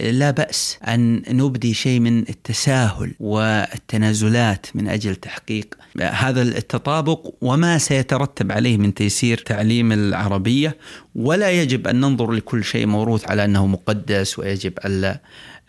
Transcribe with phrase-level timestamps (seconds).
[0.00, 8.52] لا بأس أن نبدي شيء من التساهل والتنازلات من أجل تحقيق هذا التطابق وما سيترتب
[8.52, 10.76] عليه من تيسير تعليم العربية.
[11.14, 15.20] ولا يجب أن ننظر لكل شيء موروث على أنه مقدس ويجب ألا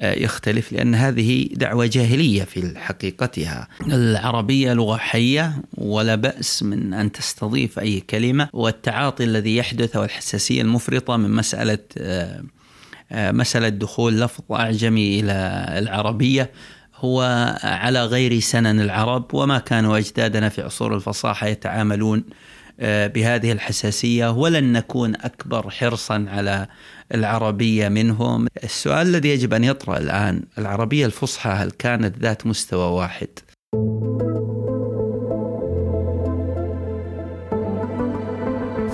[0.01, 3.67] يختلف لأن هذه دعوة جاهلية في حقيقتها.
[3.87, 10.61] العربية لغة حية ولا بأس من أن تستضيف أي كلمة والتعاطي الذي يحدث أو الحساسية
[10.61, 11.79] المفرطة من مسألة
[13.11, 16.51] مسألة دخول لفظ أعجمي إلى العربية
[16.95, 17.21] هو
[17.63, 22.23] على غير سنن العرب وما كانوا أجدادنا في عصور الفصاحة يتعاملون
[22.81, 26.67] بهذه الحساسية ولن نكون أكبر حرصا على
[27.13, 33.27] العربية منهم السؤال الذي يجب أن يطرأ الآن العربية الفصحى هل كانت ذات مستوى واحد؟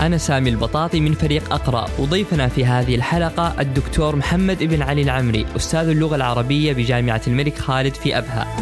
[0.00, 1.88] أنا سامي البطاطي من فريق أقرأ.
[1.98, 7.94] وضيفنا في هذه الحلقة الدكتور محمد ابن علي العمري أستاذ اللغة العربية بجامعة الملك خالد
[7.94, 8.56] في أبها.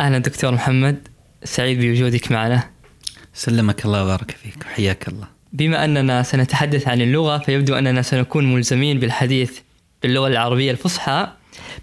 [0.00, 1.08] أهلا دكتور محمد
[1.44, 2.70] سعيد بوجودك معنا.
[3.34, 5.26] سلمك الله وبارك فيك وحياك الله.
[5.52, 9.58] بما أننا سنتحدث عن اللغة فيبدو أننا سنكون ملزمين بالحديث
[10.02, 11.28] باللغة العربية الفصحى.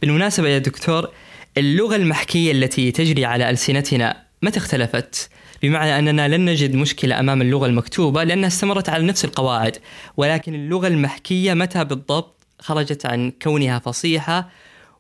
[0.02, 1.10] بالمناسبة يا دكتور
[1.58, 5.30] اللغة المحكية التي تجري على ألسنتنا متى اختلفت؟
[5.62, 9.78] بمعنى أننا لن نجد مشكلة أمام اللغة المكتوبة لأنها استمرت على نفس القواعد
[10.18, 14.50] ولكن اللغة المحكية متى بالضبط خرجت عن كونها فصيحة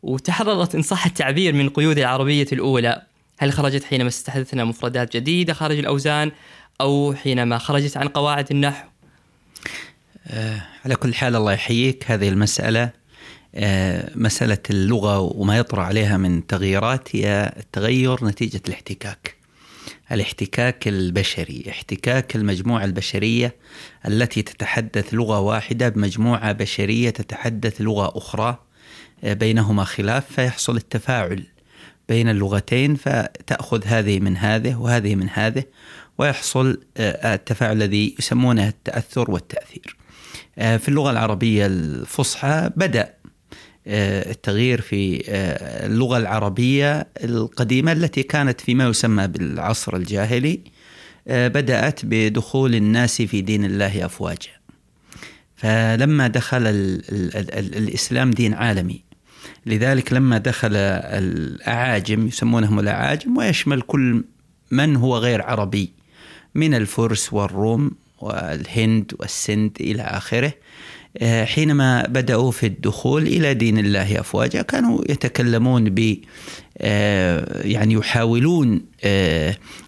[0.03, 3.02] وتحررت إن صح التعبير من قيود العربية الأولى.
[3.39, 6.31] هل خرجت حينما استحدثنا مفردات جديدة خارج الأوزان
[6.81, 8.88] أو حينما خرجت عن قواعد النحو؟
[10.28, 12.12] أه على كل حال الله يحييك.
[12.12, 12.90] هذه المسألة
[13.56, 19.42] أه مسألة اللغة وما يطرأ عليها من تغييرات هي التغير نتيجة الاحتكاك.
[20.12, 23.56] الاحتكاك البشري احتكاك المجموعة البشرية
[24.08, 28.58] التي تتحدث لغة واحدة بمجموعة بشرية تتحدث لغة أخرى
[29.24, 31.44] بينهما خلاف فيحصل التفاعل
[32.09, 35.64] بين اللغتين فتأخذ هذه من هذه وهذه من هذه
[36.18, 39.97] ويحصل التفاعل الذي يسمونه التأثر والتأثير.
[40.56, 43.14] في اللغة العربية الفصحى بدأ
[43.88, 45.23] التغيير في
[45.85, 50.59] اللغة العربية القديمة التي كانت فيما يسمى بالعصر الجاهلي
[51.27, 54.51] بدأت بدخول الناس في دين الله أفواجا.
[55.55, 59.03] فلما دخل ال ال ال الإسلام دين عالمي.
[59.66, 64.23] لذلك لما دخل الأعاجم يسمونهم الأعاجم ويشمل كل
[64.72, 65.93] من هو غير عربي
[66.55, 67.91] من الفرس والروم
[68.23, 70.53] والهند والسند إلى آخره.
[71.23, 76.17] حينما بدأوا في الدخول إلى دين الله أفواجا كانوا يتكلمون ب
[77.66, 78.81] يعني يحاولون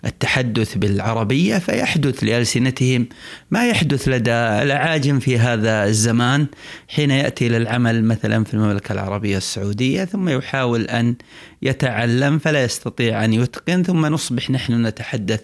[0.06, 3.08] التحدث بالعربية فيحدث لألسنتهم
[3.52, 6.48] ما يحدث لدى الأعاجم في هذا الزمان.
[6.88, 11.16] حين يأتي للعمل مثلا في المملكة العربية السعودية ثم يحاول أن
[11.62, 15.42] يتعلم فلا يستطيع أن يتقن ثم نصبح نحن نتحدث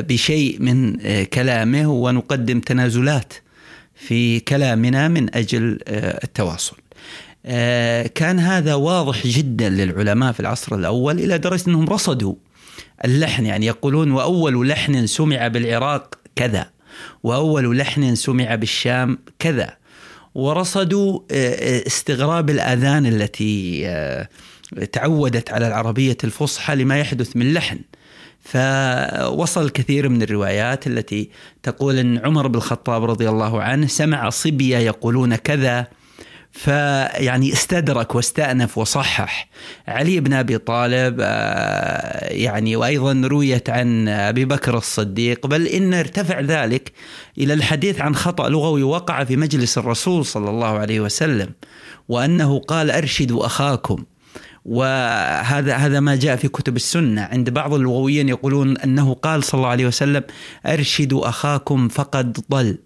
[0.00, 3.32] بشيء من كلامه ونقدم تنازلات
[3.94, 6.76] في كلامنا من أجل التواصل.
[8.14, 12.34] كان هذا واضح جدا للعلماء في العصر الأول إلى درجة أنهم رصدوا
[13.04, 16.70] اللحن يعني يقولون وأول لحن سمع بالعراق كذا
[17.22, 19.76] وأول لحن سمع بالشام كذا
[20.34, 21.20] ورصدوا
[21.86, 23.86] استغراب الأذان التي
[24.92, 27.78] تعودت على العربية الفصحى لما يحدث من لحن.
[28.48, 31.30] فوصل كثير من الروايات التي
[31.62, 35.86] تقول إن عمر بن الخطاب رضي الله عنه سمع صبيه يقولون كذا
[36.52, 39.48] فيعني استدرك واستأنف وصحح.
[39.88, 41.20] علي بن أبي طالب
[42.30, 46.92] يعني وأيضا رويت عن أبي بكر الصديق بل إن ارتفع ذلك
[47.38, 51.50] إلى الحديث عن خطأ لغوي وقع في مجلس الرسول صلى الله عليه وسلم
[52.08, 54.04] وأنه قال أرشدوا أخاكم.
[54.68, 57.22] وهذا هذا ما جاء في كتب السنة.
[57.22, 60.22] عند بعض اللغويين يقولون أنه قال صلى الله عليه وسلم
[60.66, 62.78] ارشدوا أخاكم فقد ضل.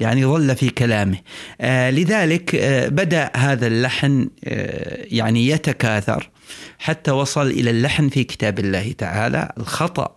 [0.00, 1.16] يعني ضل في كلامه.
[1.60, 6.30] آه لذلك آه بدأ هذا اللحن آه يعني يتكاثر
[6.78, 10.16] حتى وصل إلى اللحن في كتاب الله تعالى الخطأ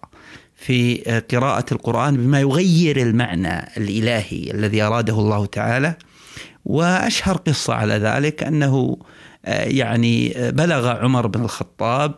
[0.55, 0.97] في
[1.31, 5.95] قراءة القرآن بما يغير المعنى الإلهي الذي أراده الله تعالى.
[6.65, 8.97] وأشهر قصة على ذلك أنه
[9.47, 12.15] يعني بلغ عمر بن الخطاب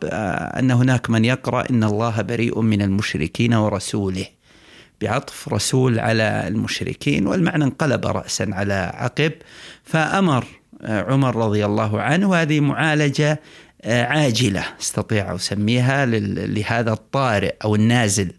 [0.60, 4.25] أن هناك من يقرأ إن الله بريء من المشركين ورسوله
[5.02, 9.31] بعطف رسول على المشركين والمعنى انقلب رأسا على عقب
[9.84, 10.46] فأمر
[10.84, 13.40] عمر رضي الله عنه هذه معالجة
[13.86, 18.31] عاجلة استطيع أسميها لهذا الطارئ أو النازل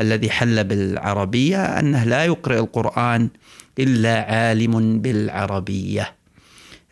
[0.00, 3.28] الذي حل بالعربية أنه لا يقرأ القرآن
[3.78, 6.17] إلا عالم بالعربية.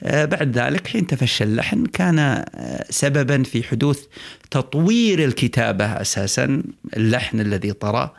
[0.02, 2.44] بعد ذلك حين تفشى اللحن كان
[2.90, 4.04] سببا في حدوث
[4.50, 6.62] تطوير الكتابة أساسا
[6.96, 8.14] اللحن الذي طرأ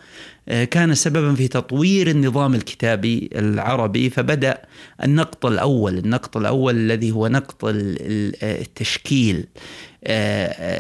[0.72, 4.62] كان سببا في تطوير النظام الكتابي العربي فبدأ
[5.04, 7.58] النقط الأول النقط الأول الذي هو نقط
[8.44, 9.46] التشكيل.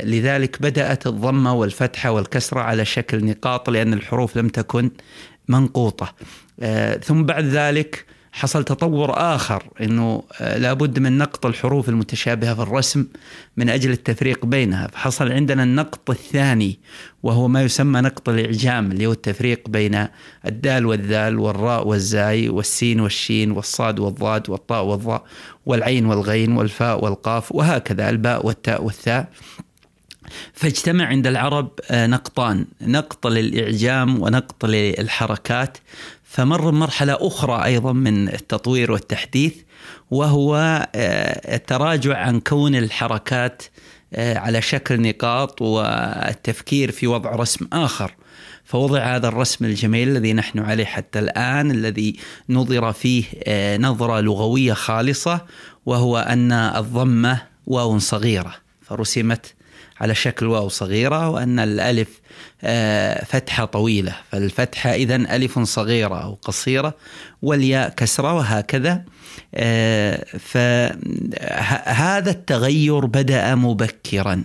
[0.03, 4.91] لذلك بدأت الضمه والفتحه والكسرة على شكل نقاط لأن الحروف لم تكن
[5.47, 6.15] منقوطة.
[7.03, 8.05] ثم بعد ذلك
[8.37, 13.07] حصل تطور آخر أنه آه، لابد من نقط الحروف المتشابهة في الرسم
[13.57, 14.87] من أجل التفريق بينها.
[14.87, 16.79] فحصل عندنا النقط الثاني
[17.23, 20.07] وهو ما يسمى نقط الإعجام اللي هو التفريق بين
[20.45, 25.23] الدال والذال والراء والزاي والسين والشين والصاد والضاد والطاء والضاء
[25.65, 29.29] والعين والغين والفاء والقاف وهكذا الباء والتاء والثاء.
[30.53, 35.77] فاجتمع عند العرب آه، نقطان نقط للإعجام ونقط للحركات.
[36.37, 39.55] فمر بمرحلة أخرى أيضا من التطوير والتحديث
[40.11, 40.55] وهو
[40.95, 43.63] آه، التراجع عن كون الحركات
[44.13, 48.15] آه، على شكل نقاط والتفكير في وضع رسم آخر.
[48.65, 52.15] فوضع هذا الرسم الجميل الذي نحن عليه حتى الآن الذي
[52.49, 55.41] نظر فيه آه، نظرة لغوية خالصة
[55.85, 58.55] وهو أن الضمة واو صغيرة.
[58.81, 59.53] فرسمت
[60.01, 62.21] على شكل واو صغيرة وأن الألف
[63.25, 64.15] فتحة طويلة.
[64.31, 66.93] فالفتحة إذا ألف صغيرة أو قصيرة
[67.41, 69.03] والياء كسرة وهكذا.
[69.55, 74.43] آه، فهذا التغير بدأ مبكرا.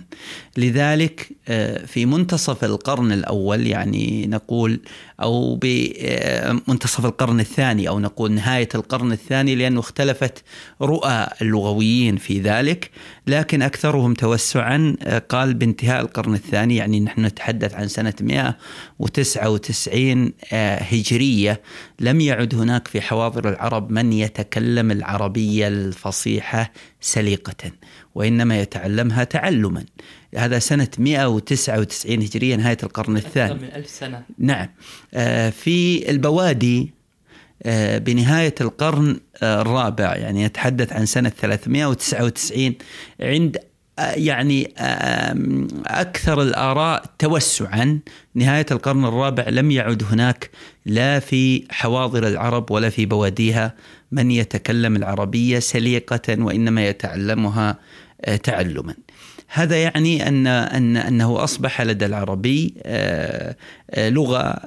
[0.57, 4.79] لذلك آه، في منتصف القرن الأول يعني نقول
[5.21, 10.43] أو بمنتصف القرن الثاني أو نقول نهاية القرن الثاني لأنه اختلفت
[10.81, 12.89] رؤى اللغويين في ذلك.
[13.27, 14.95] لكن أكثرهم توسعا
[15.29, 21.61] قال بانتهاء القرن الثاني يعني نحن نتحدث عن سنة 199 هجرية.
[21.99, 26.71] لم يعد هناك في حواضر العرب من يتكلم العربية الفصيحة
[27.01, 27.71] سليقة.
[28.15, 29.83] وإنما يتعلمها تعلما.
[30.37, 33.51] هذا سنة 199 هجرية نهاية القرن الثاني.
[33.53, 34.23] أكثر من ألف سنة.
[34.37, 34.67] نعم.
[35.13, 36.93] آه، في البوادي
[37.63, 42.75] آه، بنهاية القرن آه، الرابع يعني يتحدث عن سنة 399
[43.19, 43.57] عند
[43.99, 44.73] يعني
[45.85, 47.99] أكثر الآراء توسعا.
[48.35, 50.49] نهاية القرن الرابع لم يعد هناك
[50.85, 53.73] لا في حواضر العرب ولا في بواديها.
[54.11, 57.79] من يتكلم العربية سليقة وإنما يتعلمها
[58.43, 58.95] تعلما.
[59.47, 63.55] هذا يعني ان ان أنه أصبح لدى العربي آه،
[63.91, 64.61] آه، لغة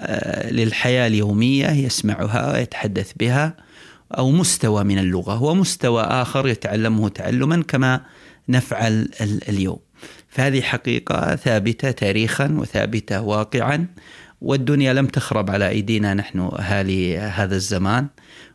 [0.50, 3.56] للحياة اليومية يسمعها ويتحدث بها
[4.18, 5.42] أو مستوى من اللغة.
[5.42, 8.00] ومستوى آخر يتعلمه تعلما كما
[8.48, 9.08] نفعل
[9.48, 9.78] اليوم.
[10.28, 13.86] فهذه حقيقة ثابتة تاريخا وثابتة واقعا
[14.40, 18.06] والدنيا لم تخرب على أيدينا نحن أهالي هذا الزمان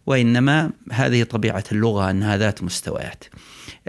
[0.06, 3.24] وإنما هذه طبيعة اللغة أنها ذات مستويات.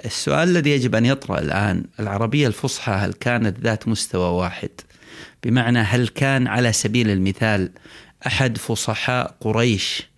[0.04, 4.70] السؤال الذي يجب أن يطرأ الآن العربية الفصحى هل كانت ذات مستوى واحد؟
[5.44, 7.70] بمعنى هل كان على سبيل المثال
[8.26, 10.12] أحد فصحاء قريش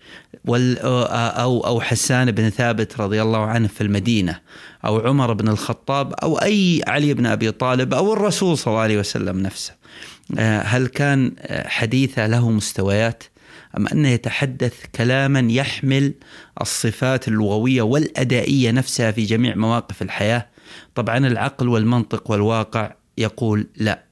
[0.49, 4.41] أو أو حسان بن ثابت رضي الله عنه في المدينة
[4.85, 8.99] أو عمر بن الخطاب أو أي علي بن أبي طالب أو الرسول صلى الله عليه
[8.99, 9.73] وسلم نفسه؟
[10.39, 11.33] آه، هل كان
[11.67, 13.25] حديثة له مستويات؟
[13.77, 16.15] أم أنه يتحدث كلاما يحمل
[16.61, 20.49] الصفات اللغوية والأدائية نفسها في جميع مواقف الحياة؟
[20.95, 24.05] طبعا العقل والمنطق والواقع يقول لا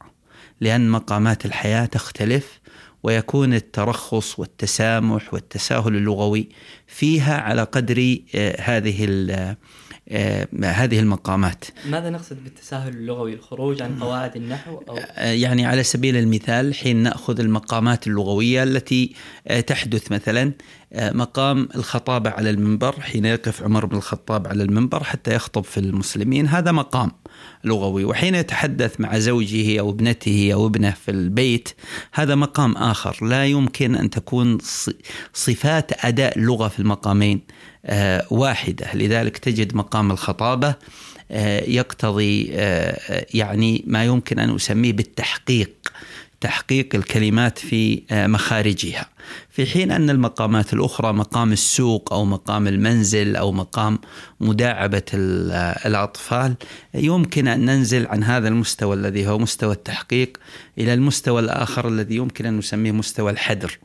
[0.61, 2.61] لأن مقامات الحياة تختلف
[3.03, 6.49] ويكون الترخص والتسامح والتساهل اللغوي
[6.87, 9.05] فيها على قدر آه، هذه
[10.65, 16.17] هذه المقامات ماذا نقصد بالتساهل اللغوي الخروج عن قواعد النحو أو؟ آه، يعني على سبيل
[16.17, 19.15] المثال حين نأخذ المقامات اللغوية التي
[19.49, 20.53] آه، تحدث مثلا
[20.95, 26.49] مقام الخطابة على المنبر حين يقف عمر بن الخطاب على المنبر حتى يخطب في المسلمين
[26.49, 27.11] هذا مقام
[27.65, 28.05] لغوي.
[28.05, 31.69] وحين يتحدث مع زوجه أو ابنته أو ابنه في البيت
[32.13, 33.25] هذا مقام آخر.
[33.25, 34.59] لا يمكن أن تكون
[35.35, 37.41] صفات أداء اللغة في المقامين
[37.87, 38.95] آه، واحدة.
[38.95, 40.75] لذلك تجد مقام الخطابة
[41.31, 45.71] آه، يقتضي آه، يعني ما يمكن أن أسميه بالتحقيق.
[46.43, 49.09] تحقيق الكلمات في مخارجها.
[49.51, 53.99] في حين أن المقامات الأخرى مقام السوق أو مقام المنزل أو مقام
[54.41, 55.03] مداعبة
[55.87, 56.55] الأطفال
[56.95, 60.37] يمكن أن ننزل عن هذا المستوى الذي هو مستوى التحقيق
[60.79, 63.79] إلى المستوى الآخر الذي يمكن أن نسميه مستوى الحدر.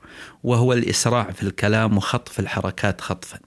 [0.43, 3.39] وهو الإسراع في الكلام وخطف الحركات خطفا.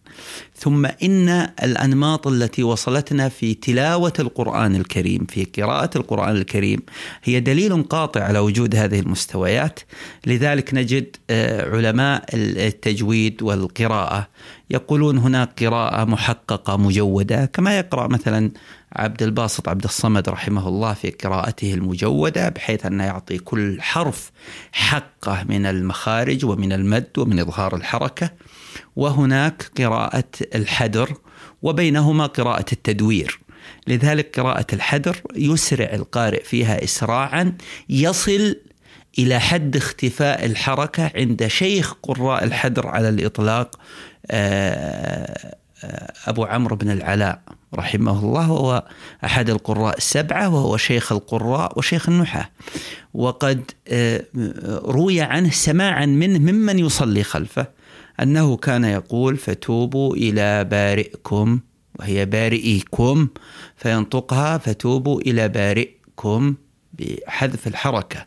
[0.57, 1.29] ثم إن
[1.63, 6.81] الأنماط التي وصلتنا في تلاوة القرآن الكريم في قراءة القرآن الكريم
[7.25, 9.81] هي دليل قاطع على وجود هذه المستويات.
[10.27, 14.29] لذلك نجد آه، علماء التجويد والقراءة
[14.71, 18.51] يقولون هناك قراءة محققة مجودة كما يقرأ مثلا
[18.97, 24.31] عبد الباسط عبد الصمد رحمه الله في قراءته المجودة بحيث أنه يعطي كل حرف
[24.73, 28.31] حقه من المخارج ومن المد ومن إظهار الحركة.
[28.97, 31.15] وهناك قراءة الحدر
[31.63, 33.41] وبينهما قراءة التدوير.
[33.87, 37.57] لذلك قراءة الحدر يسرع القارئ فيها إسراعا
[37.89, 38.57] يصل
[39.19, 43.79] إلى حد اختفاء الحركة عند شيخ قراء الحدر على الإطلاق
[44.31, 47.41] آه، آه، أبو عمرو بن العلاء.
[47.75, 48.85] رحمه الله وهو
[49.25, 52.49] أحد القراء السبعة وهو شيخ القراء وشيخ النحاة.
[53.15, 54.25] وقد آه،
[54.85, 57.67] روي عنه سماعا منه ممن يصلي خلفه
[58.23, 61.61] أنه كان يقول فتوبوا إلى بارئكم
[61.99, 63.29] وهي بارئيكم
[63.77, 66.55] فينطقها فتوبوا إلى بارئكم
[66.93, 68.27] بحذف الحركة.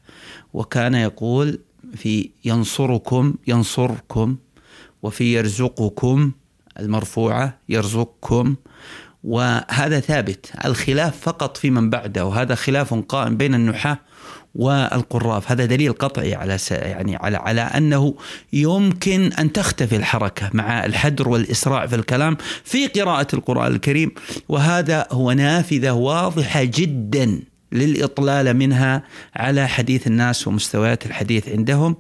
[0.53, 1.59] وكان يقول
[1.95, 4.35] في ينصركم ينصركم
[5.03, 6.31] وفي يرزقكم
[6.79, 8.55] المرفوعة يرزقكم
[9.23, 10.51] وهذا ثابت.
[10.65, 12.25] الخلاف فقط في من بعده.
[12.25, 13.99] وهذا خلاف قائم بين النحاة
[14.55, 15.51] والقراف.
[15.51, 18.15] هذا دليل قطعي على يعني على على أنه
[18.53, 24.11] يمكن أن تختفي الحركة مع الحدر والإسراع في الكلام في قراءة القرآن الكريم.
[24.49, 27.39] وهذا هو نافذة واضحة جدا
[27.71, 29.03] للإطلال منها
[29.35, 31.95] على حديث الناس ومستويات الحديث عندهم.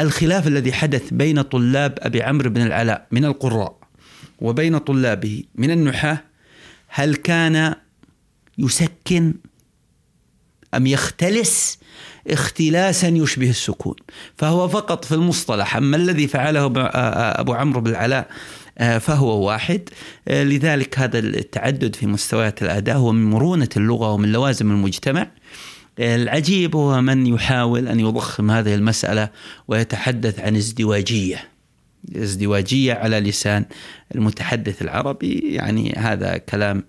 [0.00, 3.78] الخلاف الذي حدث بين طلاب أبي عمرو بن العلاء من القراء
[4.40, 6.27] وبين طلابه من النحاة
[6.88, 7.74] هل كان
[8.58, 9.34] يسكن
[10.74, 11.78] أم يختلس
[12.26, 13.94] اختلاسا يشبه السكون؟
[14.36, 16.66] فهو فقط في المصطلح أما الذي فعله
[17.40, 18.30] أبو عمرو بن العلاء
[18.78, 19.88] فهو واحد.
[20.28, 25.30] لذلك هذا التعدد في مستويات الأداء هو من مرونة اللغة ومن لوازم المجتمع.
[25.98, 29.28] العجيب هو من يحاول أن يضخم هذه المسألة
[29.68, 31.47] ويتحدث عن ازدواجية.
[32.16, 33.64] ازدواجية على لسان
[34.14, 35.54] المتحدث العربي.
[35.54, 36.84] يعني هذا كلام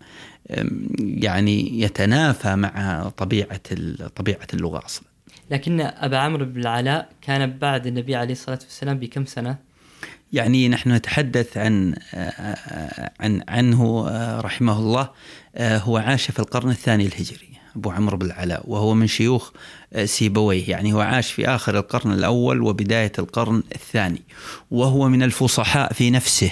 [0.99, 3.61] يعني يتنافى مع طبيعة
[4.15, 5.05] طبيعة اللغة أصلا.
[5.51, 9.57] لكن أبا عمرو بن العلاء كان بعد النبي عليه الصلاة والسلام بكم سنة؟
[10.33, 11.95] يعني نحن نتحدث عن
[13.19, 14.07] عن عنه
[14.39, 15.09] رحمه الله
[15.59, 17.48] هو عاش في القرن الثاني الهجري.
[17.79, 19.51] أبو عمرو بن العلاء وهو من شيوخ
[20.05, 20.69] سيبويه.
[20.69, 24.21] يعني هو عاش في آخر القرن الأول وبداية القرن الثاني
[24.71, 26.51] وهو من الفصحاء في نفسه.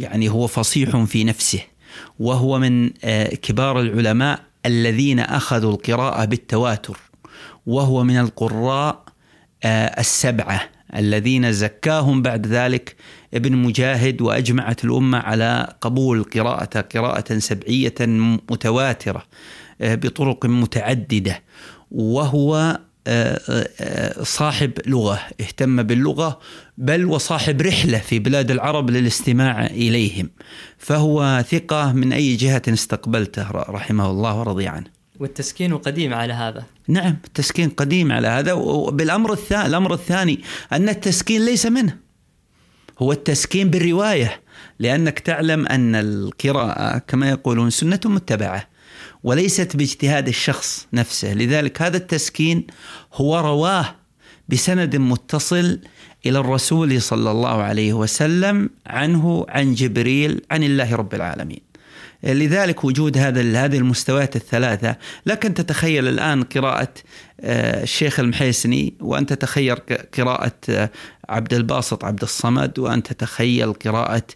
[0.00, 1.60] يعني هو فصيح في نفسه.
[2.18, 2.90] وهو من
[3.42, 6.98] كبار العلماء الذين أخذوا القراءة بالتواتر.
[7.66, 9.04] وهو من القراء
[9.64, 10.60] آه، السبعة
[10.96, 12.96] الذين زكاهم بعد ذلك
[13.34, 17.94] ابن مجاهد وأجمعت الأمة على قبول قراءة قراءة سبعية
[18.50, 19.18] متواترة.
[19.18, 19.24] آه،
[19.80, 21.42] بطرق متعددة.
[21.90, 26.38] وهو آه، صاحب لغة اهتم باللغة
[26.78, 30.30] بل وصاحب رحلة في بلاد العرب للاستماع إليهم.
[30.78, 34.86] فهو ثقة من أي جهة استقبلته رحمه الله ورضي عنه.
[35.20, 36.64] والتسكين قديم على هذا.
[36.88, 38.52] نعم التسكين قديم على هذا.
[38.52, 40.40] وبالأمر الثاني الأمر الثاني
[40.72, 41.96] أن التسكين ليس منه.
[42.98, 44.40] هو التسكين بالرواية
[44.78, 48.73] لأنك تعلم أن القراءة كما يقولون سنة متبعة.
[49.24, 52.66] وليست باجتهاد الشخص نفسه لذلك هذا التسكين
[53.14, 53.96] هو رواه
[54.48, 55.80] بسند متصل
[56.26, 61.74] إلى الرسول صلى الله عليه وسلم عنه عن جبريل عن الله رب العالمين.
[62.24, 66.94] لذلك وجود هذا هذه المستويات الثلاثة لكن تتخيل الآن قراءة
[67.40, 69.76] آه، الشيخ المحيسني وأن تتخيل
[70.18, 70.90] قراءة آه،
[71.28, 74.26] عبد الباسط عبد الصمد وأن تتخيل قراءة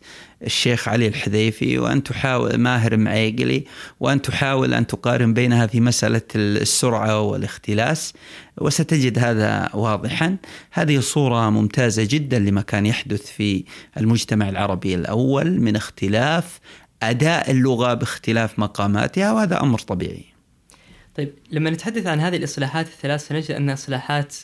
[0.43, 3.65] الشيخ علي الحذيفي وأن تحاول ماهر معيقلي
[4.01, 8.13] وأن تحاول أن تقارن بينها في مسألة السرعة والاختلاس
[8.61, 10.37] وستجد هذا واضحا
[10.73, 13.65] هذه صورة ممتازة جدا لما كان يحدث في
[13.97, 16.61] المجتمع العربي الأول من اختلاف
[17.03, 20.25] أداء اللغة باختلاف مقاماتها وهذا أمر طبيعي.
[21.15, 24.35] طيب لما نتحدث عن هذه الإصلاحات الثلاث سنجد انها إصلاحات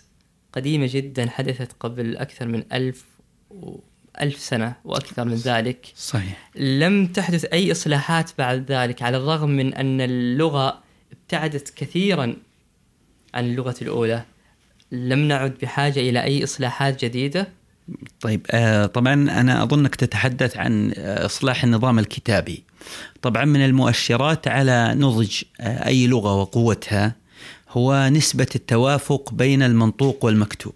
[0.55, 3.05] قديمة جدا حدثت قبل أكثر من ألف
[3.51, 3.79] و...
[4.21, 5.93] ألف سنة وأكثر من ذلك.
[5.97, 6.51] صحيح.
[6.57, 10.83] لم تحدث أي إصلاحات بعد ذلك على الرغم من أن اللغة
[11.13, 12.37] ابتعدت كثيرا
[13.35, 14.23] عن اللغة الأولى.
[14.93, 17.49] لم نعد بحاجة إلى أي إصلاحات جديدة؟
[18.21, 22.63] طيب آه، طبعا أنا أظنك تتحدث عن آه، إصلاح النظام الكتابي.
[23.23, 27.24] طبعا من المؤشرات على نضج آه، أي لغة وقوتها.
[27.75, 30.75] هو نسبة التوافق بين المنطوق والمكتوب.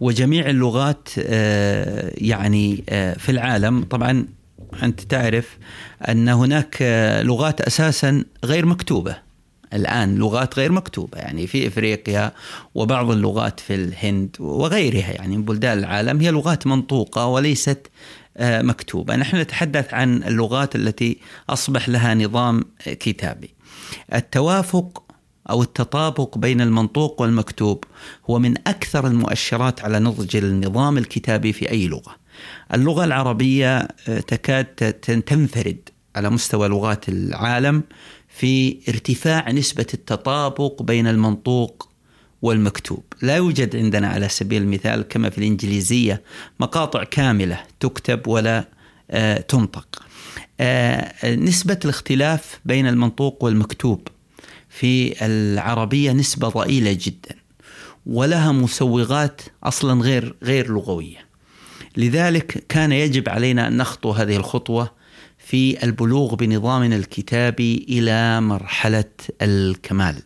[0.00, 1.08] وجميع اللغات
[2.22, 2.76] يعني
[3.18, 4.26] في العالم طبعا
[4.82, 5.58] أنت تعرف
[6.08, 6.76] أن هناك
[7.24, 9.28] لغات أساسا غير مكتوبة.
[9.72, 12.32] الآن لغات غير مكتوبة يعني في إفريقيا
[12.74, 17.86] وبعض اللغات في الهند وغيرها يعني من بلدان العالم هي لغات منطوقة وليست
[18.36, 19.16] آه، مكتوبة.
[19.16, 21.18] نحن نتحدث عن اللغات التي
[21.50, 23.54] أصبح لها نظام كتابي.
[24.14, 25.02] التوافق
[25.50, 27.84] أو التطابق بين المنطوق والمكتوب
[28.30, 32.16] هو من أكثر المؤشرات على نضج النظام الكتابي في أي لغة.
[32.74, 37.82] اللغة العربية آه، تكاد تنفرد على مستوى لغات العالم
[38.28, 41.88] في ارتفاع نسبة التطابق بين المنطوق
[42.42, 43.04] والمكتوب.
[43.22, 46.22] لا يوجد عندنا على سبيل المثال كما في الإنجليزية
[46.60, 48.68] مقاطع كاملة تكتب ولا
[49.10, 50.02] آه تنطق.
[50.60, 54.08] آه نسبة الاختلاف بين المنطوق والمكتوب
[54.78, 57.34] في العربية نسبة ضئيلة جدا
[58.06, 61.28] ولها مسوغات أصلا غير غير لغوية
[61.96, 64.90] لذلك كان يجب علينا أن نخطو هذه الخطوة
[65.38, 69.04] في البلوغ بنظامنا الكتابي إلى مرحلة
[69.42, 70.22] الكمال.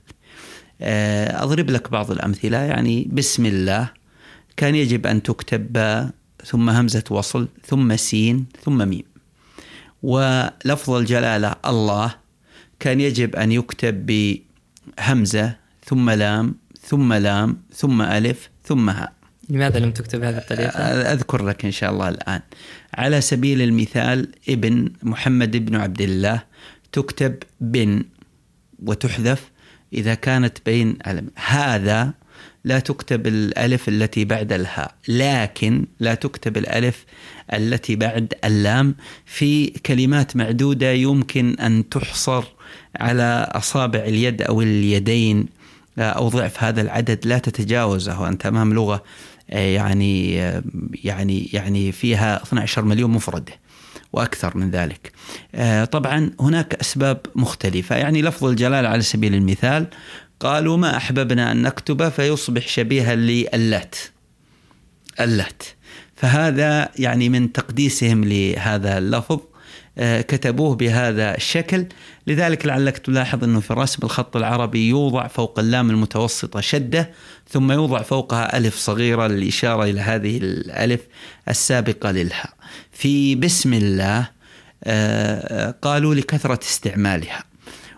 [0.80, 3.90] آه، أضرب لك بعض الأمثلة يعني بسم الله
[4.56, 5.76] كان يجب أن تكتب
[6.44, 9.04] ثم همزة وصل ثم سين ثم ميم.
[10.02, 12.22] ولفظ الجلالة الله
[12.83, 19.12] كان يجب أن يكتب بهمزة ثم لام ثم لام ثم ألف ثم هاء.
[19.49, 20.79] لماذا لم تكتب بهذه الطريقة؟
[21.12, 22.41] أذكر لك إن شاء الله الآن
[22.95, 26.43] على سبيل المثال ابن محمد بن عبد الله
[26.93, 28.05] تكتب بن
[28.83, 29.51] وتحذف
[29.93, 30.99] إذا كانت بين
[31.37, 32.15] هذا
[32.65, 37.05] لا تكتب الألف التي بعد الهاء لكن لا تكتب الألف
[37.53, 38.95] التي بعد اللام
[39.27, 42.45] في كلمات معدودة يمكن أن تحصر
[42.97, 45.47] على أصابع اليد أو اليدين
[45.99, 49.02] أو ضعف هذا العدد لا تتجاوزه أنت أمام لغة
[49.49, 50.35] يعني
[51.05, 53.53] يعني يعني فيها 12 مليون مفردة
[54.12, 55.12] وأكثر من ذلك.
[55.55, 59.87] آه، طبعا هناك أسباب مختلفة، يعني لفظ الجلال على سبيل المثال
[60.40, 63.96] قالوا ما أحببنا أن نكتب فيصبح شبيها للات.
[65.20, 65.62] اللات.
[66.16, 69.52] فهذا يعني من تقديسهم لهذا اللفظ آه،
[69.98, 71.87] كتبوه بهذا الشكل.
[72.26, 77.11] لذلك لعلك تلاحظ أنه في الرسم الخط العربي يوضع فوق اللام المتوسطة شدة
[77.48, 81.00] ثم يوضع فوقها ألف صغيرة للإشارة إلى هذه الألف
[81.48, 82.55] السابقة للهاء
[82.92, 84.28] في بسم الله
[84.85, 87.44] آه، قالوا لكثرة استعمالها.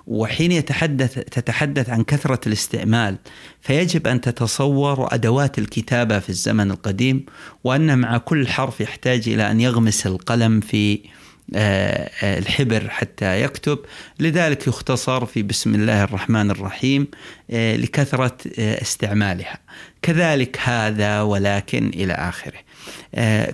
[0.07, 3.17] وحين يتحدث تتحدث عن كثرة الاستعمال
[3.61, 7.27] فيجب أن تتصور أدوات الكتابة في الزمن القديم
[7.65, 13.79] وأن مع كل حرف يحتاج إلى أن يغمس القلم في آه، آه، الحبر حتى يكتب.
[14.21, 17.07] لذلك يختصر في بسم الله الرحمن الرحيم
[17.51, 19.59] آه، لكثرة استعمالها.
[20.03, 22.59] كذلك هذا ولكن إلى آخره.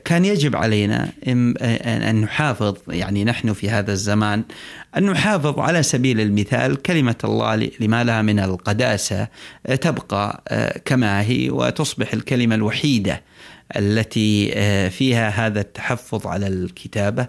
[0.04, 4.42] كان يجب علينا أن نحافظ يعني نحن في هذا الزمان
[4.96, 9.28] أن نحافظ على سبيل المثال كلمة الله لما لها من القداسة
[9.80, 10.42] تبقى
[10.84, 13.22] كما هي وتصبح الكلمة الوحيدة.
[13.76, 17.26] التي آه، فيها هذا التحفظ على الكتابة.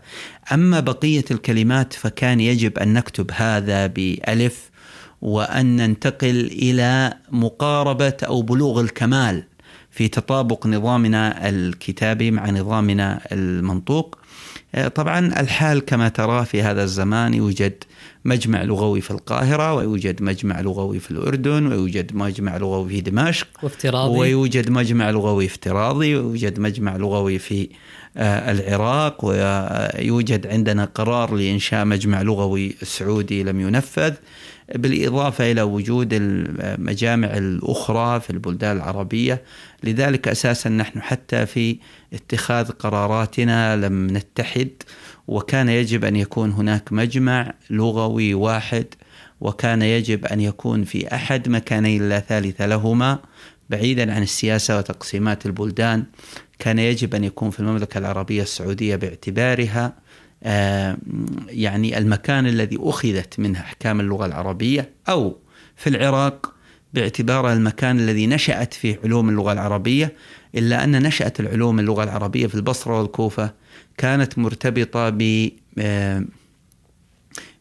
[0.53, 4.71] أما بقية الكلمات فكان يجب أن نكتب هذا بألف
[5.21, 9.43] وأن ننتقل إلى مقاربة أو بلوغ الكمال
[9.91, 14.17] في تطابق نظامنا الكتابي مع نظامنا المنطوق.
[14.95, 17.83] طبعا الحال كما ترى في هذا الزمان يوجد
[18.25, 24.19] مجمع لغوي في القاهرة ويوجد مجمع لغوي في الأردن ويوجد مجمع لغوي في دمشق وافتراضي.
[24.19, 27.69] ويوجد مجمع لغوي افتراضي ويوجد مجمع لغوي في
[28.17, 34.13] آه، العراق ويوجد عندنا قرار لإنشاء مجمع لغوي سعودي لم ينفذ.
[34.75, 39.41] بالإضافة إلى وجود المجامع الأخرى في البلدان العربية.
[39.83, 41.77] لذلك أساسا نحن حتى في
[42.13, 44.69] اتخاذ قراراتنا لم نتحد
[45.27, 48.85] وكان يجب أن يكون هناك مجمع لغوي واحد
[49.41, 53.19] وكان يجب أن يكون في أحد مكانين لا ثالث لهما.
[53.69, 56.03] بعيدا عن السياسة وتقسيمات البلدان
[56.59, 59.93] كان يجب أن يكون في المملكة العربية السعودية باعتبارها.
[60.41, 65.37] يعني المكان الذي أخذت منه أحكام اللغة العربية أو
[65.75, 66.53] في العراق
[66.93, 70.15] باعتبارها المكان الذي نشأت فيه علوم اللغة العربية
[70.55, 73.53] إلا أن نشأت العلوم اللغة العربية في البصرة والكوفة
[73.97, 75.49] كانت مرتبطة ب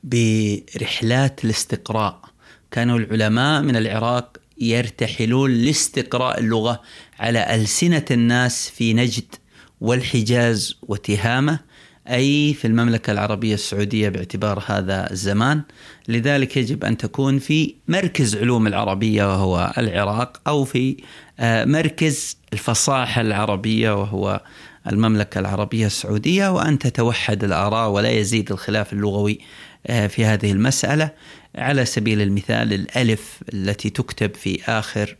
[0.04, 2.20] برحلات الاستقراء.
[2.70, 6.82] كانوا العلماء من العراق يرتحلون لاستقراء اللغة
[7.18, 9.34] على ألسنة الناس في نجد
[9.80, 11.58] والحجاز وتهامة.
[12.10, 15.62] أي في المملكة العربية السعودية باعتبار هذا الزمان.
[16.08, 20.96] لذلك يجب أن تكون في مركز علوم العربية وهو العراق أو في
[21.40, 24.40] آه، مركز الفصاحة العربية وهو
[24.86, 29.40] المملكة العربية السعودية وأن تتوحد الآراء ولا يزيد الخلاف اللغوي
[29.86, 31.10] آه، في هذه المسألة.
[31.54, 35.16] على سبيل المثال الألف التي تكتب في آخر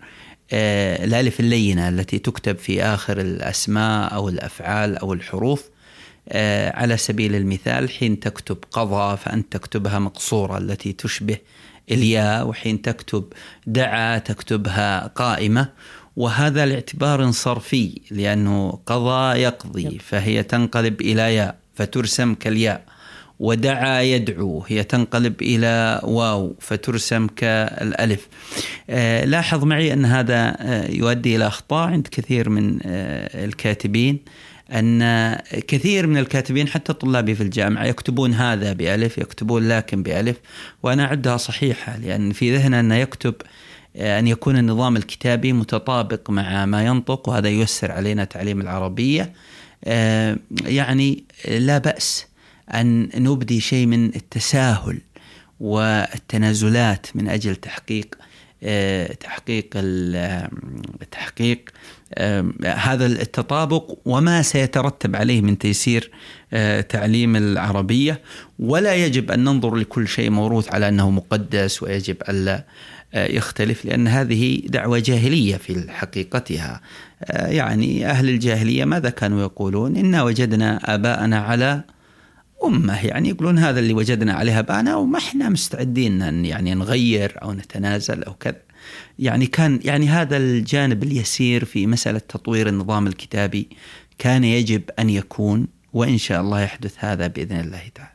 [0.52, 5.70] آه، الألف اللينة التي تكتب في آخر الأسماء أو الأفعال أو الحروف
[6.74, 11.36] على سبيل المثال حين تكتب قضى فأنت تكتبها مقصورة التي تشبه
[11.90, 13.24] الياء وحين تكتب
[13.66, 15.68] دعا تكتبها قائمة.
[16.16, 22.84] وهذا لاعتبار صرفي لأنه قضى يقضي فهي تنقلب إلى ياء فترسم كالياء.
[23.40, 28.28] ودعا يدعو هي تنقلب إلى واو فترسم كالألف.
[28.90, 34.18] آه، لاحظ معي أن هذا آه، يؤدي إلى أخطاء عند كثير من الكاتبين.
[34.72, 35.36] أن
[35.68, 40.36] كثير من الكاتبين حتى طلابي في الجامعة يكتبون هذا بألف يكتبون لكن بألف
[40.82, 43.34] وأنا أعدها صحيحة لأن في ذهننا أن يكتب
[43.96, 49.32] أن يكون النظام الكتابي متطابق مع ما ينطق وهذا ييسر علينا تعليم العربية.
[49.84, 52.26] آه، يعني لا بأس
[52.74, 54.98] أن نبدي شيء من التساهل
[55.60, 58.14] والتنازلات من أجل تحقيق
[58.62, 59.66] آه، تحقيق
[61.10, 61.70] تحقيق
[62.64, 66.10] هذا التطابق وما سيترتب عليه من تيسير
[66.52, 68.20] آه، تعليم العربية
[68.58, 72.64] ولا يجب أن ننظر لكل شيء موروث على أنه مقدس ويجب ألا
[73.14, 76.80] آه، يختلف لأن هذه دعوة جاهلية في حقيقتها.
[77.30, 81.82] يعني أهل الجاهلية ماذا كانوا يقولون؟ إنا وجدنا آباءنا على
[82.64, 83.06] أمة.
[83.06, 88.22] يعني يقولون هذا اللي وجدنا عليه أبانا وما إحنا مستعدين أن يعني نغير أو نتنازل
[88.22, 88.69] أو كذا.
[89.18, 93.68] يعني كان يعني هذا الجانب اليسير في مسألة تطوير النظام الكتابي
[94.18, 98.12] كان يجب أن يكون وإن شاء الله يحدث هذا بإذن الله تعالى.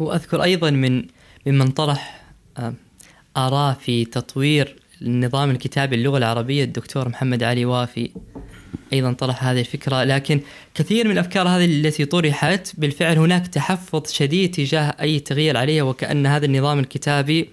[0.00, 1.04] هو أذكر أيضا من
[1.46, 2.24] ممن طرح
[2.58, 2.74] آه،
[3.36, 6.64] آراء في تطوير النظام الكتابي اللغة العربية.
[6.64, 8.10] الدكتور محمد علي وافي
[8.92, 10.04] أيضا طرح هذه الفكرة.
[10.04, 10.40] لكن
[10.74, 16.26] كثير من الأفكار هذه التي طرحت بالفعل هناك تحفظ شديد تجاه أي تغيير عليها وكأن
[16.26, 17.50] هذا النظام الكتابي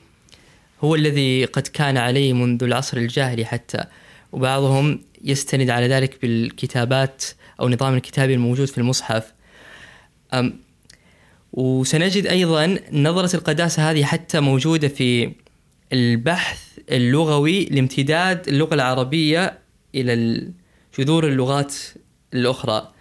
[0.81, 3.83] هو الذي قد كان عليه منذ العصر الجاهلي حتى.
[4.31, 7.23] وبعضهم يستند على ذلك بالكتابات
[7.59, 9.33] أو نظام الكتابي الموجود في المصحف.
[10.33, 10.59] أم
[11.53, 15.31] وسنجد أيضا نظرة القداسة هذه حتى موجودة في
[15.93, 16.59] البحث
[16.91, 19.57] اللغوي لامتداد اللغة العربية
[19.95, 20.47] إلى
[20.99, 21.75] جذور اللغات
[22.33, 22.91] الأخرى.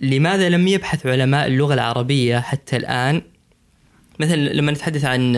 [0.00, 3.22] لماذا لم يبحث علماء اللغة العربية حتى الآن؟
[4.20, 5.36] مثلا لما نتحدث عن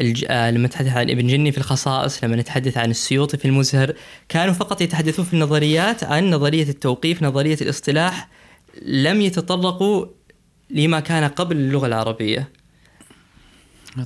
[0.00, 0.24] الج...
[0.28, 3.94] آه، لما نتحدث عن ابن جني في الخصائص لما نتحدث عن السيوطي في المزهر
[4.28, 8.28] كانوا فقط يتحدثون في النظريات عن نظرية التوقيف نظرية الاصطلاح
[8.82, 10.06] لم يتطرقوا
[10.70, 12.48] لما كان قبل اللغة العربية.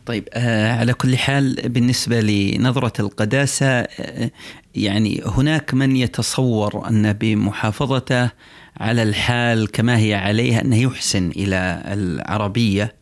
[0.07, 4.31] طيب آه على كل حال بالنسبة لنظرة القداسة آه
[4.75, 8.31] يعني هناك من يتصور أن بمحافظته
[8.77, 13.02] على الحال كما هي عليه أنه يحسن إلى العربية.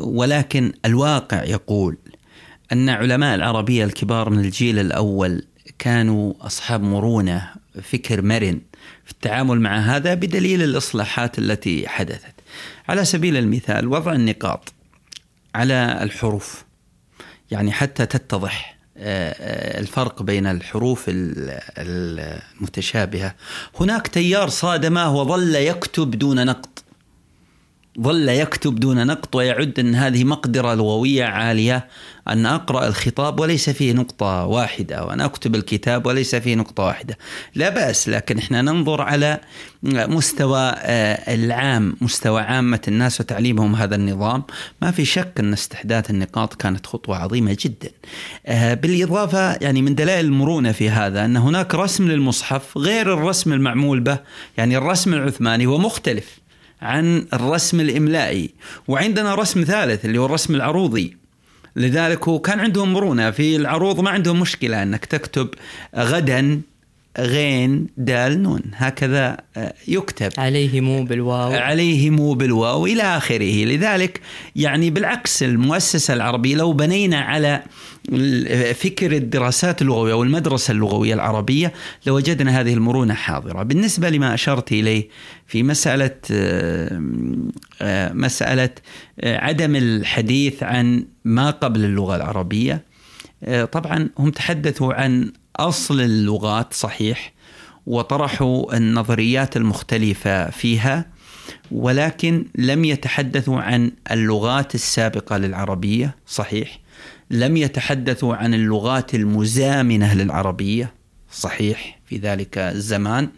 [0.00, 1.96] ولكن الواقع يقول
[2.72, 5.44] أن علماء العربية الكبار من الجيل الأول
[5.78, 7.50] كانوا أصحاب مرونة
[7.82, 8.60] فكر مرن
[9.04, 12.34] في التعامل مع هذا بدليل الإصلاحات التي حدثت.
[12.88, 14.72] على سبيل المثال وضع النقاط
[15.54, 16.64] على الحروف
[17.50, 21.04] يعني حتى تتضح آه، آه، الفرق بين الحروف
[21.78, 23.34] المتشابهة.
[23.80, 26.78] هناك تيار صادمه وظل يكتب دون نقد.
[28.00, 31.88] ظل يكتب دون نقط ويعد أن هذه مقدرة لغوية عالية
[32.28, 37.18] أن أقرأ الخطاب وليس فيه نقطة واحدة وأن أكتب الكتاب وليس فيه نقطة واحدة.
[37.54, 39.40] لا بأس لكن إحنا ننظر على
[39.82, 44.42] مستوى آه، العام مستوى عامة الناس وتعليمهم هذا النظام.
[44.82, 47.90] ما في شك أن استحداث النقاط كانت خطوة عظيمة جدا.
[48.46, 54.00] آه، بالإضافة يعني من دلائل المرونة في هذا أن هناك رسم للمصحف غير الرسم المعمول
[54.00, 54.18] به
[54.58, 56.37] يعني الرسم العثماني هو مختلف.
[56.82, 58.50] عن الرسم الإملائي.
[58.88, 61.16] وعندنا رسم ثالث اللي هو الرسم العروضي.
[61.76, 65.48] لذلك هو كان عندهم مرونة في العروض ما عندهم مشكلة أنك تكتب
[65.96, 66.60] غدا
[67.18, 68.60] غين دال نون.
[68.74, 70.32] هكذا آه، يكتب.
[70.38, 71.52] عليه مو بالواو.
[71.52, 73.64] عليه مو بالواو إلى آخره.
[73.64, 74.20] لذلك
[74.56, 77.62] يعني بالعكس المؤسسة العربية لو بنينا على
[78.74, 81.72] فكر الدراسات اللغوية أو المدرسة اللغوية العربية
[82.06, 83.62] لوجدنا هذه المرونة حاضرة.
[83.62, 85.08] بالنسبة لما أشرت إليه
[85.46, 87.02] في مسألة آه،
[87.82, 88.70] آه، مسألة
[89.24, 92.88] عدم الحديث عن ما قبل اللغة العربية
[93.72, 97.32] طبعا هم تحدثوا عن أصل اللغات صحيح
[97.86, 101.04] وطرحوا النظريات المختلفة فيها
[101.70, 106.78] ولكن لم يتحدثوا عن اللغات السابقة للعربية صحيح.
[107.30, 110.92] لم يتحدثوا عن اللغات المزامنة للعربية
[111.32, 113.28] صحيح في ذلك الزمان.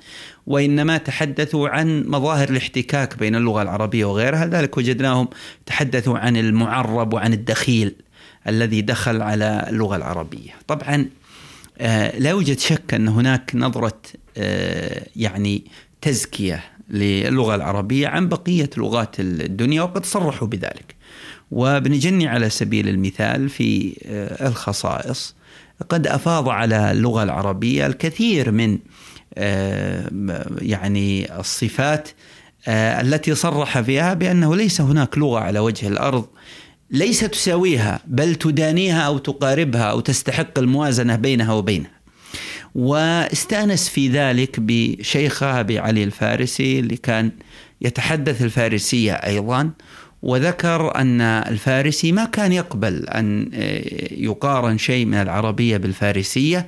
[0.46, 4.46] وإنما تحدثوا عن مظاهر الاحتكاك بين اللغة العربية وغيرها.
[4.46, 5.28] ذلك وجدناهم
[5.66, 7.94] تحدثوا عن المعرب وعن الدخيل
[8.48, 10.50] الذي دخل على اللغة العربية.
[10.68, 11.06] طبعا
[12.18, 14.02] لا يوجد شك أن هناك نظرة
[14.36, 15.64] آه، يعني
[16.00, 20.94] تزكية للغة العربية عن بقية لغات الدنيا وقد صرحوا بذلك.
[21.50, 25.34] وابن جني على سبيل المثال في آه، الخصائص
[25.88, 28.78] قد أفاض على اللغة العربية الكثير من
[30.62, 32.08] يعني الصفات
[32.68, 36.26] التي صرح فيها بأنه ليس هناك لغة على وجه الأرض
[36.90, 41.90] ليس تساويها بل تدانيها أو تقاربها أو تستحق الموازنة بينها وبينها.
[42.74, 47.30] واستأنس في ذلك بشيخة أبي علي الفارسي اللي كان
[47.80, 49.70] يتحدث الفارسية أيضا
[50.22, 53.50] وذكر أن الفارسي ما كان يقبل أن
[54.10, 56.66] يقارن شيء من العربية بالفارسية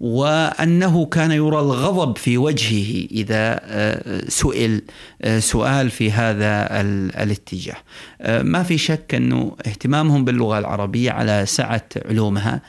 [0.00, 4.82] وأنه كان يرى الغضب في وجهه إذا آه، سئل
[5.22, 6.80] آه، سؤال في هذا
[7.22, 7.76] الاتجاه.
[8.20, 12.62] آه، ما في شك أنه اهتمامهم باللغة العربية على سعة علومها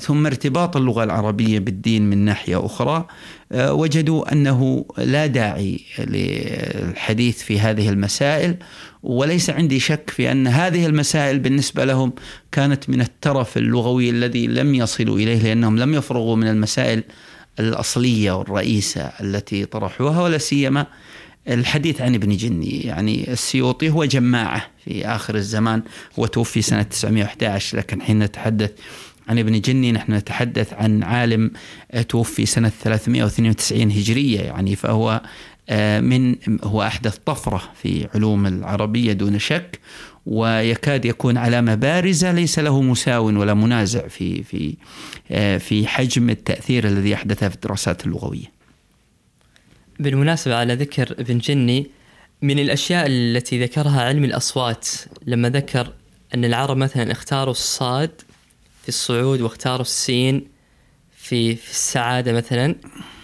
[0.00, 3.06] ثم ارتباط اللغة العربية بالدين من ناحية أخرى
[3.54, 8.56] وجدوا أنه لا داعي للحديث في هذه المسائل
[9.02, 12.12] وليس عندي شك في أن هذه المسائل بالنسبة لهم
[12.52, 17.02] كانت من الترف اللغوي الذي لم يصلوا إليه لأنهم لم يفرغوا من المسائل
[17.60, 20.86] الأصلية والرئيسة التي طرحوها ولا سيما
[21.48, 22.80] الحديث عن ابن جني.
[22.80, 25.82] يعني السيوطي هو جماعة في آخر الزمان
[26.18, 28.70] هو توفي سنة 911 لكن حين نتحدث
[29.28, 31.50] عن ابن جني نحن نتحدث عن عالم
[32.08, 35.22] توفي سنة 392 هجرية يعني فهو
[35.68, 39.78] آه، من هو أحدث طفرة في علوم العربية دون شك
[40.26, 44.76] ويكاد يكون علامة بارزة ليس له مساو ولا منازع في في
[45.30, 48.54] آه، في حجم التأثير الذي أحدثه في الدراسات اللغوية.
[50.00, 51.86] بالمناسبة على ذكر ابن جني
[52.42, 54.88] من الأشياء التي ذكرها علم الأصوات
[55.26, 55.92] لما ذكر
[56.34, 58.10] أن العرب مثلا اختاروا الصاد
[58.84, 60.48] في الصعود واختاروا السين
[61.16, 62.74] في في السعادة مثلا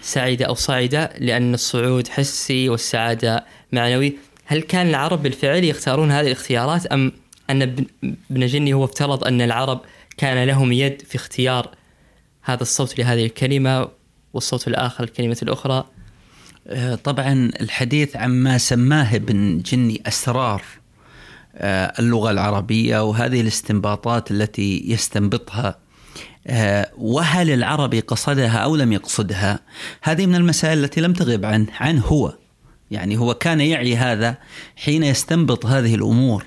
[0.01, 4.17] سعيدة أو صعدة لأن الصعود حسي والسعادة معنوي.
[4.45, 7.11] هل كان العرب بالفعل يختارون هذه الاختيارات أم
[7.49, 7.61] أن
[8.31, 9.81] ابن جني هو افترض أن العرب
[10.17, 11.75] كان لهم يد في اختيار
[12.41, 13.89] هذا الصوت لهذه الكلمة
[14.33, 15.85] والصوت الآخر الكلمة الأخرى؟
[16.67, 20.63] آه، طبعا الحديث عما سماه ابن جني أسرار.
[21.55, 25.79] آه، اللغة العربية وهذه الاستنباطات التي يستنبطها
[26.47, 29.59] آه، وهل العربي قصدها أو لم يقصدها؟
[30.01, 32.33] هذه من المسائل التي لم تغب عنه عن هو.
[32.91, 34.37] يعني هو كان يعي هذا
[34.75, 36.45] حين يستنبط هذه الأمور.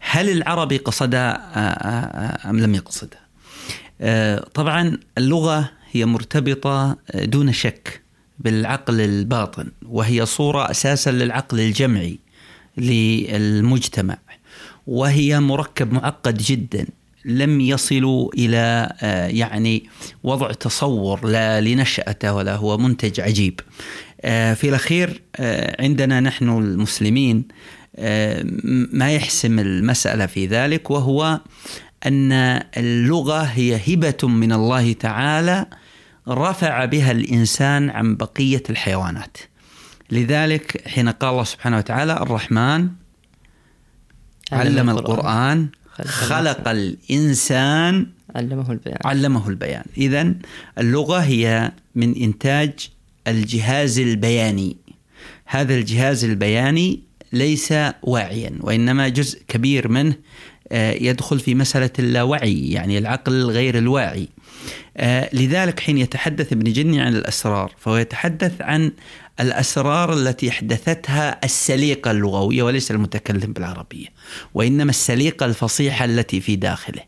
[0.00, 3.26] هل العربي قصدها أم لم يقصدها
[4.54, 8.02] طبعا اللغة هي مرتبطة دون شك
[8.38, 12.18] بالعقل الباطن وهي صورة أساسا للعقل الجمعي.
[12.76, 14.18] للمجتمع
[14.86, 16.86] وهي مركب معقد جدا
[17.24, 19.88] لم يصلوا إلى آه، يعني
[20.22, 23.60] وضع تصور لا لنشأته ولا هو منتج عجيب.
[24.20, 27.44] آه، في الأخير آه، عندنا نحن المسلمين
[28.92, 31.40] ما يحسم المسألة في ذلك وهو
[32.06, 32.32] أن
[32.76, 35.66] اللغة هي هبة من الله تعالى
[36.28, 39.36] رفع بها الإنسان عن بقية الحيوانات
[40.10, 42.88] لذلك حين قال الله سبحانه وتعالى الرحمن
[44.52, 45.68] علم القرآن.
[46.04, 48.98] خلق الإنسان علمه البيان.
[49.04, 49.84] علمه البيان.
[49.98, 50.34] إذا
[50.78, 52.90] اللغة هي من إنتاج
[53.28, 54.76] الجهاز البياني.
[55.44, 57.00] هذا الجهاز البياني
[57.32, 60.14] ليس واعيا وإنما جزء كبير منه
[60.72, 64.28] آه، يدخل في مسألة اللاوعي يعني العقل غير الواعي.
[64.96, 68.92] آه، لذلك حين يتحدث ابن جني عن الأسرار فهو يتحدث عن
[69.40, 74.06] الأسرار التي أحدثتها السليقة اللغوية وليس المتكلم بالعربية
[74.54, 77.02] وإنما السليقة الفصيحة التي في داخله.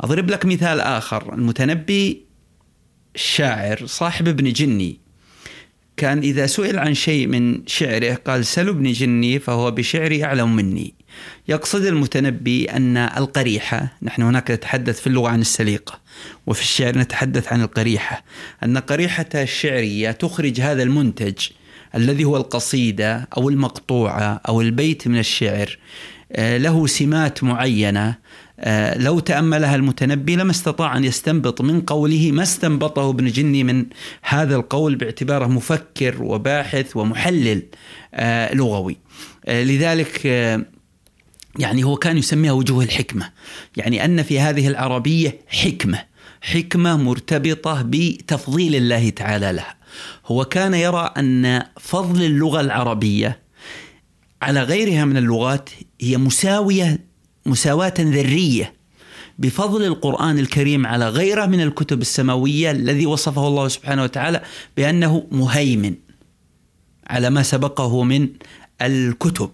[0.00, 1.34] أضرب لك مثال آخر.
[1.34, 2.24] المتنبي
[3.14, 5.00] الشاعر صاحب ابن جني.
[5.96, 10.94] كان إذا سئل عن شيء من شعره قال سل ابن جني فهو بشعري أعلم مني.
[11.48, 16.00] يقصد المتنبي أن القريحة نحن هناك نتحدث في اللغة عن السليقة
[16.46, 18.24] وفي الشعر نتحدث عن القريحة
[18.64, 21.48] أن قريحة الشعرية تخرج هذا المنتج
[21.94, 25.78] الذي هو القصيدة أو المقطوعة أو البيت من الشعر
[26.38, 28.14] له سمات معينة
[28.96, 33.86] لو تأملها المتنبي لما استطاع أن يستنبط من قوله ما استنبطه ابن جني من
[34.22, 37.62] هذا القول باعتباره مفكر وباحث ومحلل
[38.52, 38.96] لغوي.
[39.48, 40.24] لذلك
[41.58, 43.30] يعني هو كان يسميها وجوه الحكمة.
[43.76, 46.04] يعني أن في هذه العربية حكمة
[46.40, 49.81] حكمة مرتبطة بتفضيل الله تعالى لها.
[50.26, 53.42] هو كان يرى أن فضل اللغة العربية
[54.42, 57.04] على غيرها من اللغات هي مساوية
[57.46, 58.74] مساواة ذرية
[59.38, 64.42] بفضل القرآن الكريم على غيره من الكتب السماوية الذي وصفه الله سبحانه وتعالى
[64.76, 65.94] بأنه مهيمن
[67.06, 68.28] على ما سبقه من
[68.82, 69.50] الكتب.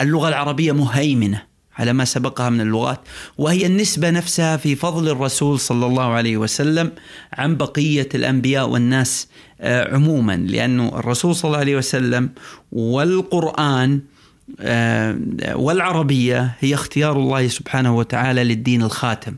[0.00, 1.42] اللغة العربية مهيمنة.
[1.78, 3.00] على ما سبقها من اللغات
[3.38, 6.92] وهي النسبة نفسها في فضل الرسول صلى الله عليه وسلم
[7.32, 9.28] عن بقية الأنبياء والناس
[9.60, 12.30] آه، عموما لأنه الرسول صلى الله عليه وسلم
[12.72, 14.00] والقرآن
[14.60, 15.18] آه،
[15.54, 19.34] والعربية هي اختيار الله سبحانه وتعالى للدين الخاتم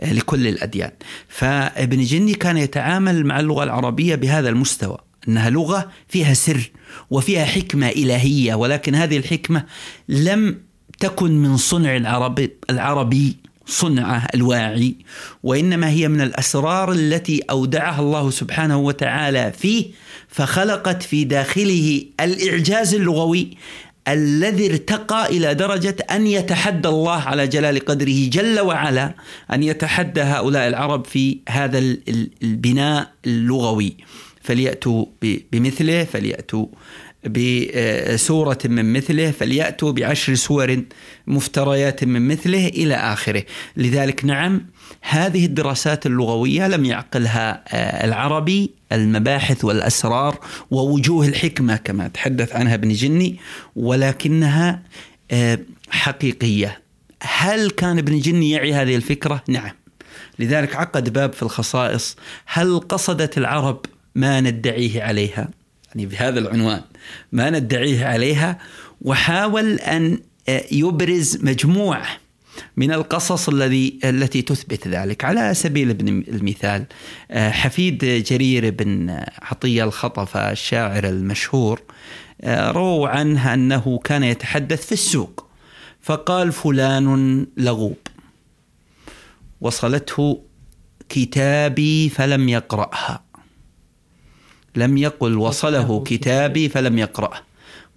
[0.00, 0.90] آه، لكل الأديان.
[1.28, 6.70] فابن جني كان يتعامل مع اللغة العربية بهذا المستوى أنها لغة فيها سر
[7.10, 9.64] وفيها حكمة إلهية ولكن هذه الحكمة
[10.08, 10.58] لم
[11.02, 13.36] تكن من صنع العربي, العربي
[13.66, 14.94] صنعه الواعي
[15.42, 19.86] وإنما هي من الأسرار التي أودعها الله سبحانه وتعالى فيه
[20.28, 23.56] فخلقت في داخله الإعجاز اللغوي
[24.08, 29.14] الذي ارتقى إلى درجة أن يتحدى الله على جلال قدره جل وعلا
[29.52, 31.78] أن يتحدى هؤلاء العرب في هذا
[32.42, 33.96] البناء اللغوي.
[34.42, 35.04] فليأتوا
[35.52, 36.66] بمثله فليأتوا
[37.24, 40.82] بسورة من مثله فليأتوا بعشر سور
[41.26, 43.44] مفتريات من مثله إلى آخره.
[43.76, 44.66] لذلك نعم
[45.00, 50.38] هذه الدراسات اللغوية لم يعقلها آه، العربي المباحث والأسرار
[50.70, 53.38] ووجوه الحكمة كما تحدث عنها ابن جني
[53.76, 54.82] ولكنها
[55.30, 55.58] آه،
[55.90, 56.82] حقيقية.
[57.22, 59.70] هل كان ابن جني يعي هذه الفكرة؟ نعم.
[60.38, 65.48] لذلك عقد باب في الخصائص هل قصدت العرب ما ندعيه عليها؟
[65.92, 66.82] يعني بهذا العنوان.
[67.32, 68.58] ما ندعيه عليها.
[69.00, 70.18] وحاول أن
[70.72, 72.06] يبرز مجموعة
[72.76, 75.24] من القصص الذي التي تثبت ذلك.
[75.24, 75.90] على سبيل
[76.28, 76.84] المثال
[77.32, 81.82] حفيد جرير بن عطية الخطفة الشاعر المشهور
[82.46, 85.46] رووا عنه أنه كان يتحدث في السوق.
[86.02, 87.98] فقال فلان لغوب.
[89.60, 90.42] وصلته
[91.08, 93.24] كتابي فلم يقرأها.
[94.76, 97.40] لم يقل وصله كتابي فلم يقرأه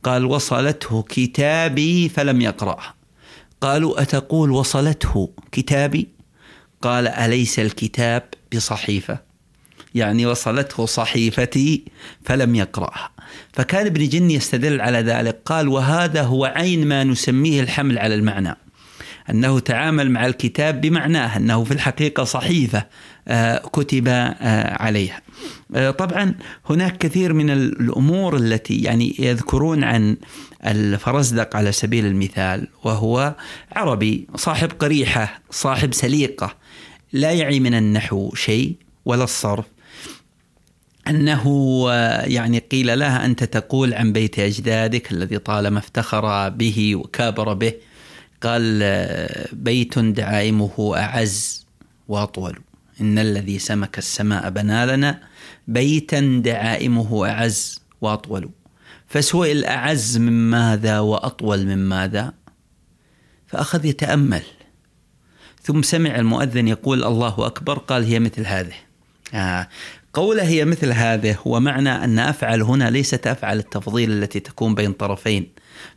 [0.04, 2.96] قال وصلته كتابي فلم يقرأه
[3.62, 6.08] قالوا أتقول وصلته كتابي؟
[6.82, 8.24] قال أليس الكتاب
[8.56, 9.20] بصحيفة؟
[9.96, 11.84] يعني وصلته صحيفتي
[12.26, 13.12] فلم يقرأها
[13.54, 15.42] فكان ابن جني يستدل على ذلك.
[15.46, 18.56] قال وهذا هو عين ما نسميه الحمل على المعنى.
[19.30, 22.86] أنه تعامل مع الكتاب بمعناه أنه في الحقيقة صحيفة
[23.74, 25.22] كتب آه، عليها.
[25.76, 26.36] آه، طبعا
[26.70, 30.18] هناك كثير من الأمور التي يعني يذكرون عن
[30.66, 33.36] الفرزدق على سبيل المثال وهو
[33.72, 36.56] عربي صاحب قريحة صاحب سليقة
[37.14, 39.66] لا يعي من النحو شيء ولا الصرف.
[41.08, 41.86] أنه
[42.24, 47.74] يعني قيل لها أنت تقول عن بيت أجدادك الذي طالما افتخر به وكابر به
[48.42, 48.84] قال
[49.54, 51.66] بيت دعائمه أعز
[52.08, 52.60] وأطول.
[53.02, 55.22] إن الذي سمك السماء بنى لنا
[55.68, 58.50] بيتا دعائمه أعز وأطول.
[59.08, 62.34] فسئل أعز من ماذا وأطول من ماذا؟
[63.48, 64.44] فأخذ يتأمل.
[65.62, 68.74] ثم سمع المؤذن يقول الله أكبر قال هي مثل هذه.
[69.34, 69.70] آه.
[70.14, 74.94] قوله هي مثل هذه هو معنى أن أفعل هنا ليست أفعل التفضيل التي تكون بين
[74.94, 75.48] طرفين.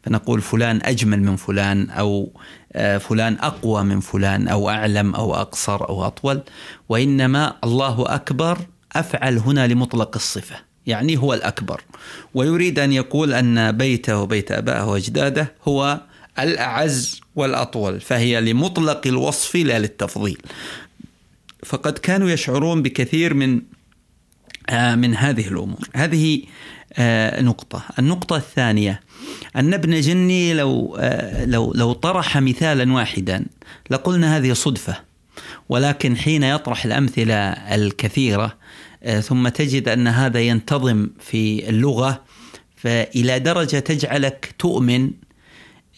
[0.02, 2.32] فنقول فلان أجمل من فلان أو
[2.72, 6.40] آه، فلان أقوى من فلان أو أعلم أو أقصر أو أطول
[6.88, 8.58] وإنما الله أكبر
[8.92, 11.80] أفعل هنا لمطلق الصفة يعني هو الأكبر.
[12.34, 16.00] ويريد أن يقول أن بيته وبيت أبائه وأجداده هو
[16.38, 20.38] الأعز والأطول فهي لمطلق الوصف لا للتفضيل.
[21.64, 23.60] فقد كانوا يشعرون بكثير من
[24.70, 25.88] آه، من هذه الأمور.
[25.94, 26.42] هذه
[27.40, 27.82] نقطة.
[27.98, 29.00] النقطة الثانية
[29.56, 33.46] أن ابن جني لو آه، لو لو طرح مثالا واحدا
[33.90, 34.96] لقلنا هذه صدفة
[35.68, 38.56] ولكن حين يطرح الأمثلة الكثيرة
[39.02, 42.24] آه، ثم تجد أن هذا ينتظم في اللغة
[42.76, 45.10] فإلى درجة تجعلك تؤمن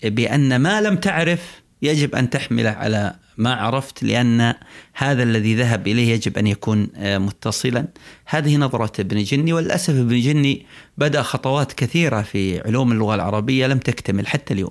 [0.04, 4.54] بأن ما لم تعرف يجب أن تحمله على ما عرفت لأن
[4.94, 7.88] هذا الذي ذهب إليه يجب أن يكون آه، متصلا.
[8.26, 10.66] هذه نظرة ابن جني وللأسف ابن جني
[10.98, 14.70] بدأ خطوات كثيرة في علوم اللغة العربية لم تكتمل حتى اليوم.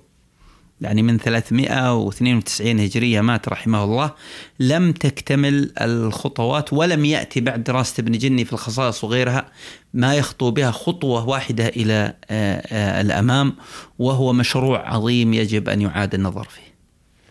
[0.81, 4.11] يعني من 392 هجرية مات رحمه الله
[4.59, 9.51] لم تكتمل الخطوات ولم يأتي بعد دراسة ابن جني في الخصائص وغيرها
[9.93, 13.55] ما يخطو بها خطوة واحدة إلى آه، آه، الأمام
[13.99, 16.68] وهو مشروع عظيم يجب أن يعاد النظر فيه.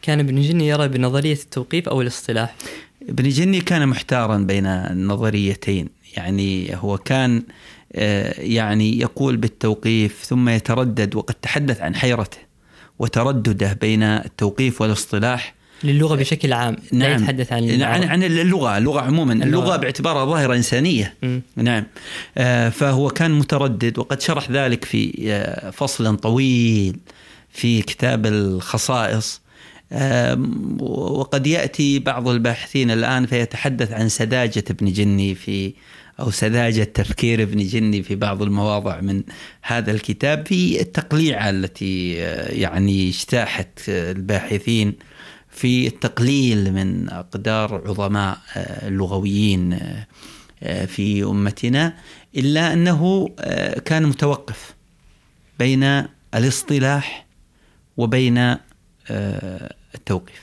[0.02, 2.54] كان ابن جني يرى بنظرية التوقيف أو الاصطلاح.
[3.08, 5.88] ابن جني كان محتارا بين النظريتين.
[6.16, 7.42] يعني هو كان
[7.92, 12.38] آه، يعني يقول بالتوقيف ثم يتردد وقد تحدث عن حيرته
[12.98, 15.54] وتردده بين التوقيف والاصطلاح.
[15.84, 17.10] للغة بشكل عام نعم.
[17.10, 19.32] لا يتحدث عن عن, عن اللغة اللغة عموما.
[19.32, 21.14] اللغة, اللغة باعتبارها ظاهرة إنسانية.
[21.22, 21.38] م.
[21.56, 21.84] نعم.
[22.38, 26.96] آه، فهو كان متردد وقد شرح ذلك في آه، فصل طويل
[27.50, 29.40] في كتاب الخصائص.
[30.80, 35.74] وقد يأتي بعض الباحثين الآن فيتحدث عن سذاجة ابن جني في
[36.20, 39.22] أو سذاجة تفكير ابن جني في بعض المواضع من
[39.62, 44.94] هذا الكتاب في التقليعة التي آه، يعني اجتاحت الباحثين
[45.50, 49.78] في التقليل من أقدار عظماء آه، اللغويين
[50.62, 51.94] آه، في أمتنا
[52.36, 53.28] إلا أنه
[53.84, 54.74] كان متوقف
[55.58, 57.26] بين الاصطلاح
[57.96, 58.56] وبين
[59.94, 60.42] التوقيف.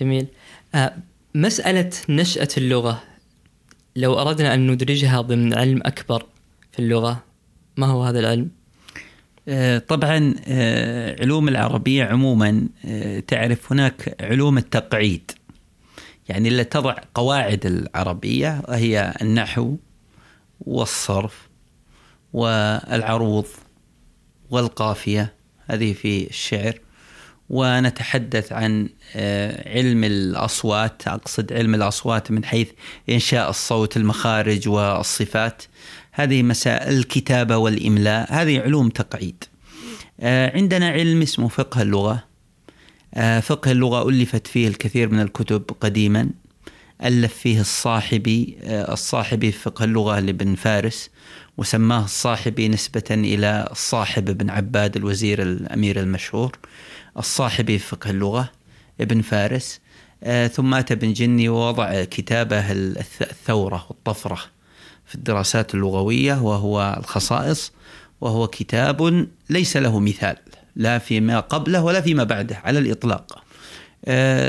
[0.00, 0.26] جميل.
[1.34, 3.02] مسألة نشأة اللغة
[3.96, 6.26] لو أردنا أن ندرجها ضمن علم أكبر
[6.72, 7.24] في اللغة
[7.76, 8.50] ما هو هذا العلم؟
[9.48, 15.30] آه، طبعا آه، علوم العربية عموما آه، تعرف هناك علوم التقعيد.
[16.28, 19.76] يعني اللي تضع قواعد العربية وهي النحو
[20.60, 21.48] والصرف
[22.32, 23.46] والعروض
[24.50, 25.34] والقافية
[25.66, 26.80] هذه في الشعر.
[27.50, 31.08] ونتحدث عن آه، علم الأصوات.
[31.08, 32.68] أقصد علم الأصوات من حيث
[33.10, 35.62] إنشاء الصوت المخارج والصفات.
[36.12, 39.44] هذه مسائل الكتابة والإملاء هذه علوم تقعيد.
[40.20, 42.24] آه، عندنا علم اسمه فقه اللغة.
[43.14, 46.30] آه، فقه اللغة ألفت فيه الكثير من الكتب قديما.
[47.04, 51.10] ألف فيه الصاحبي الصاحبي في فقه اللغة لابن فارس
[51.58, 56.58] وسماه الصاحبي نسبة إلى الصاحب بن عباد الوزير الأمير المشهور
[57.18, 58.50] الصاحبي فقه اللغة
[59.00, 59.80] ابن فارس
[60.22, 64.38] آه، ثم أتى ابن جني ووضع كتابه الثورة والطفرة
[65.06, 67.72] في الدراسات اللغوية وهو الخصائص
[68.20, 70.36] وهو كتاب ليس له مثال
[70.76, 73.36] لا فيما قبله ولا فيما بعده على الإطلاق.
[73.36, 73.49] آه،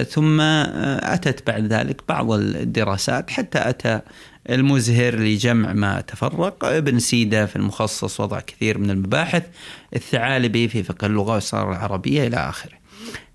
[0.03, 4.01] ثم آه، أتت بعد ذلك بعض الدراسات حتى أتى
[4.49, 6.65] المزهر لجمع ما تفرق.
[6.65, 9.43] ابن سيدة في المخصص وضع كثير من المباحث
[9.95, 12.73] الثعالبي في فقه اللغة والصارة العربية إلى آخره.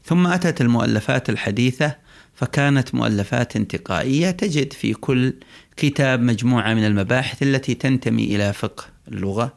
[0.04, 1.96] ثم أتت المؤلفات الحديثة
[2.34, 5.34] فكانت مؤلفات انتقائية تجد في كل
[5.76, 9.52] كتاب مجموعة من المباحث التي تنتمي إلى فقه اللغة.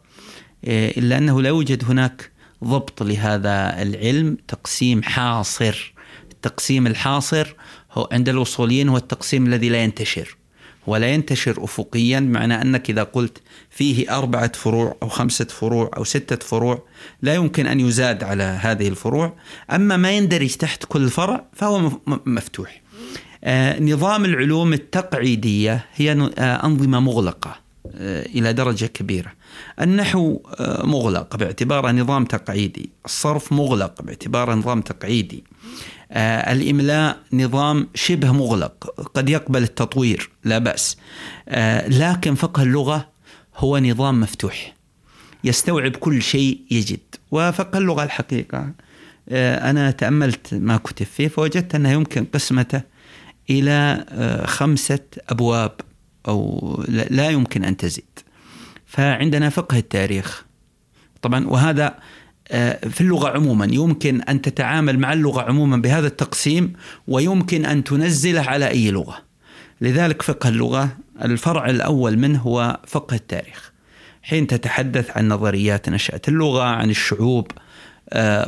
[0.64, 2.32] إيه، إلا أنه لا يوجد هناك
[2.64, 5.94] ضبط لهذا العلم تقسيم حاصر
[6.40, 7.56] التقسيم الحاصر
[7.92, 10.38] هو عند الوصوليين هو التقسيم الذي لا ينتشر
[10.88, 16.36] ولا ينتشر افقيا معنى أنك إذا قلت فيه أربعة فروع أو خمسة فروع أو ستة
[16.36, 16.84] فروع
[17.22, 19.34] لا يمكن أن يزاد على هذه الفروع
[19.72, 21.92] أما ما يندرج تحت كل فرع فهو
[22.26, 22.82] مفتوح.
[23.44, 27.56] آه نظام العلوم التقعيدية هي آه أنظمة مغلقة
[27.96, 29.32] آه إلى درجة كبيرة.
[29.82, 30.40] النحو
[30.84, 35.44] مغلق باعتباره نظام تقعيدي، الصرف مغلق باعتباره نظام تقعيدي.
[36.12, 40.98] آه الإملاء نظام شبه مغلق قد يقبل التطوير لا بأس.
[41.50, 43.10] آه لكن فقه اللغة
[43.58, 44.76] هو نظام مفتوح
[45.44, 47.00] يستوعب كل شيء يجد.
[47.32, 48.72] وفقه اللغة الحقيقة
[49.30, 52.82] آه أنا تأملت ما كتب فيه فوجدت أنه يمكن قسمته
[53.50, 54.06] إلى
[54.48, 55.00] خمسة
[55.30, 55.72] أبواب
[56.28, 58.20] أو لا يمكن أن تزيد.
[58.86, 60.46] فعندنا فقه التاريخ.
[61.22, 61.96] طبعا وهذا
[62.90, 63.68] في اللغة عموما.
[63.72, 66.74] يمكن أن تتعامل مع اللغة عموما بهذا التقسيم
[67.08, 69.18] ويمكن أن تنزله على أي لغة.
[69.82, 73.72] لذلك فقه اللغة الفرع الأول منه هو فقه التاريخ.
[74.24, 77.62] حين تتحدث عن نظريات نشأة اللغة عن الشعوب آه،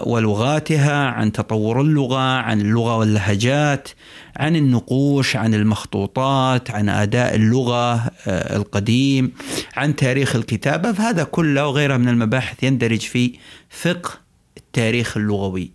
[0.06, 3.90] ولغاتها عن تطور اللغة عن اللغة واللهجات
[4.38, 7.94] عن النقوش عن المخطوطات عن أداء اللغة
[8.28, 9.32] آه، القديم
[9.76, 10.92] عن تاريخ الكتابة.
[10.92, 13.34] فهذا كله وغيرها من المباحث يندرج في
[13.70, 14.12] فقه
[14.58, 15.72] التاريخ اللغوي.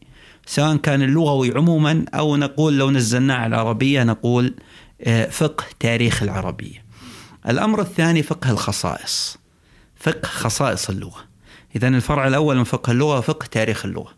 [0.46, 4.54] سواء كان اللغوي عموما أو نقول لو نزلناه على العربية نقول
[5.00, 6.84] آه، فقه تاريخ العربية.
[7.48, 9.36] الأمر الثاني فقه الخصائص.
[9.96, 11.25] فقه خصائص اللغة.
[11.76, 14.14] إذا الفرع الأول من فقه اللغة فقه تاريخ اللغة.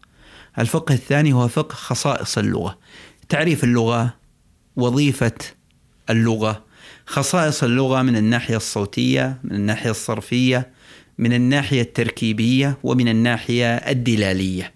[0.59, 2.79] الفقه الثاني هو فقه خصائص اللغة.
[3.29, 4.15] تعريف اللغة
[4.77, 5.33] وظيفة
[6.11, 6.65] اللغة.
[7.07, 10.71] خصائص اللغة من الناحية الصوتية من الناحية الصرفية
[11.19, 14.73] من الناحية التركيبية ومن الناحية الدلالية.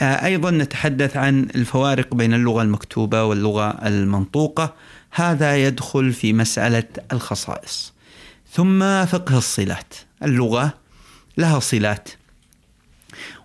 [0.00, 4.74] أيضا نتحدث عن الفوارق بين اللغة المكتوبة واللغة المنطوقة.
[5.10, 7.92] هذا يدخل في مسألة الخصائص.
[8.52, 9.94] ثم فقه الصلات.
[10.22, 10.85] اللغة
[11.36, 12.08] لها صلات.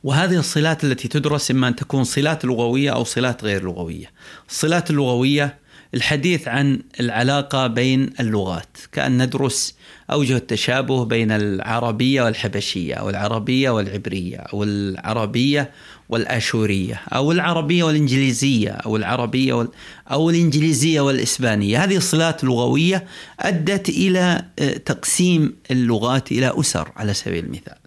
[0.03, 4.11] وهذه الصلات التي تدرس إما أن تكون صلات لغوية أو صلات غير لغوية.
[4.49, 5.61] الصلات اللغوية
[5.93, 9.75] الحديث عن العلاقة بين اللغات كأن ندرس
[10.11, 15.71] أوجه التشابه بين العربية والحبشية أو العربية والعبرية أو العربية
[16.09, 19.67] والآشورية أو العربية والإنجليزية أو العربية وال...
[20.11, 21.83] أو الإنجليزية والإسبانية.
[21.83, 23.05] هذه الصلات لغوية
[23.39, 27.80] أدت إلى آه، تقسيم اللغات إلى أسر على سبيل المثال.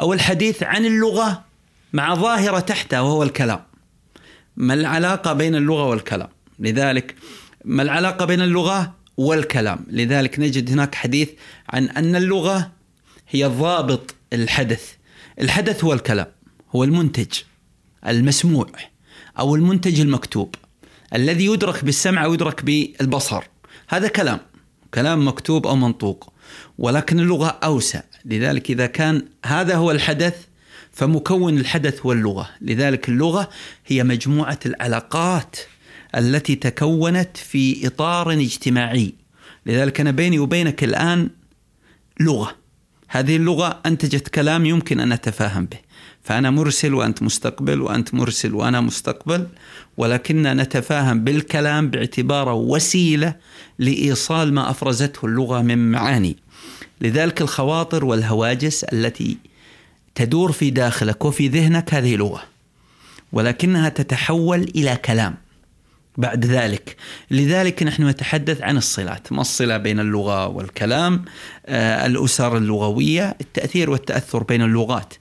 [0.00, 1.44] أو الحديث عن اللغة
[1.92, 3.60] مع ظاهرة تحتها وهو الكلام.
[4.56, 7.14] ما العلاقة بين اللغة والكلام؟ لذلك
[7.64, 11.30] ما العلاقة بين اللغة والكلام؟ لذلك نجد هناك حديث
[11.68, 12.70] عن أن اللغة
[13.28, 14.92] هي ضابط الحدث.
[15.40, 16.26] الحدث هو الكلام
[16.74, 17.32] هو المنتج
[18.06, 18.66] المسموع
[19.38, 20.54] أو المنتج المكتوب.
[21.14, 23.44] الذي يدرك بالسمع أو يدرك بالبصر.
[23.88, 24.40] هذا كلام
[24.94, 26.32] كلام مكتوب أو منطوق.
[26.78, 28.00] ولكن اللغة أوسع.
[28.26, 30.34] لذلك إذا كان هذا هو الحدث
[30.92, 32.50] فمكون الحدث هو اللغة.
[32.60, 33.48] لذلك اللغة
[33.86, 35.56] هي مجموعة العلاقات
[36.16, 39.14] التي تكونت في إطار اجتماعي.
[39.66, 41.28] لذلك أنا بيني وبينك الآن
[42.20, 42.54] لغة.
[43.08, 45.78] هذه اللغة أنتجت كلام يمكن أن نتفاهم به.
[46.22, 49.46] فأنا مرسل وأنت مستقبل وأنت مرسل وأنا مستقبل
[49.96, 53.34] ولكننا نتفاهم بالكلام باعتباره وسيلة
[53.78, 56.36] لإيصال ما أفرزته اللغة من معاني.
[57.00, 59.38] لذلك الخواطر والهواجس التي
[60.14, 62.42] تدور في داخلك وفي ذهنك هذه لغة
[63.32, 65.34] ولكنها تتحول إلى كلام
[66.16, 66.96] بعد ذلك.
[67.30, 71.24] لذلك نحن نتحدث عن الصلات ما الصلة بين اللغة والكلام؟
[71.66, 75.14] آه الأسر اللغوية التأثير والتأثر بين اللغات.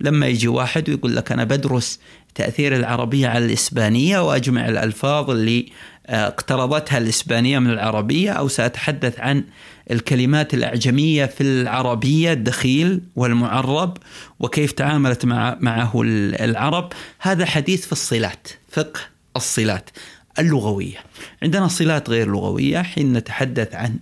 [0.00, 2.00] لما يجي واحد ويقول لك أنا بدرس
[2.34, 5.66] تأثير العربية على الإسبانية وأجمع الألفاظ اللي
[6.06, 9.44] آه، اقترضتها الإسبانية من العربية أو سأتحدث عن
[9.90, 13.98] الكلمات الأعجمية في العربية الدخيل والمعرب
[14.40, 16.92] وكيف تعاملت مع معه العرب.
[17.20, 19.00] هذا حديث في الصلات فقه
[19.36, 19.90] الصلات
[20.38, 20.98] اللغوية.
[21.42, 23.96] عندنا صلات غير لغوية حين نتحدث عن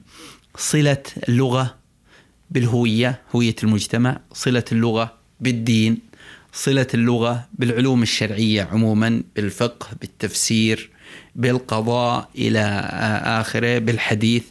[0.57, 1.75] صلة اللغة
[2.51, 5.99] بالهوية هوية المجتمع صلة اللغة بالدين
[6.53, 10.91] صلة اللغة بالعلوم الشرعية عموما بالفقه بالتفسير
[11.37, 12.61] بالقضاء إلى
[13.25, 14.43] آخره بالحديث.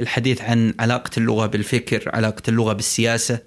[0.00, 3.38] الحديث عن علاقة اللغة بالفكر علاقة اللغة بالسياسة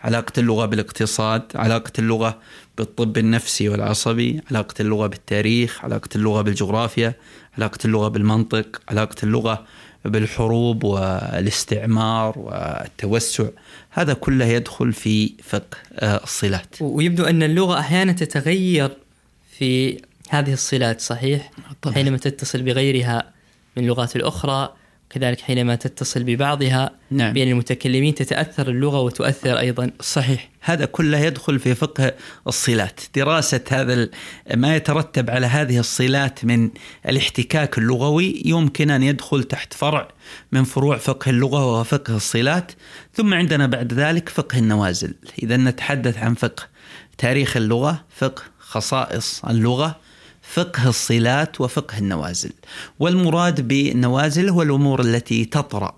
[0.00, 2.38] علاقة اللغة بالاقتصاد علاقة اللغة
[2.78, 7.14] بالطب النفسي والعصبي علاقة اللغة بالتاريخ علاقة اللغة بالجغرافيا
[7.58, 9.64] علاقة اللغة بالمنطق علاقة اللغة
[10.04, 13.44] بالحروب والاستعمار والتوسع
[13.90, 18.90] هذا كله يدخل في فقه الصلات ويبدو أن اللغة أحيانا تتغير
[19.58, 21.50] في هذه الصلات صحيح؟
[21.82, 21.94] طبعا.
[21.94, 23.32] حينما تتصل بغيرها
[23.76, 24.74] من اللغات الأخرى
[25.16, 27.32] كذلك حينما تتصل ببعضها نعم.
[27.32, 29.90] بين المتكلمين تتأثر اللغة وتؤثر أيضا.
[30.00, 30.50] صحيح.
[30.60, 32.12] هذا كله يدخل في فقه
[32.46, 33.00] الصلات.
[33.14, 34.08] دراسة هذا
[34.54, 36.70] ما يترتب على هذه الصلات من
[37.08, 40.08] الاحتكاك اللغوي يمكن أن يدخل تحت فرع
[40.52, 42.72] من فروع فقه اللغة وهو فقه الصلات.
[43.14, 45.14] ثم عندنا بعد ذلك فقه النوازل.
[45.42, 46.62] إذا نتحدث عن فقه
[47.18, 50.05] تاريخ اللغة فقه خصائص اللغة
[50.48, 52.52] فقه الصلات وفقه النوازل.
[52.98, 55.96] والمراد بالنوازل هو الأمور التي تطرأ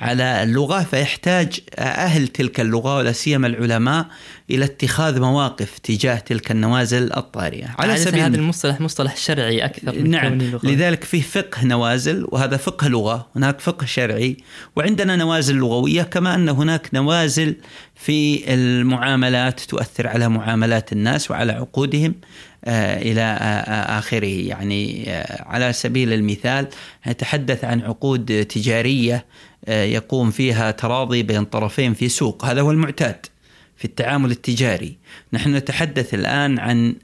[0.00, 4.06] على اللغة فيحتاج أهل تلك اللغة ولا سيما العلماء
[4.50, 7.68] إلى اتخاذ مواقف تجاه تلك النوازل الطارئة.
[7.78, 12.88] على سبيل هذا المصطلح مصطلح شرعي أكثر من نعم لذلك في فقه نوازل وهذا فقه
[12.88, 14.36] لغة هناك فقه شرعي
[14.76, 17.56] وعندنا نوازل لغوية كما أن هناك نوازل
[17.94, 22.14] في المعاملات تؤثر على معاملات الناس وعلى عقودهم.
[22.64, 24.26] آه، إلى آه، آه، آخره.
[24.26, 25.04] يعني
[25.40, 26.68] على سبيل المثال
[27.06, 29.26] نتحدث عن عقود تجارية
[29.68, 32.44] يقوم فيها تراضي بين طرفين في سوق.
[32.44, 33.26] هذا هو المعتاد
[33.76, 34.96] في التعامل التجاري.
[35.32, 36.94] نحن نتحدث الآن عن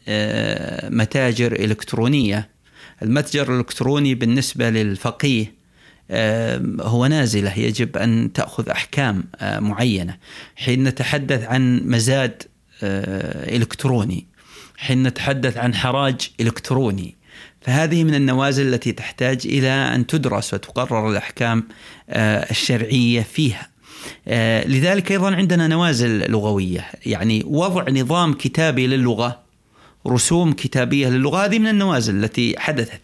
[0.97, 2.49] متاجر إلكترونية.
[3.03, 5.55] المتجر الإلكتروني بالنسبة للفقيه
[6.81, 7.59] هو نازلة.
[7.59, 10.17] يجب أن تأخذ أحكام معينة.
[10.57, 12.43] حين نتحدث عن مزاد
[12.83, 14.27] إلكتروني
[14.77, 17.16] حين نتحدث عن حراج إلكتروني
[17.61, 21.68] فهذه من النوازل التي تحتاج إلى أن تدرس وتقرر الأحكام
[22.11, 23.68] آه، الشرعية فيها.
[24.29, 29.41] آه، لذلك أيضا عندنا نوازل لغوية، يعني وضع نظام كتابي للغة
[30.07, 33.01] رسوم كتابية للغة هذه من النوازل التي حدثت.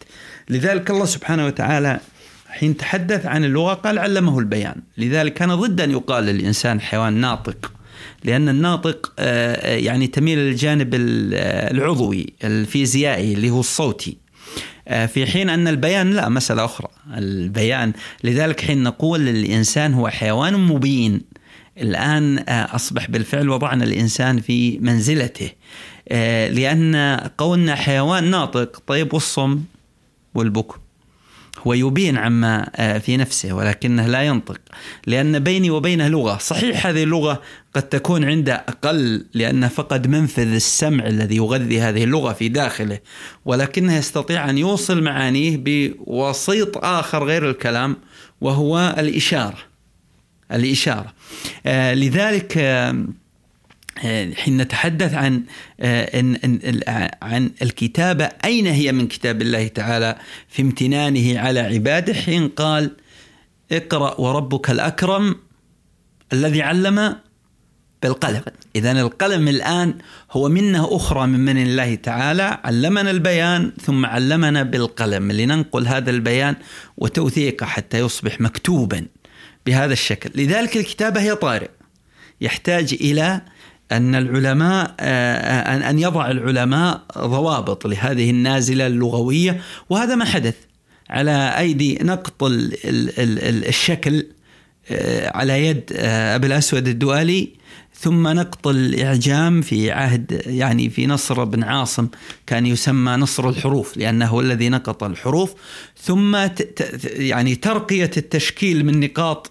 [0.48, 2.00] لذلك الله سبحانه وتعالى
[2.48, 7.72] حين تحدث عن اللغة قال علمه البيان، لذلك كان ضد أن يقال للإنسان حيوان ناطق
[8.24, 9.12] لأن الناطق
[9.64, 14.16] يعني تميل للجانب العضوي الفيزيائي اللي هو الصوتي.
[14.86, 16.88] في حين أن البيان لا مسألة أخرى.
[17.16, 17.92] البيان
[18.24, 21.20] لذلك حين نقول الإنسان هو حيوان مبين
[21.78, 25.50] الآن أصبح بالفعل وضعنا الإنسان في منزلته.
[26.50, 29.60] لأن قولنا حيوان ناطق طيب والصم
[30.34, 30.78] والبكم؟
[31.58, 34.60] هو يبين عما آه، في نفسه ولكنه لا ينطق.
[35.06, 36.38] لأن بيني وبينه لغة.
[36.38, 37.42] صحيح هذه اللغة
[37.74, 42.98] قد تكون عنده أقل لأنه فقد منفذ السمع الذي يغذي هذه اللغة في داخله
[43.44, 47.96] ولكنه يستطيع أن يوصل معانيه بوسيط آخر غير الكلام
[48.40, 49.58] وهو الإشارة.
[50.52, 51.12] الإشارة.
[51.66, 52.58] آه، لذلك
[54.34, 55.42] حين نتحدث عن
[57.22, 60.18] عن الكتابة أين هي من كتاب الله تعالى؟
[60.48, 62.96] في امتنانه على عباده حين قال
[63.72, 65.36] اقرأ وربك الأكرم
[66.32, 67.16] الذي علم
[68.02, 68.42] بالقلم.
[68.76, 69.94] إذا القلم الآن
[70.30, 75.32] هو منة أخرى من من الله تعالى علمنا البيان ثم علمنا بالقلم.
[75.32, 76.56] لننقل هذا البيان
[76.96, 79.06] وتوثيقه حتى يصبح مكتوبا
[79.66, 80.42] بهذا الشكل.
[80.42, 81.70] لذلك الكتابة هي طارئ
[82.40, 83.40] يحتاج إلى
[83.96, 89.60] أن العلماء آه، أن يضع العلماء ضوابط لهذه النازلة اللغوية.
[89.90, 90.54] وهذا ما حدث
[91.10, 92.34] على أيدي نقط
[93.68, 94.26] الشكل
[94.90, 97.48] آه، على يد آه، أبي الأسود الدؤلي
[97.94, 102.08] ثم نقط الإعجام في عهد يعني في نصر بن عاصم
[102.46, 105.54] كان يسمى نصر الحروف لأنه الذي نقط الحروف.
[106.02, 106.36] ثم
[107.04, 109.50] يعني ترقية التشكيل من نقاط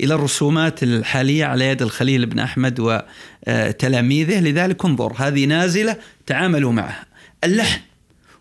[0.00, 7.06] إلى الرسومات الحالية على يد الخليل بن أحمد وتلاميذه لذلك انظر هذه نازلة تعاملوا معها.
[7.44, 7.80] اللحن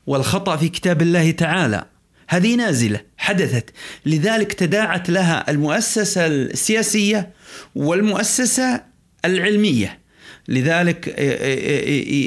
[0.07, 1.85] والخطأ في كتاب الله تعالى
[2.27, 3.69] هذه نازلة حدثت.
[4.05, 7.29] لذلك تداعت لها المؤسسة السياسية
[7.75, 8.81] والمؤسسة
[9.25, 9.99] العلمية.
[10.47, 11.19] لذلك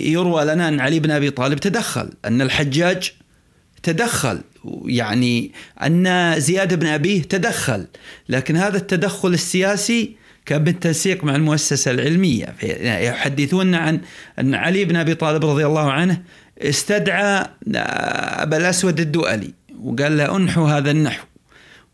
[0.06, 3.12] يروى لنا أن علي بن أبي طالب تدخل أن الحجاج
[3.86, 4.40] تدخل
[4.84, 7.86] يعني أن زياد بن أبيه تدخل
[8.28, 10.16] لكن هذا التدخل السياسي
[10.46, 12.54] كان بالتنسيق مع المؤسسة العلمية.
[12.82, 14.00] يحدثون عن
[14.38, 16.22] أن علي بن أبي طالب رضي الله عنه
[16.58, 19.50] استدعى أبا الأسود الدؤلي
[19.82, 21.26] وقال له أنحو هذا النحو.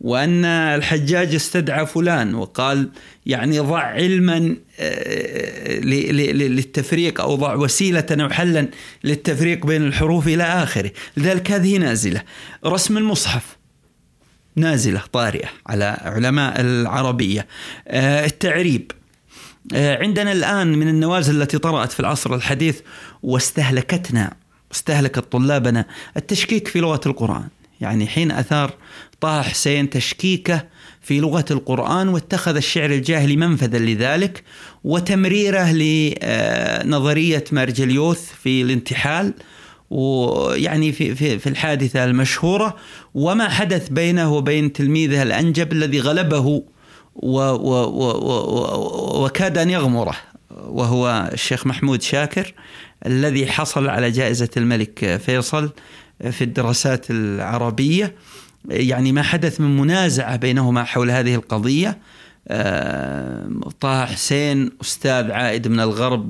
[0.02, 2.88] وأن الحجاج استدعى فلان وقال
[3.26, 8.68] يعني ضع علما آه، للتفريق أو ضع وسيلة أو حلا
[9.04, 10.90] للتفريق بين الحروف إلى آخره.
[11.16, 12.22] لذلك هذه نازلة.
[12.66, 13.56] رسم المصحف
[14.56, 17.46] نازلة طارئة على علماء العربية.
[17.88, 18.92] آه، التعريب.
[19.74, 22.80] آه، عندنا الآن من النوازل التي طرأت في العصر الحديث
[23.22, 24.34] واستهلكتنا
[24.72, 25.84] استهلكت طلابنا
[26.16, 27.48] التشكيك في لغة القرآن.
[27.80, 28.74] يعني حين أثار
[29.22, 30.64] طه حسين تشكيكه
[31.00, 34.42] في لغة القرآن واتخذ الشعر الجاهلي منفذا لذلك
[34.84, 39.34] وتمريره لنظرية مارجليوث في الانتحال
[39.90, 42.76] ويعني في في في الحادثة المشهورة
[43.14, 46.62] وما حدث بينه وبين تلميذه الأنجب الذي غلبه و
[47.14, 50.16] و و و وكاد أن يغمره
[50.50, 52.54] وهو الشيخ محمود شاكر
[53.06, 55.70] الذي حصل على جائزة الملك فيصل
[56.30, 58.14] في الدراسات العربية.
[58.70, 61.98] يعني ما حدث من منازعة بينهما حول هذه القضية.
[62.48, 63.48] آه،
[63.80, 66.28] طه حسين أستاذ عائد من الغرب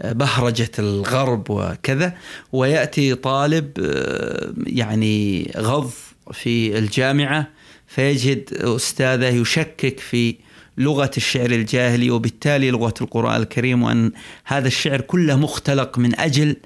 [0.00, 2.14] ببهرجة الغرب وكذا.
[2.52, 5.90] ويأتي طالب آه، يعني غض
[6.32, 7.48] في الجامعة
[7.86, 10.36] فيجد أستاذه يشكك في
[10.78, 14.12] لغة الشعر الجاهلي وبالتالي لغة القرآن الكريم وأن
[14.44, 16.56] هذا الشعر كله مختلق من أجل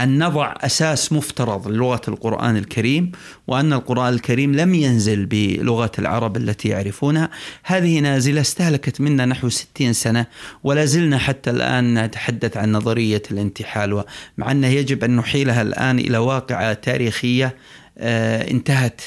[0.00, 3.12] أن نضع أساس مفترض للغة القرآن الكريم
[3.46, 7.30] وأن القرآن الكريم لم ينزل بلغة العرب التي يعرفونها.
[7.64, 10.26] هذه نازلة استهلكت منا نحو ستين سنة
[10.64, 14.04] ولا زلنا حتى الآن نتحدث عن نظرية الانتحال.
[14.38, 17.56] مع أنه يجب أن نحيلها الآن إلى واقعة تاريخية
[17.98, 19.00] آه، انتهت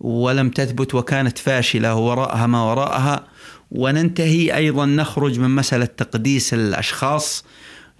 [0.00, 3.26] ولم تثبت وكانت فاشلة وراءها ما وراءها.
[3.70, 7.44] وننتهي أيضا نخرج من مسألة تقديس الأشخاص.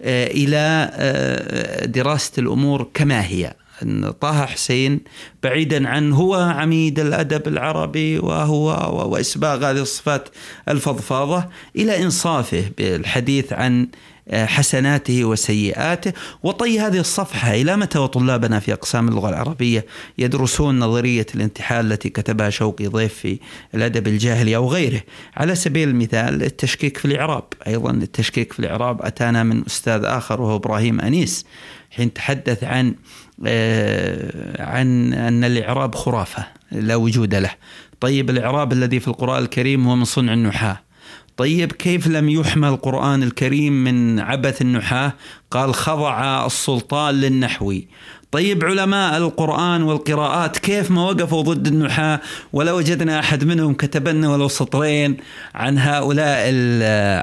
[0.01, 3.53] إلى آه، دراسة الأمور كما هي.
[3.81, 4.99] أن طه حسين
[5.43, 8.69] بعيدا عن هو عميد الأدب العربي وهو
[9.11, 10.29] وإسباغ هذه الصفات
[10.69, 11.45] الفضفاضة
[11.75, 13.87] إلى إنصافه بالحديث عن
[14.31, 16.13] حسناته وسيئاته.
[16.43, 19.85] وطي هذه الصفحة إلى متى وطلابنا في أقسام اللغة العربية
[20.17, 23.39] يدرسون نظرية الانتحال التي كتبها شوقي ضيف في
[23.75, 25.01] الأدب الجاهلي أو غيره؟
[25.37, 27.43] على سبيل المثال التشكيك في الإعراب.
[27.67, 31.45] أيضا التشكيك في الإعراب أتانا من أستاذ آخر وهو إبراهيم أنيس
[31.91, 32.93] حين تحدث عن آه،
[34.59, 37.51] عن أن الإعراب خرافة لا وجود له.
[37.99, 40.81] طيب الإعراب الذي في القرآن الكريم هو من صنع النحاة.
[41.37, 45.13] طيب كيف لم يحمى القرآن الكريم من عبث النحاة؟
[45.51, 47.87] قال خضع السلطان للنحوي
[48.33, 52.19] طيب علماء القرآن والقراءات كيف ما وقفوا ضد النحاة
[52.53, 55.17] ولا وجدنا أحد منهم كتب لنا ولو سطرين
[55.55, 56.47] عن هؤلاء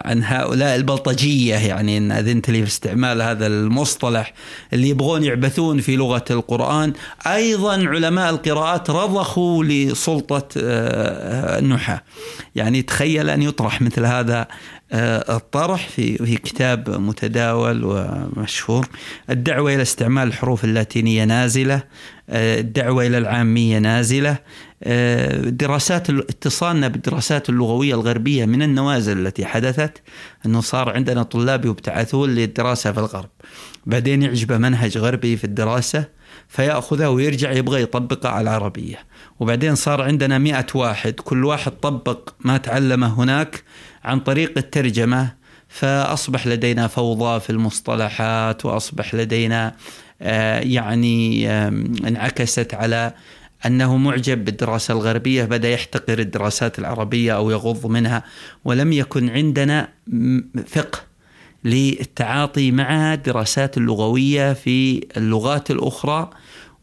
[0.07, 4.33] عن هؤلاء البلطجية يعني إن أذنت لي في استعمال هذا المصطلح
[4.73, 6.93] اللي يبغون يعبثون في لغة القرآن.
[7.27, 12.03] أيضا علماء القراءات رضخوا لسلطة آه، النحاة.
[12.55, 14.47] يعني تخيل أن يطرح مثل هذا
[14.93, 18.89] الطرح في في كتاب متداول ومشهور.
[19.31, 21.83] الدعوة إلى استعمال الحروف اللاتينية نازلة.
[22.31, 24.37] آه، الدعوة إلى العامية نازلة.
[24.83, 30.03] آه، دراسات اتصالنا بالدراسات اللغوية الغربية من النوازل التي حدثت
[30.47, 33.31] أنه صار عندنا طلاب يبتعثون للدراسة في الغرب.
[33.87, 36.05] بعدين يعجبه منهج غربي في الدراسة
[36.49, 38.97] فيأخذه ويرجع يبغى يطبقه على العربية.
[39.41, 43.65] وبعدين صار عندنا مئة واحد كل واحد طبق ما تعلمه هناك
[44.05, 45.35] عن طريق الترجمة
[45.69, 49.75] فأصبح لدينا فوضى في المصطلحات وأصبح لدينا
[50.23, 51.51] آه، يعني
[52.09, 53.13] انعكست على
[53.67, 58.25] أنه معجب بالدراسة الغربية بدأ يحتقر الدراسات العربية أو يغض منها
[58.65, 59.89] ولم يكن عندنا
[60.67, 60.99] فقه
[61.65, 66.31] للتعاطي مع الدراسات اللغوية في اللغات الأخرى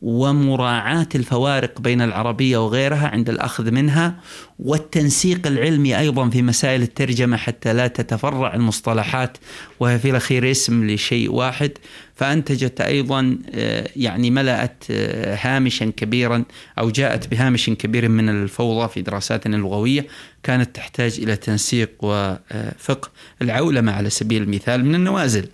[0.01, 4.15] ومراعاة الفوارق بين العربية وغيرها عند الأخذ منها
[4.59, 9.37] والتنسيق العلمي أيضا في مسائل الترجمة حتى لا تتفرع المصطلحات
[9.79, 11.71] وهي في الأخير اسم لشيء واحد.
[12.15, 16.43] فأنتجت أيضا آه، يعني ملأت آه، هامشا كبيرا
[16.79, 20.07] أو جاءت بهامش كبير من الفوضى في دراساتنا اللغوية.
[20.43, 23.09] كانت تحتاج إلى تنسيق وفقه.
[23.41, 25.47] العولمة على سبيل المثال من النوازل.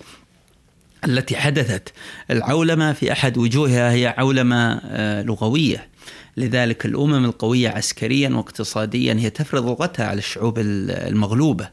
[1.07, 1.93] التي حدثت.
[2.31, 5.87] العولمة في أحد وجوهها هي عولمة آه، لغوية.
[6.37, 11.69] لذلك الأمم القوية عسكريا واقتصاديا هي تفرض لغتها على الشعوب المغلوبة.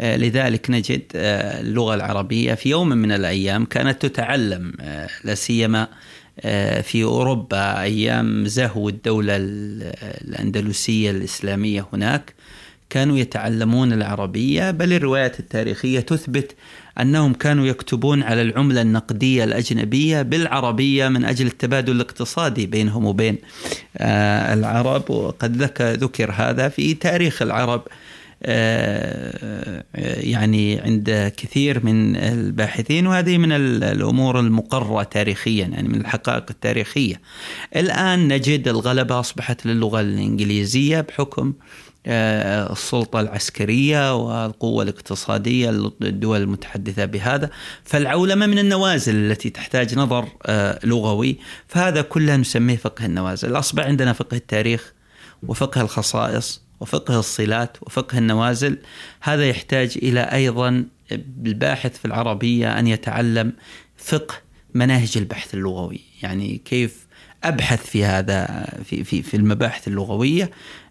[0.00, 4.72] آه، لذلك نجد آه، اللغة العربية في يوم من الأيام كانت تتعلم
[5.24, 5.88] لا سيما
[6.82, 12.34] في أوروبا أيام زهو الدولة الأندلسية الإسلامية هناك.
[12.90, 16.54] كانوا يتعلمون العربية بل الروايات التاريخية تثبت
[17.00, 23.38] أنهم كانوا يكتبون على العملة النقدية الأجنبية بالعربية من أجل التبادل الاقتصادي بينهم وبين
[23.96, 27.82] آه، العرب وقد ذكر هذا في تاريخ العرب
[28.46, 37.20] آه، يعني عند كثير من الباحثين وهذه من الأمور المقررة تاريخيا يعني من الحقائق التاريخية.
[37.76, 47.50] الآن نجد الغلبة أصبحت للغة الإنجليزية بحكم آه، السلطة العسكرية والقوة الاقتصادية للدول المتحدثة بهذا.
[47.84, 51.38] فالعولمة من النوازل التي تحتاج نظر آه، لغوي.
[51.68, 53.58] فهذا كله نسميه فقه النوازل.
[53.58, 54.92] أصبح عندنا فقه التاريخ
[55.42, 58.78] وفقه الخصائص وفقه الصلات وفقه النوازل.
[59.20, 60.84] هذا يحتاج إلى أيضا
[61.46, 63.52] الباحث في العربية أن يتعلم
[63.96, 64.34] فقه
[64.74, 66.00] مناهج البحث اللغوي.
[66.22, 67.06] يعني كيف
[67.44, 70.50] أبحث في هذا في في في المباحث اللغوية.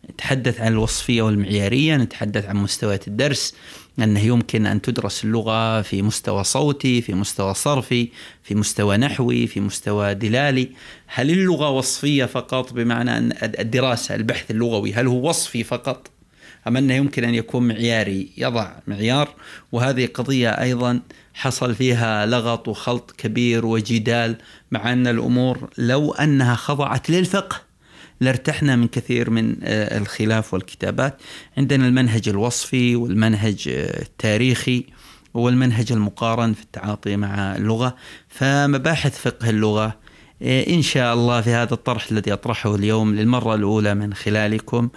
[0.10, 3.56] نتحدث عن الوصفية والمعيارية نتحدث عن مستويات الدرس
[4.00, 8.10] أنه يمكن أن تدرس اللغة في مستوى صوتي في مستوى صرفي
[8.44, 10.70] في مستوى نحوي في مستوى دلالي.
[11.08, 16.10] هل اللغة وصفية فقط بمعنى أن الدراسة البحث اللغوي هل هو وصفي فقط؟
[16.68, 19.30] أم أنه يمكن أن يكون معياري يضع معيار؟
[19.72, 21.00] وهذه قضية أيضا
[21.34, 24.36] حصل فيها لغط وخلط كبير وجدال
[24.72, 27.62] مع أن الأمور لو أنها خضعت للفقه
[28.24, 31.22] لارتحنا من كثير من آه، الخلاف والكتابات.
[31.58, 34.86] عندنا المنهج الوصفي والمنهج آه، التاريخي
[35.34, 37.96] والمنهج المقارن في التعاطي مع اللغة.
[38.28, 39.96] فمباحث فقه اللغة
[40.42, 44.90] آه، إن شاء الله في هذا الطرح الذي أطرحه اليوم للمرة الأولى من خلالكم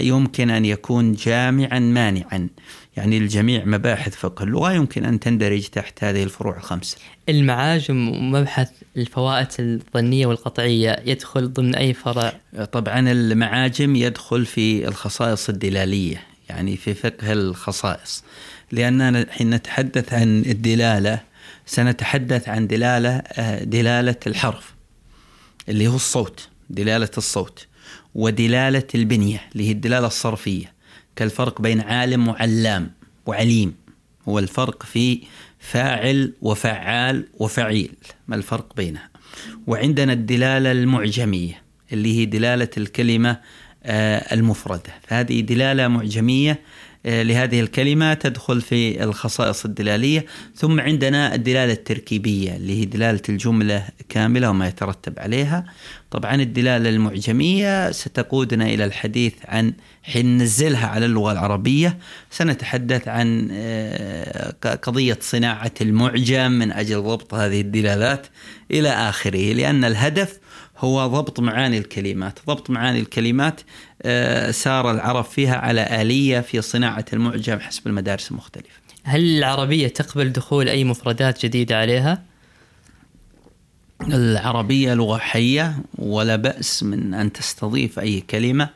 [0.00, 2.48] يمكن أن يكون جامعا مانعا.
[2.96, 6.96] يعني الجميع مباحث فقه اللغة يمكن أن تندرج تحت هذه الفروع الخمسة
[7.28, 12.40] المعاجم ومبحث الفوائد الظنية والقطعية يدخل ضمن أي فرع؟
[12.72, 18.24] طبعا المعاجم يدخل في الخصائص الدلالية يعني في فقه الخصائص.
[18.72, 21.20] لأننا حين نتحدث عن الدلالة
[21.66, 24.74] سنتحدث عن دلالة آه، دلالة الحرف
[25.68, 27.66] اللي هو الصوت دلالة الصوت
[28.14, 30.73] ودلالة البنية اللي هي الدلالة الصرفية.
[31.16, 32.90] كالفرق بين عالم وعلام
[33.26, 33.74] وعليم.
[34.28, 35.20] هو الفرق في
[35.58, 37.92] فاعل وفعال وفعيل.
[38.28, 39.08] ما الفرق بينها؟
[39.66, 41.62] وعندنا الدلالة المعجمية
[41.92, 43.40] اللي هي دلالة الكلمة
[43.86, 44.94] آه، المفردة.
[45.08, 46.60] فهذه دلالة معجمية
[47.06, 50.26] آه، لهذه الكلمة تدخل في الخصائص الدلالية.
[50.56, 55.64] ثم عندنا الدلالة التركيبية اللي هي دلالة الجملة كاملة وما يترتب عليها.
[56.14, 61.98] طبعا الدلالة المعجمية ستقودنا إلى الحديث عن حين ننزلها على اللغة العربية.
[62.30, 68.26] سنتحدث عن آه، قضية صناعة المعجم من أجل ضبط هذه الدلالات
[68.70, 70.38] إلى آخره لأن الهدف
[70.78, 72.38] هو ضبط معاني الكلمات.
[72.46, 73.60] ضبط معاني الكلمات
[74.02, 78.80] آه، سار العرب فيها على آلية في صناعة المعجم حسب المدارس المختلفة.
[79.04, 82.33] هل العربية تقبل دخول أي مفردات جديدة عليها؟
[84.12, 88.68] العربية لغة حية ولا بأس من أن تستضيف أي كلمة.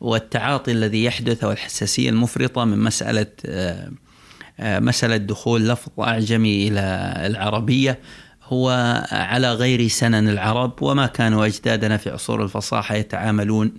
[0.00, 3.90] والتعاطي الذي يحدث أو الحساسية المفرطة من مسألة آه،
[4.60, 7.98] آه، مسألة دخول لفظ أعجمي إلى العربية
[8.44, 8.70] هو
[9.10, 13.72] على غير سنن العرب وما كانوا أجدادنا في عصور الفصاحة يتعاملون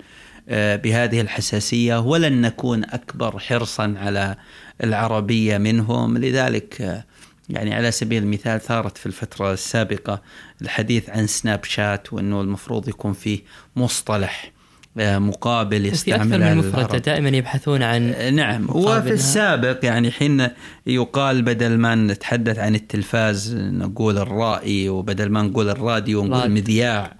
[0.49, 4.35] آه، بهذه الحساسية ولن نكون أكبر حرصا على
[4.83, 6.17] العربية منهم.
[6.17, 7.03] لذلك
[7.49, 10.21] يعني على سبيل المثال ثارت في الفترة السابقة
[10.61, 13.39] الحديث عن سناب شات وأنه المفروض يكون فيه
[13.75, 14.55] مصطلح
[14.97, 18.67] آه، مقابل يستعمل في أكثر من مفردة دائما يبحثون عن آه، نعم.
[18.69, 20.47] وفي السابق يعني حين
[20.87, 27.15] يقال بدل ما نتحدث عن التلفاز نقول الرائي وبدل ما نقول الراديو نقول المذياع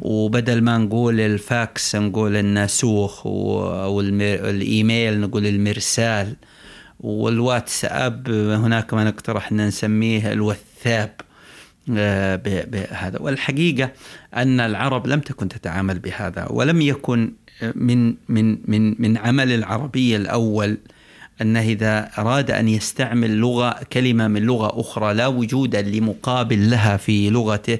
[0.00, 6.36] وبدل ما نقول الفاكس نقول الناسوخ أو الإيميل نقول المرسال.
[7.00, 11.14] والواتساب هناك ما نقترح أن نسميه الوثاب
[11.96, 13.18] آه، بهذا.
[13.20, 13.90] والحقيقة
[14.36, 17.32] أن العرب لم تكن تتعامل بهذا ولم يكن
[17.74, 20.78] من من من من عمل العربية الأول
[21.42, 27.30] انه إذا أراد أن يستعمل لغة كلمة من لغة أخرى لا وجود لمقابل لها في
[27.30, 27.78] لغته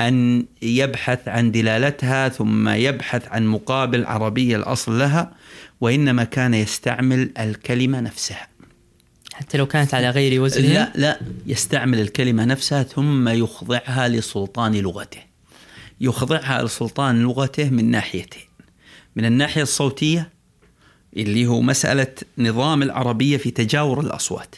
[0.00, 5.32] أن يبحث عن دلالتها ثم يبحث عن مقابل عربي الأصل لها
[5.80, 8.48] وإنما كان يستعمل الكلمة نفسها.
[9.34, 15.20] حتى لو كانت على غير وزنها لا لا يستعمل الكلمة نفسها ثم يخضعها لسلطان لغته.
[16.00, 18.42] يخضعها لسلطان لغته من ناحيتين
[19.16, 20.30] من الناحية الصوتية
[21.16, 24.54] اللي هو مسألة نظام العربية في تجاور الأصوات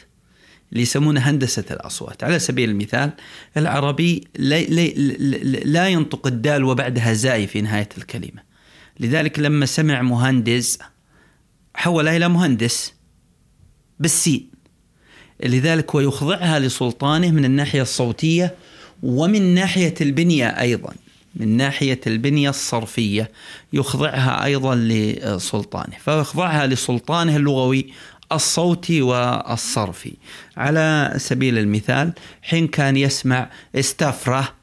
[0.71, 2.23] اللي يسمونها هندسة الأصوات.
[2.23, 3.11] على سبيل المثال
[3.57, 4.83] العربي لا, لا,
[5.65, 8.41] لا ينطق الدال وبعدها زاي في نهاية الكلمة.
[8.99, 10.79] لذلك لما سمع مهندس
[11.79, 12.93] حولها إلى مهندس
[13.99, 14.49] بالسين.
[15.43, 18.55] لذلك هو يخضعها لسلطانه من الناحية الصوتية
[19.03, 20.93] ومن ناحية البنية أيضا
[21.35, 23.31] من ناحية البنية الصرفية.
[23.73, 27.93] يخضعها أيضا لسلطانه فيخضعها لسلطانه اللغوي
[28.31, 30.13] الصوتي والصرفي.
[30.57, 34.53] على سبيل المثال حين كان يسمع استفرة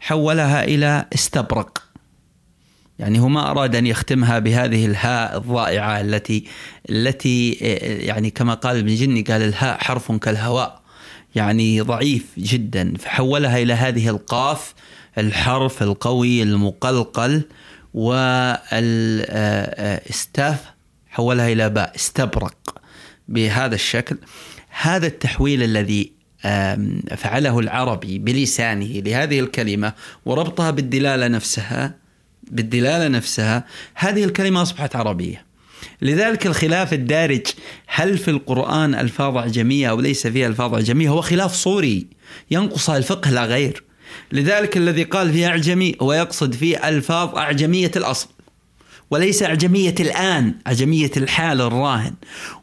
[0.00, 1.83] حولها إلى استبرق.
[2.98, 6.44] يعني هو ما أراد أن يختمها بهذه الهاء الضائعة التي
[6.90, 7.50] التي
[8.06, 10.80] يعني كما قال ابن جني قال الهاء حرف كالهواء.
[11.34, 12.94] يعني ضعيف جدا.
[12.98, 14.74] فحولها إلى هذه القاف
[15.18, 17.42] الحرف القوي المقلقل
[17.94, 19.14] والاستاف
[21.08, 22.82] حولها إلى باء استبرق
[23.28, 24.16] بهذا الشكل.
[24.80, 26.12] هذا التحويل الذي
[27.16, 29.92] فعله العربي بلسانه لهذه الكلمة
[30.26, 32.03] وربطها بالدلالة نفسها
[32.50, 33.64] بالدلالة نفسها
[33.94, 35.44] هذه الكلمة أصبحت عربية.
[36.02, 37.46] لذلك الخلاف الدارج
[37.86, 42.06] هل في القرآن ألفاظ أعجمية أو ليس فيها ألفاظ أعجمية هو خلاف صوري
[42.50, 43.82] ينقص الفقه لا غير.
[44.32, 48.28] لذلك الذي قال فيه أعجمي هو يقصد فيه ألفاظ أعجمية الأصل.
[49.14, 52.14] وليس أعجمية الآن أعجمية الحال الراهن.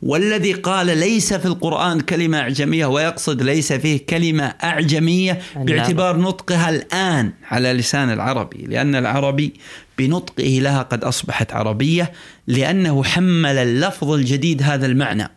[0.02, 7.34] والذي قال ليس في القرآن كلمة أعجمية ويقصد ليس فيه كلمة أعجمية باعتبار نطقها الآن
[7.52, 9.54] على لسان العربي لأن العربي
[9.97, 12.12] بنطقه لها قد أصبحت عربية
[12.47, 15.28] لأنه حمل اللفظ الجديد هذا المعنى.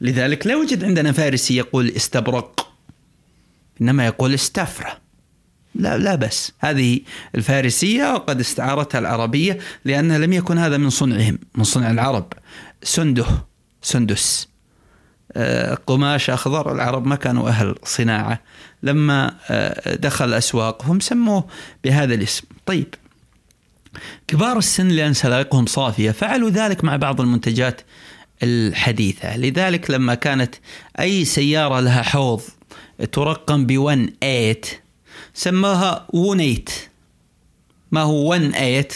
[0.00, 2.68] لذلك لا يوجد عندنا فارسي يقول استبرق
[3.80, 5.07] إنما يقول استفرة
[5.74, 6.52] لا لا بس.
[6.58, 7.00] هذه
[7.34, 12.32] الفارسية وقد استعارتها العربية لأن لم يكن هذا من صنعهم من صنع العرب.
[12.82, 13.26] سنده
[13.82, 14.48] سندس.
[15.32, 18.40] آه، قماش أخضر العرب ما كانوا أهل صناعة.
[18.82, 21.44] لما آه، دخل أسواقهم سموه
[21.84, 22.44] بهذا الاسم.
[22.66, 22.94] طيب.
[24.28, 27.80] كبار السن لأن سلائقهم صافية فعلوا ذلك مع بعض المنتجات
[28.42, 29.36] الحديثة.
[29.36, 30.54] لذلك لما كانت
[31.00, 32.42] أي سيارة لها حوض
[33.12, 34.60] ترقم ب 1 8
[35.38, 36.70] سماها ونيت
[37.92, 38.94] ما هو one eight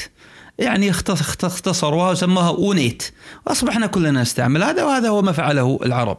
[0.59, 3.03] يعني اختصروها وسموها اونيت
[3.47, 6.19] وأصبحنا كلنا نستعمل هذا وهذا هو ما فعله العرب.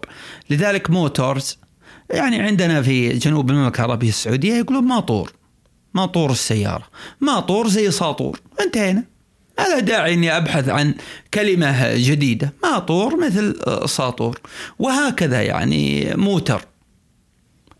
[0.49, 1.57] لذلك motors
[2.09, 5.33] يعني عندنا في جنوب المملكة العربية السعودية يقولون ماطور
[5.93, 6.87] ماطور السيارة.
[7.21, 8.39] ماطور زي ساطور.
[8.61, 9.03] انتهينا.
[9.57, 10.95] لا داعي إني أبحث عن
[11.33, 12.53] كلمة جديدة.
[12.63, 14.39] ماطور مثل ساطور.
[14.79, 16.65] وهكذا يعني موتر.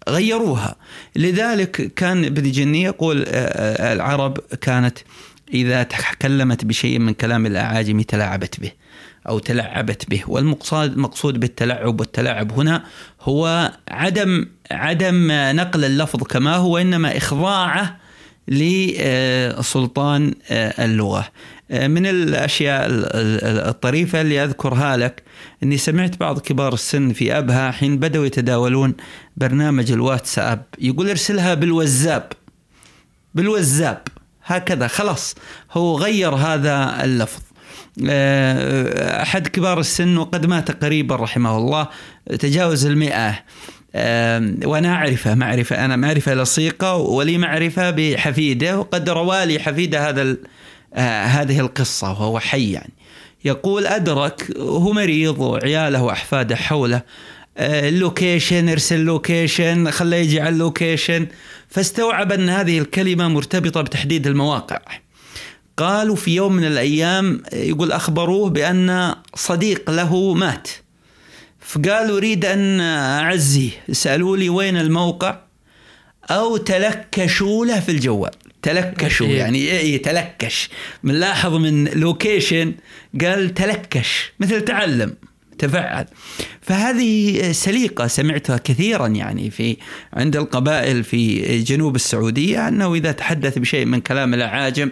[0.10, 0.76] غيروها.
[1.16, 4.98] لذلك كان ابن جني يقول العرب كانت
[5.54, 8.72] إذا تكلمت بشيء من كلام الأعاجم تلاعبت به
[9.30, 10.24] أو تلعبت به.
[10.28, 12.84] والمقصود المقصود بالتلعب والتلاعب هنا
[13.22, 18.00] هو عدم عدم نقل اللفظ كما هو انما إخضاعه
[18.48, 21.28] لسلطان اللغة.
[21.74, 22.88] من الأشياء
[23.70, 25.24] الطريفة اللي أذكرها لك
[25.64, 28.94] إني سمعت بعض كبار السن في أبها حين بدأوا يتداولون
[29.38, 32.32] برنامج الواتساب يقول ارسلها بالوزاب.
[33.36, 34.02] بالوزاب.
[34.46, 35.36] هكذا خلاص
[35.72, 37.42] هو غير هذا اللفظ.
[39.22, 41.88] أحد كبار السن وقد مات قريبا رحمه الله
[42.40, 43.40] تجاوز المئة.
[44.66, 50.38] وأنا أعرفه معرفة أنا معرفة لصيقة ولي معرفة بحفيده وقد روى لي حفيده هذا
[50.94, 52.94] آه، هذه القصة وهو حي يعني.
[53.46, 57.02] يقول أدرك هو مريض وعياله وأحفاده حوله
[57.58, 61.28] آه، ال location ارسل location خليه يجي على ال location
[61.70, 64.80] فاستوعب أن هذه الكلمة مرتبطة بتحديد المواقع.
[65.78, 70.68] قالوا في يوم من الأيام يقول أخبروه بأن صديق له مات.
[71.60, 75.40] فقال أريد أن أعزيه سألوا لي وين الموقع؟
[76.32, 78.32] أو تلكشوا له في الجوال.
[78.64, 79.38] تلكشوا إيه.
[79.38, 80.70] يعني إيه تلكش.
[81.04, 82.74] بنلاحظ من لوكيشن
[83.22, 85.14] قال تلكش مثل تعلم
[85.58, 86.06] تفعل.
[86.62, 89.78] فهذه سليقة سمعتها كثيرا يعني في
[90.14, 94.90] عند القبائل في جنوب السعودية أنه إذا تحدث بشيء من كلام الأعاجم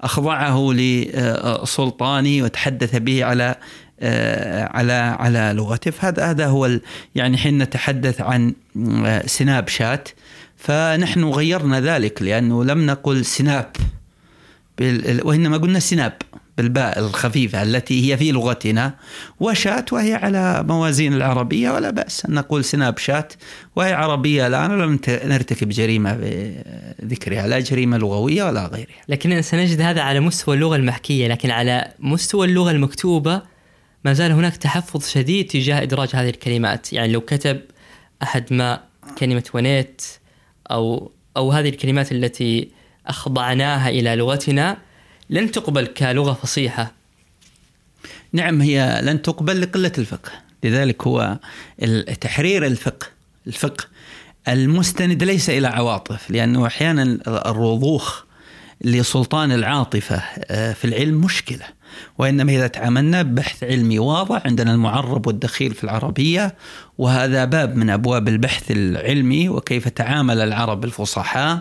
[0.00, 3.54] أخضعه لسلطاني وتحدث به على
[4.74, 5.90] على على لغته.
[5.90, 6.80] فهذا هذا هو
[7.14, 8.54] يعني حين نتحدث عن
[9.26, 10.08] سناب شات
[10.64, 13.76] فنحن غيرنا ذلك لأنه لم نقل سناب
[15.22, 16.12] وإنما قلنا سناب
[16.58, 18.94] بالباء الخفيفة التي هي في لغتنا
[19.40, 23.32] وشات وهي على موازين العربية ولا بأس أن نقول سناب شات
[23.76, 26.18] وهي عربية الآن ولم نرتكب جريمة
[27.02, 28.94] بذكرها لا جريمة لغوية ولا غيرها.
[29.08, 33.42] لكننا سنجد هذا على مستوى اللغة المحكية لكن على مستوى اللغة المكتوبة
[34.04, 36.92] ما زال هناك تحفظ شديد تجاه إدراج هذه الكلمات.
[36.92, 37.60] يعني لو كتب
[38.22, 38.80] أحد ما
[39.18, 40.02] كلمة ونيت
[40.70, 42.68] أو أو هذه الكلمات التي
[43.06, 44.76] أخضعناها إلى لغتنا
[45.30, 46.92] لن تقبل كلغة فصيحة.
[48.32, 50.32] نعم هي لن تقبل لقلة الفقه.
[50.64, 51.38] لذلك هو
[52.20, 53.06] تحرير الفقه
[53.46, 53.84] الفقه
[54.48, 58.24] المستند ليس إلى عواطف لأنه أحيانا الرضوخ
[58.80, 61.64] لسلطان العاطفة آه، في العلم مشكلة.
[62.18, 66.54] وإنما إذا تعاملنا ببحث علمي واضح عندنا المعرب والدخيل في العربية
[66.98, 71.58] وهذا باب من أبواب البحث العلمي وكيف تعامل العرب الفصحاء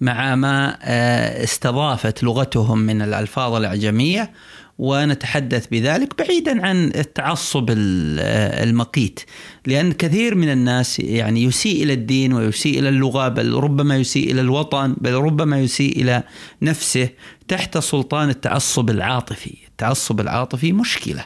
[0.00, 4.30] مع ما آه، استضافت لغتهم من الألفاظ الأعجمية.
[4.78, 9.20] ونتحدث بذلك بعيدا عن التعصب المقيت.
[9.66, 14.40] لأن كثير من الناس يعني يسيء إلى الدين ويسيء إلى اللغة بل ربما يسيء إلى
[14.40, 16.22] الوطن بل ربما يسيء إلى
[16.62, 17.08] نفسه
[17.48, 19.67] تحت سلطان التعصب العاطفي.
[19.78, 21.24] التعصب العاطفي مشكلة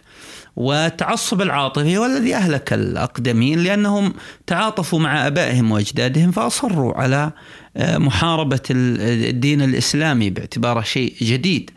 [0.57, 4.15] والتعصب العاطفي هو الذي أهلك الأقدمين لأنهم
[4.47, 7.33] تعاطفوا مع أبائهم وأجدادهم فأصروا على
[7.77, 11.71] آه، محاربة الدين الإسلامي باعتباره شيء جديد.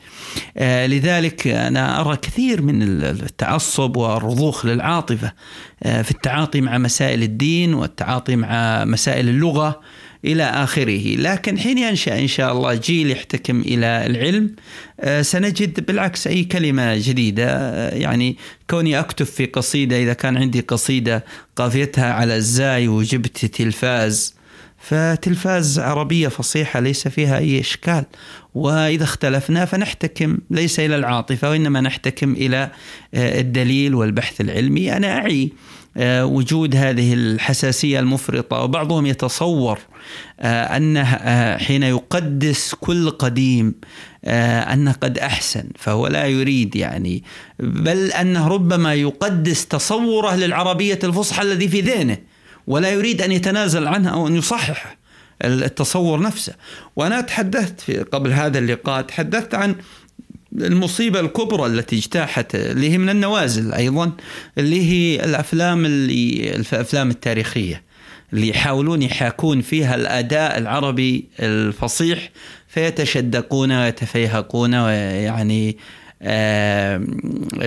[0.58, 5.32] آه، لذلك أنا أرى كثير من التعصب والرضوخ للعاطفة
[5.84, 9.82] آه، في التعاطي مع مسائل الدين والتعاطي مع مسائل اللغة
[10.26, 11.16] إلى آخره.
[11.16, 14.56] لكن حين ينشأ إن شاء الله جيل يحتكم إلى العلم
[15.22, 17.90] سنجد بالعكس أي كلمة جديدة.
[17.90, 18.38] يعني
[18.70, 24.36] كوني أكتب في قصيدة إذا كان عندي قصيدة قافيتها على الزاي وجبت تلفاز
[24.78, 28.06] فتلفاز عربية فصيحة ليس فيها أي إشكال.
[28.56, 32.72] وإذا اختلفنا فنحتكم ليس إلى العاطفة وإنما نحتكم إلى
[33.14, 34.98] آه، الدليل والبحث العلمي.
[34.98, 39.80] أنا أعي آه، وجود هذه الحساسية المفرطة وبعضهم يتصور
[40.40, 41.04] آه، أنه
[41.58, 43.74] حين يقدس كل قديم
[44.24, 47.24] أنه قد أحسن فهو لا يريد يعني
[47.60, 52.18] بل أنه ربما يقدس تصوره للعربية الفصحى الذي في ذهنه
[52.68, 54.98] ولا يريد أن يتنازل عنها أو أن يصحح
[55.44, 56.54] التصور نفسه.
[56.96, 59.76] وأنا تحدثت في قبل هذا اللقاء تحدثت عن
[60.62, 64.12] المصيبة الكبرى التي اجتاحت اللي هي من النوازل أيضا
[64.58, 67.84] اللي هي الأفلام اللي الأفلام التاريخية
[68.34, 72.30] اللي يحاولون يحاكون فيها الأداء العربي الفصيح
[72.68, 75.78] فيتشدقون ويتفيهقون ويعني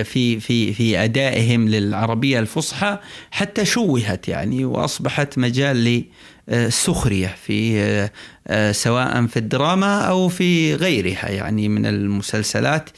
[0.03, 2.97] في في في أدائهم للعربية الفصحى
[3.31, 6.03] حتى شوهت يعني وأصبحت مجال
[6.49, 7.79] للسخريه في
[8.47, 12.89] آه، سواء في الدراما أو في غيرها يعني من المسلسلات.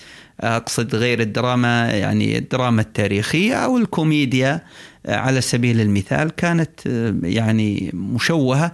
[0.42, 4.62] أقصد غير الدراما يعني الدراما التاريخية أو الكوميديا.
[5.08, 6.80] على سبيل المثال كانت
[7.24, 8.72] يعني مشوهة.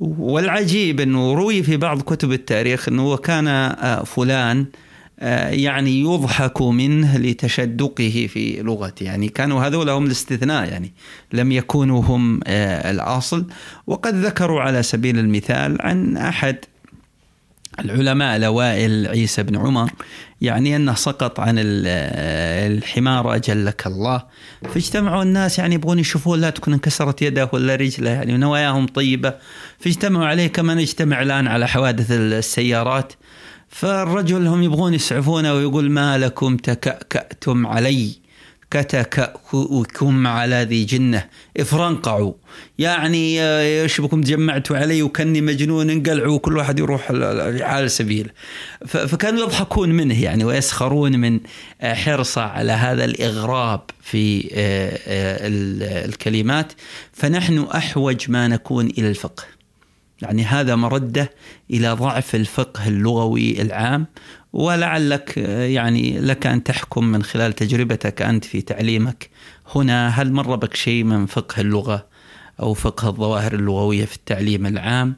[0.00, 3.74] والعجيب أنه روي في بعض كتب التاريخ أنه كان
[4.04, 4.66] فلان
[5.50, 9.04] يعني يضحك منه لتشدقه في لغته.
[9.04, 10.92] يعني كانوا هذول هم الاستثناء يعني
[11.32, 13.46] لم يكونوا هم الأصل.
[13.86, 16.56] وقد ذكروا على سبيل المثال عن أحد
[17.80, 19.90] العلماء الأوائل عيسى بن عمر
[20.40, 24.22] يعني أنه سقط عن الحمار أجلك الله.
[24.74, 29.34] فاجتمعوا الناس يعني يبغون يشوفون لا تكون انكسرت يده ولا رجله يعني نواياهم طيبة.
[29.78, 33.12] فاجتمعوا عليه كما نجتمع الآن على حوادث السيارات.
[33.70, 38.12] فالرجل هم يبغون يسعفونه ويقول ما لكم تكأكأتم علي
[38.70, 41.26] كتكأكم على ذي جنة.
[41.56, 42.32] افرنقعوا.
[42.78, 43.42] يعني
[43.82, 47.10] إيش بكم تجمعتوا علي وكني مجنون انقلعوا وكل واحد يروح
[47.60, 48.30] على سبيل.
[48.86, 51.40] فكانوا يضحكون منه يعني ويسخرون من
[51.82, 54.48] حرصه على هذا الإغراب في
[56.04, 56.72] الكلمات.
[57.12, 59.59] فنحن أحوج ما نكون إلى الفقه.
[60.22, 61.30] يعني هذا مرده
[61.70, 64.06] إلى ضعف الفقه اللغوي العام
[64.52, 69.30] ولعلك يعني لك أن تحكم من خلال تجربتك أنت في تعليمك.
[69.74, 72.06] هنا هل مر بك شيء من فقه اللغة
[72.60, 75.16] أو فقه الظواهر اللغوية في التعليم العام؟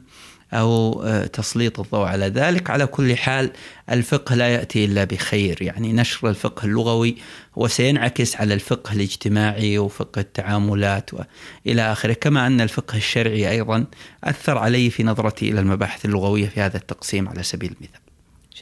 [0.53, 3.51] أو تسليط الضوء على ذلك على كل حال
[3.91, 7.17] الفقه لا يأتي إلا بخير يعني نشر الفقه اللغوي
[7.55, 13.85] وسينعكس على الفقه الاجتماعي وفقه التعاملات والى آخره كما أن الفقه الشرعي أيضا
[14.23, 18.01] أثر علي في نظرتي إلى المباحث اللغوية في هذا التقسيم على سبيل المثال.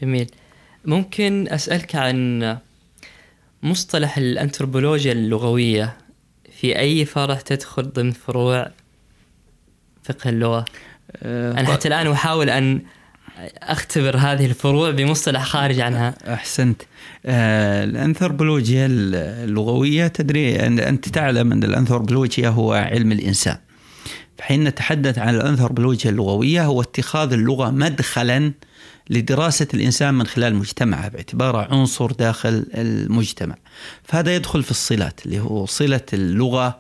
[0.01, 0.31] جميل.
[0.85, 2.57] ممكن أسألك عن
[3.63, 5.97] مصطلح الأنثروبولوجيا اللغوية
[6.59, 8.71] في أي فرع تدخل ضمن فروع
[10.03, 10.65] فقه اللغة؟
[11.25, 12.81] أنا حتى الآن أحاول أن
[13.57, 16.15] أختبر هذه الفروع بمصطلح خارج عنها.
[16.33, 16.81] أحسنت.
[17.25, 23.57] آه الأنثروبولوجيا اللغوية تدري أنت تعلم أن الأنثروبولوجيا هو علم الإنسان.
[24.41, 28.53] حين نتحدث عن الأنثروبولوجيا اللغوية هو اتخاذ اللغة مدخلا
[29.09, 33.55] لدراسة الإنسان من خلال مجتمعه باعتباره عنصر داخل المجتمع.
[34.03, 36.79] فهذا يدخل في الصلات اللي هو صلة اللغة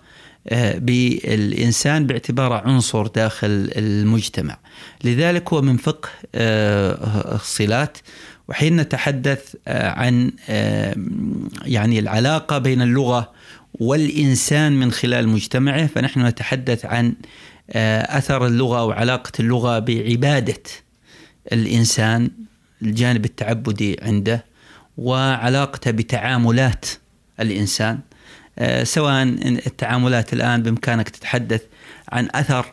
[0.75, 4.57] بالإنسان باعتباره عنصر داخل المجتمع.
[5.03, 6.09] لذلك هو من فقه
[7.35, 7.97] الصلات.
[8.49, 10.31] وحين نتحدث عن
[11.65, 13.31] يعني العلاقة بين اللغة
[13.73, 17.13] والإنسان من خلال مجتمعه فنحن نتحدث عن
[18.09, 20.63] أثر اللغة وعلاقة اللغة بعبادة
[21.51, 22.31] الإنسان
[22.81, 24.45] الجانب التعبدي عنده
[24.97, 26.85] وعلاقته بتعاملات
[27.39, 27.99] الإنسان.
[28.83, 29.23] سواء
[29.67, 31.61] التعاملات الآن بإمكانك تتحدث
[32.09, 32.65] عن أثر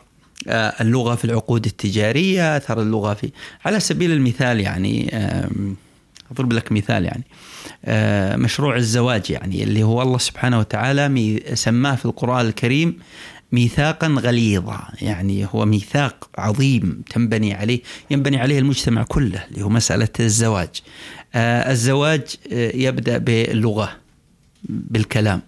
[0.81, 3.31] اللغة في العقود التجارية، أثر اللغة في
[3.65, 5.09] على سبيل المثال يعني
[6.31, 7.23] أضرب لك مثال يعني
[8.37, 12.99] مشروع الزواج يعني اللي هو الله سبحانه وتعالى سماه في القرآن الكريم
[13.51, 20.09] ميثاقا غليظا يعني هو ميثاق عظيم تنبني عليه ينبني عليه المجتمع كله اللي هو مسألة
[20.19, 20.69] الزواج.
[21.35, 22.21] الزواج
[22.73, 23.91] يبدأ باللغة
[24.63, 25.41] بالكلام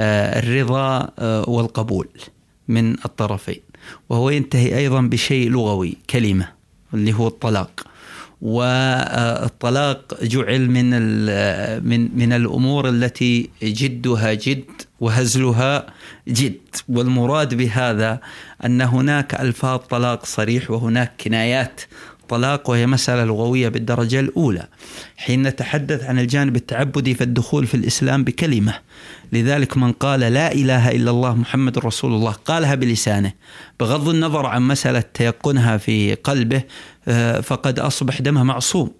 [0.00, 1.10] الرضا
[1.50, 2.08] والقبول
[2.68, 3.60] من الطرفين.
[4.08, 6.48] وهو ينتهي أيضا بشيء لغوي كلمة
[6.94, 7.86] اللي هو الطلاق.
[8.42, 10.90] والطلاق جعل من
[11.88, 14.64] من من الأمور التي جدها جد
[15.00, 15.86] وهزلها
[16.28, 16.60] جد.
[16.88, 18.20] والمراد بهذا
[18.64, 21.80] أن هناك ألفاظ طلاق صريح وهناك كنايات
[22.30, 24.68] الطلاق وهي مسألة لغوية بالدرجة الأولى.
[25.16, 28.74] حين نتحدث عن الجانب التعبدي فالدخول في الإسلام بكلمة.
[29.32, 33.32] لذلك من قال لا إله إلا الله محمد رسول الله قالها بلسانه.
[33.80, 36.62] بغض النظر عن مسألة تيقنها في قلبه
[37.42, 38.90] فقد أصبح دمه معصوم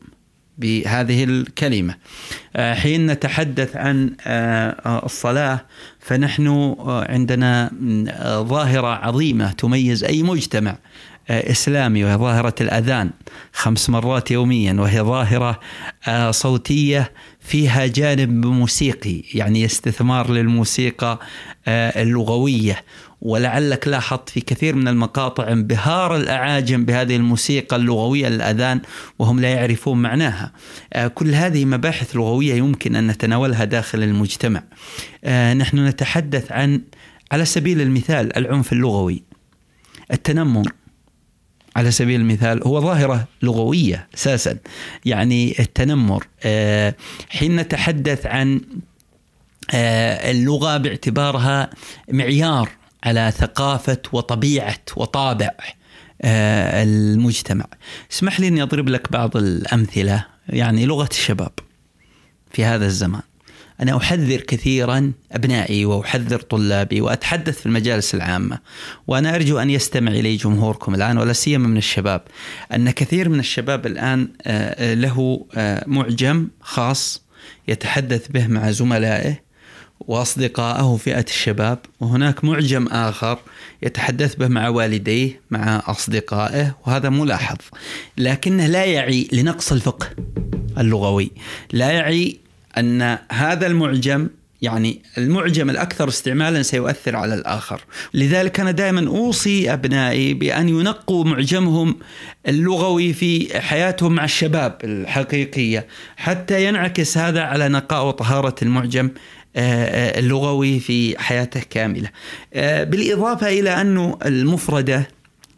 [0.59, 1.95] بهذه الكلمة.
[2.57, 4.11] حين نتحدث عن
[5.05, 5.61] الصلاة
[6.01, 7.71] فنحن عندنا
[8.49, 10.77] ظاهرة عظيمة تميز أي مجتمع.
[11.31, 13.11] إسلامي وهي ظاهرة الأذان
[13.53, 15.61] خمس مرات يوميا وهي ظاهرة
[16.31, 21.19] صوتية فيها جانب موسيقي يعني استثمار للموسيقى
[21.69, 22.85] اللغوية
[23.23, 28.81] ولعلك لاحظت في كثير من المقاطع انبهار الأعاجم بهذه الموسيقى اللغوية للأذان
[29.19, 30.53] وهم لا يعرفون معناها.
[31.15, 34.63] كل هذه مباحث لغوية يمكن أن نتناولها داخل المجتمع.
[35.55, 36.81] نحن نتحدث عن
[37.33, 39.23] على سبيل المثال العنف اللغوي.
[40.13, 40.73] التنمر
[41.77, 44.59] على سبيل المثال هو ظاهرة لغوية أساسا.
[45.05, 46.27] يعني التنمر
[47.29, 48.61] حين نتحدث عن
[49.75, 51.71] اللغة باعتبارها
[52.09, 52.69] معيار
[53.05, 55.51] على ثقافة وطبيعة وطابع
[56.25, 57.67] المجتمع.
[58.13, 61.53] اسمح لي أني أضرب لك بعض الأمثلة يعني لغة الشباب
[62.53, 63.23] في هذا الزمان.
[63.83, 68.59] أنا أحذر كثيرا أبنائي وأحذر طلابي وأتحدث في المجالس العامة
[69.07, 72.23] وأنا أرجو أن يستمع إلي جمهوركم الآن ولا سيما من الشباب.
[72.75, 77.23] أن كثير من الشباب الآن آه، له آه، معجم خاص
[77.69, 79.51] يتحدث به مع زملائه
[80.01, 83.39] وأصدقائه فئه الشباب وهناك معجم آخر
[83.83, 87.57] يتحدث به مع والديه مع أصدقائه وهذا ملاحظ
[88.19, 90.07] لكنه لا يعي لنقص الفقه
[90.79, 91.31] اللغوي
[91.73, 92.39] لا يعي
[92.79, 94.29] أن هذا المعجم
[94.63, 97.81] يعني المعجم الأكثر استعمالا سيؤثر على الآخر،
[98.15, 101.97] لذلك أنا دائما أوصي أبنائي بأن ينقوا معجمهم
[102.49, 105.87] اللغوي في حياتهم مع الشباب الحقيقية
[106.17, 109.11] حتى ينعكس هذا على نقاء وطهارة المعجم
[109.57, 112.09] آه، آه، اللغوي في حياته كاملة.
[112.55, 115.09] آه، بالإضافة إلى أنه المفردة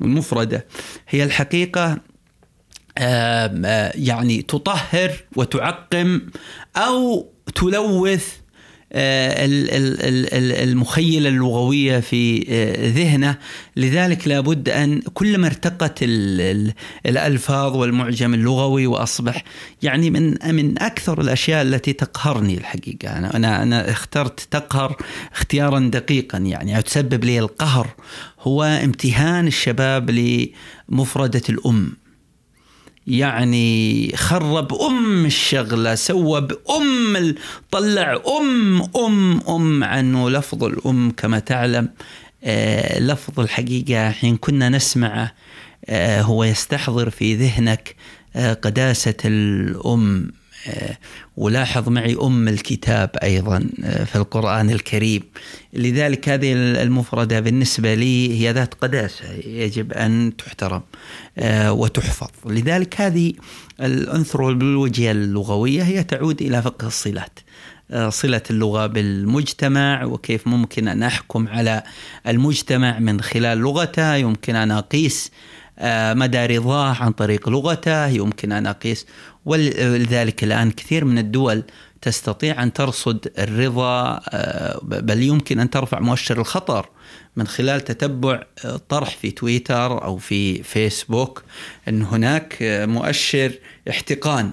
[0.01, 0.67] المفردة
[1.09, 1.99] هي الحقيقة
[3.95, 6.21] يعني تطهر وتعقم
[6.77, 8.29] أو تلوث
[10.63, 12.39] المخيلة اللغوية في
[12.97, 13.39] ذهنه.
[13.77, 19.45] لذلك لابد أن كلما ارتقت الألفاظ والمعجم اللغوي وأصبح
[19.83, 23.19] يعني من من أكثر الأشياء التي تقهرني الحقيقة.
[23.19, 24.97] أنا أنا أنا اخترت تقهر
[25.33, 26.83] اختيارا دقيقا يعني.
[26.83, 27.89] تسبب لي القهر
[28.41, 32.02] هو امتهان الشباب لمفردة الأم.
[33.07, 37.35] يعني خرب أم الشغلة سوى بام
[37.71, 41.89] طلع أم أم أم عنه لفظ الأم كما تعلم.
[42.45, 45.35] آه لفظ الحقيقة حين كنا نسمعه
[45.87, 47.97] آه هو يستحضر في ذهنك
[48.37, 50.33] آه قداسة الأم.
[51.37, 55.23] ولاحظ معي أم الكتاب أيضا آه، في القرآن الكريم.
[55.73, 56.53] لذلك هذه
[56.83, 60.83] المفردة بالنسبة لي هي ذات قداسة يجب أن تحترم
[61.39, 62.31] آه، وتحفظ.
[62.47, 63.33] لذلك هذه
[63.81, 67.39] الأنثروبولوجيا اللغوية هي تعود إلى فقه الصلات
[67.91, 71.83] آه، صلة اللغة بالمجتمع وكيف ممكن أن أحكم على
[72.27, 75.31] المجتمع من خلال لغته يمكن أن أقيس
[76.15, 79.07] مدى رضاه عن طريق لغته يمكن أن أقيس.
[79.45, 81.63] ولذلك الآن كثير من الدول
[82.03, 86.89] تستطيع أن ترصد الرضا آه، بل يمكن أن ترفع مؤشر الخطر
[87.37, 91.45] من خلال تتبع آه، طرح في تويتر أو في فيسبوك
[91.89, 93.53] أن هناك آه، مؤشر
[93.91, 94.51] احتقان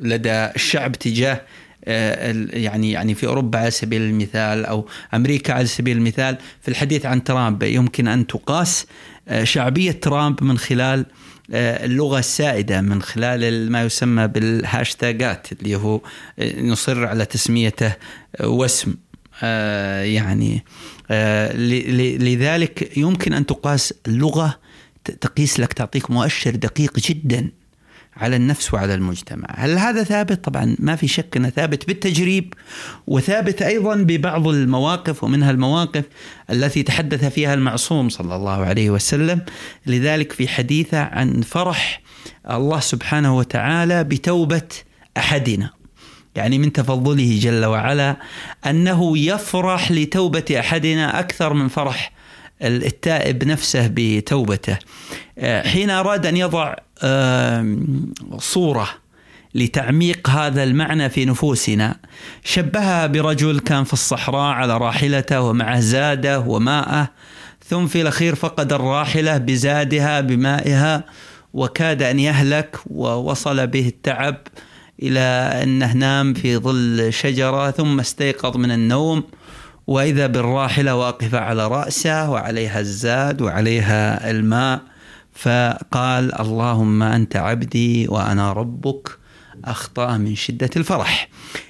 [0.00, 1.40] لدى الشعب تجاه
[1.86, 6.36] يعني يعني في أوروبا على سبيل المثال أو أمريكا على سبيل المثال.
[6.62, 8.86] في الحديث عن ترامب يمكن أن تقاس
[9.44, 11.06] شعبية ترامب من خلال
[11.52, 16.00] آه، اللغة السائدة من خلال ما يسمى بالهاشتاجات اللي هو
[16.38, 17.94] آه، نصر على تسميته
[18.36, 18.94] آه، وسم
[19.42, 20.64] يعني
[22.18, 24.58] لذلك يمكن أن تقاس اللغة
[25.20, 27.50] تقيس لك تعطيك مؤشر دقيق جدا.
[28.18, 29.46] على النفس وعلى المجتمع.
[29.56, 32.54] هل هذا ثابت؟ طبعا ما في شك أنه ثابت بالتجريب
[33.06, 36.04] وثابت أيضا ببعض المواقف ومنها المواقف
[36.50, 39.40] التي تحدث فيها المعصوم صلى الله عليه وسلم.
[39.86, 42.00] لذلك في حديثه عن فرح
[42.50, 44.68] الله سبحانه وتعالى بتوبة
[45.16, 45.70] أحدنا.
[46.36, 48.16] يعني من تفضله جل وعلا
[48.66, 52.12] أنه يفرح لتوبة أحدنا أكثر من فرح
[52.62, 54.78] التائب نفسه بتوبته.
[55.38, 56.74] آه، حين أراد أن يضع
[58.38, 58.88] صورة
[59.54, 61.96] لتعميق هذا المعنى في نفوسنا.
[62.44, 67.08] شبهها برجل كان في الصحراء على راحلته ومعه زادة وماءه
[67.66, 71.04] ثم في الأخير فقد الراحلة بزادها بمائها
[71.52, 74.36] وكاد أن يهلك ووصل به التعب
[75.02, 75.20] إلى
[75.62, 79.24] أنه نام في ظل شجرة ثم استيقظ من النوم.
[79.86, 84.80] وإذا بالراحلة واقفة على رأسه وعليها الزاد وعليها الماء.
[85.38, 89.18] فقال اللهم أنت عبدي وأنا ربك
[89.64, 91.28] أخطأ من شدة الفرح.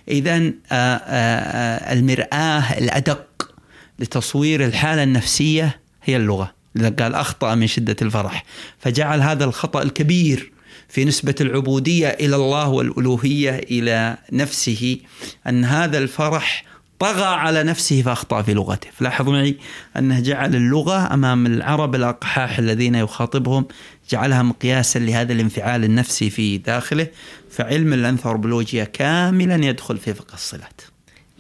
[0.09, 3.55] إذا آه، آه، آه، المرآة الأدق
[3.99, 6.55] لتصوير الحالة النفسية هي اللغة.
[6.99, 8.45] قال أخطأ من شدة الفرح.
[8.78, 10.53] فجعل هذا الخطأ الكبير
[10.89, 14.99] في نسبة العبودية إلى الله والألوهية إلى نفسه
[15.47, 16.65] أن هذا الفرح
[16.98, 18.88] طغى على نفسه فأخطأ في لغته.
[18.92, 19.56] فلاحظ معي
[19.96, 23.64] أنه جعل اللغة أمام العرب الأقحاح الذين يخاطبهم
[24.10, 27.06] جعلها مقياسا لهذا الانفعال النفسي في داخله
[27.50, 30.80] فعلم الأنثروبولوجيا كاملا يدخل في فقه الصلات.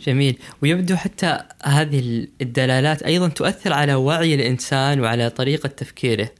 [0.06, 0.38] جميل.
[0.62, 6.30] ويبدو حتى هذه الدلالات أيضا تؤثر على وعي الإنسان وعلى طريقة تفكيره.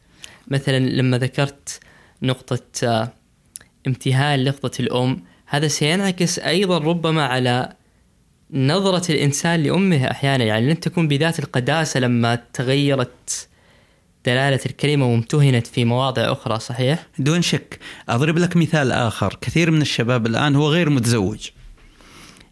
[0.48, 1.80] مثلا لما ذكرت
[2.22, 3.12] نقطة آه،
[3.86, 7.72] امتهان لفظة الأم هذا سينعكس أيضا ربما على
[8.52, 13.48] نظرة الإنسان لأمه أحيانا يعني لن تكون بذات القداسة لما تغيرت
[14.26, 17.78] دلالة الكلمة وامتهنت في مواضع أخرى صحيح؟ دون شك.
[18.08, 19.38] أضرب لك مثال آخر.
[19.40, 21.48] كثير من الشباب الآن هو غير متزوج.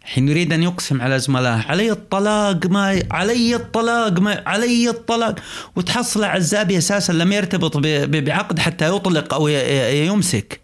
[0.02, 5.34] حين يريد أن يقسم على زملائه علي الطلاق ما علي الطلاق ما علي الطلاق.
[5.76, 10.60] وتحصل عزابي أساسا لم يرتبط بعقد حتى يطلق أو يمسك.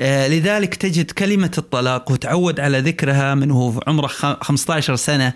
[0.00, 5.32] لذلك تجد كلمة الطلاق وتعود على ذكرها من هو عمره 15 سنة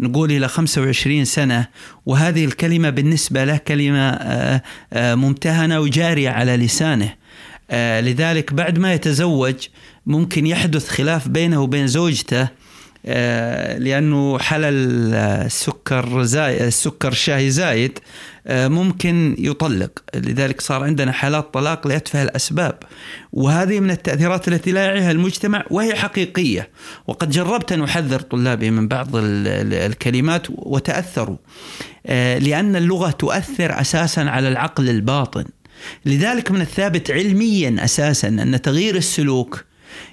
[0.00, 1.68] نقول إلى 25 سنة.
[2.06, 4.62] وهذه الكلمة بالنسبة له كلمة آه،
[4.92, 7.14] آه، ممتهنة وجارية على لسانه.
[8.00, 9.54] لذلك بعد ما يتزوج
[10.06, 12.50] ممكن يحدث خلاف بينه وبين زوجته آه،
[13.78, 17.98] لأنه حلل السكر زايد السكر الشاهي زايد
[18.46, 19.90] آه، ممكن يطلق.
[20.14, 22.78] لذلك صار عندنا حالات طلاق لأتفه الأسباب.
[23.32, 26.68] وهذه من التأثيرات التي لا يعيها المجتمع وهي حقيقية.
[27.06, 31.36] وقد جربت أن أحذر طلابي من بعض الكلمات وتأثروا.
[32.06, 35.44] آه، لأن اللغة تؤثر أساسا على العقل الباطن.
[36.06, 39.64] لذلك من الثابت علميا أساسا أن تغيير السلوك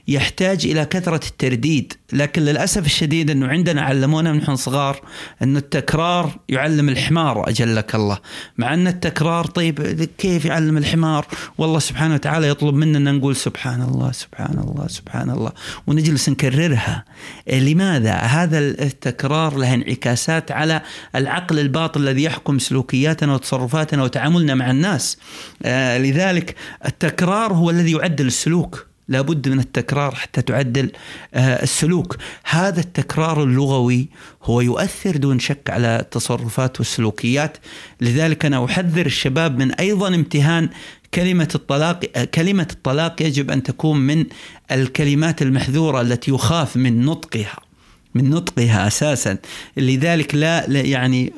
[0.08, 1.94] يحتاج إلى كثرة الترديد.
[2.14, 5.02] لكن للأسف الشديد أنه عندنا علمونا من صغار
[5.44, 8.20] انه التكرار يعلم الحمار أجلك الله.
[8.58, 11.28] مع أن التكرار طيب كيف يعلم الحمار؟
[11.58, 15.52] والله سبحانه وتعالى يطلب مننا نقول سبحان الله سبحان الله سبحان الله.
[15.88, 17.06] ونجلس نكررها.
[17.54, 20.82] لماذا هذا التكرار له انعكاسات على
[21.16, 25.18] العقل الباطن الذي يحكم سلوكياتنا وتصرفاتنا وتعاملنا مع الناس؟
[25.64, 28.91] آه، لذلك التكرار هو الذي يعدل السلوك.
[29.08, 30.92] لابد من التكرار حتى تعدل
[31.34, 32.18] آه، السلوك.
[32.44, 34.08] هذا التكرار اللغوي
[34.44, 37.58] هو يؤثر دون شك على التصرفات والسلوكيات.
[38.02, 40.70] لذلك أنا أحذر الشباب من أيضا امتهان
[41.14, 42.00] كلمة الطلاق
[42.34, 44.26] كلمة الطلاق يجب أن تكون من
[44.72, 47.71] الكلمات المحذورة التي يخاف من نطقها.
[48.16, 49.38] من نطقها أساسا.
[49.78, 51.34] لذلك لا يعني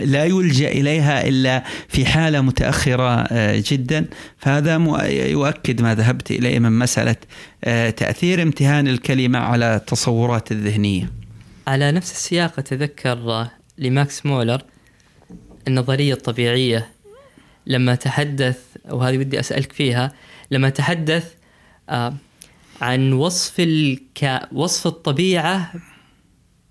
[0.00, 4.06] لا يلجأ إليها إلا في حالة متأخرة آه، جدا.
[4.38, 4.76] فهذا
[5.08, 7.16] يؤكد ما ذهبت إليه من مسألة
[7.64, 11.10] آه، تأثير امتهان الكلمة على التصورات الذهنية.
[11.66, 13.48] على نفس السياق أتذكر
[13.78, 14.62] لماكس مولر
[15.68, 16.98] النظرية الطبيعية.
[17.66, 18.58] لما تحدث
[18.90, 20.12] وهذه ودي أسألك فيها
[20.50, 21.32] لما تحدث
[21.90, 22.14] آه،
[22.80, 24.40] عن وصف الك...
[24.52, 25.72] وصف الطبيعة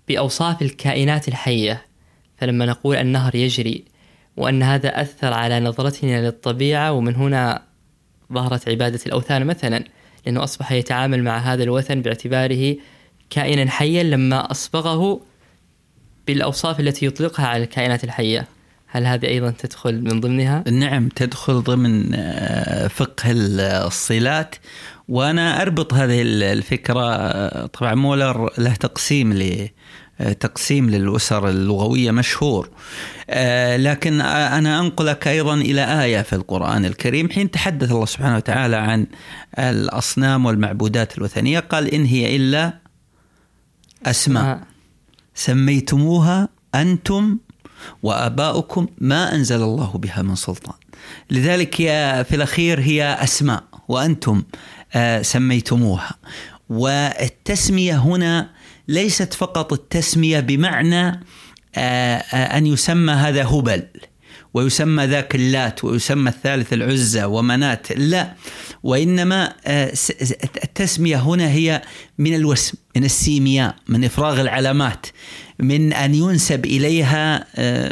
[0.08, 1.82] بأوصاف الكائنات الحية
[2.36, 3.84] فلما نقول النهر يجري
[4.36, 7.62] وأن هذا أثر على نظرتنا للطبيعة ومن هنا
[8.32, 9.84] ظهرت عبادة الأوثان مثلا
[10.26, 12.76] لأنه أصبح يتعامل مع هذا الوثن باعتباره
[13.30, 15.20] كائنا حيا لما أصبغه
[16.26, 18.46] بالأوصاف التي يطلقها على الكائنات الحية
[18.86, 23.30] هل هذه أيضا تدخل من ضمنها؟ نعم تدخل ضمن آه، فقه
[23.86, 24.56] الصلات
[25.08, 29.68] وأنا أربط هذه الفكرة طبعا مولر له تقسيم ل
[30.40, 32.68] تقسيم للأسر اللغوية مشهور.
[33.30, 37.30] آه، لكن أنا أنقلك أيضا إلى آية في القرآن الكريم.
[37.30, 39.06] حين تحدث الله سبحانه وتعالى عن
[39.58, 42.78] الأصنام والمعبودات الوثنية قال إن هي إلا
[44.06, 44.44] أسماء.
[44.44, 44.60] آه.
[45.34, 47.38] سميتموها أنتم
[48.02, 50.74] وآباؤكم ما أنزل الله بها من سلطان.
[51.30, 54.42] لذلك هي في الأخير هي أسماء وأنتم
[55.22, 56.18] سميتموها.
[56.68, 58.50] والتسمية هنا
[58.88, 61.06] ليست فقط التسمية بمعنى
[61.76, 63.86] آه، آه، أن يسمى هذا هبل
[64.54, 68.34] ويسمى ذاك اللات ويسمى الثالث العزة ومنات لا.
[68.82, 69.52] وإنما
[70.64, 71.82] التسمية هنا هي
[72.18, 75.06] من الوسم من السيمياء من إفراغ العلامات
[75.58, 77.46] من أن ينسب إليها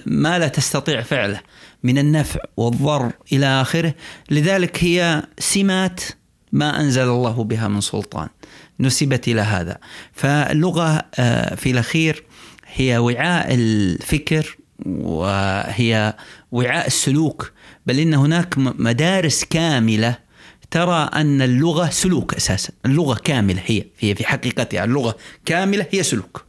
[0.07, 1.41] ما لا تستطيع فعله
[1.83, 3.95] من النفع والضر إلى آخره.
[4.31, 6.01] لذلك هي سمات
[6.57, 8.29] ما أنزل الله بها من سلطان.
[8.81, 9.79] نسبت إلى هذا.
[10.13, 12.23] فاللغة آه، في الأخير
[12.75, 14.57] هي وعاء الفكر
[14.87, 16.15] وهي
[16.53, 17.53] وعاء السلوك.
[17.87, 20.19] بل إن هناك مدارس كاملة
[20.71, 22.73] ترى أن اللغة سلوك أساسا.
[22.87, 26.45] اللغة كاملة هي هي في حقيقتها اللغة كاملة هي سلوك.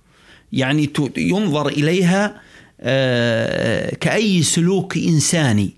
[0.54, 2.42] يعني ينظر إليها
[2.82, 5.74] آه، كأي سلوك إنساني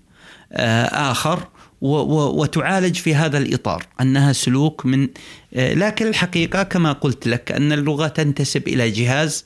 [0.52, 1.48] آه، آخر.
[1.80, 5.08] وتعالج في هذا الإطار أنها سلوك من
[5.54, 9.44] آه، لكن الحقيقة كما قلت لك أن اللغة تنتسب إلى جهاز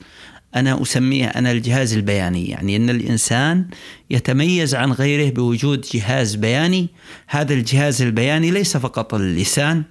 [0.55, 3.65] أنا أسميه أنا الجهاز البياني يعني أن الإنسان
[4.09, 6.87] يتميز عن غيره بوجود جهاز بياني.
[7.27, 9.83] هذا الجهاز البياني ليس فقط اللسان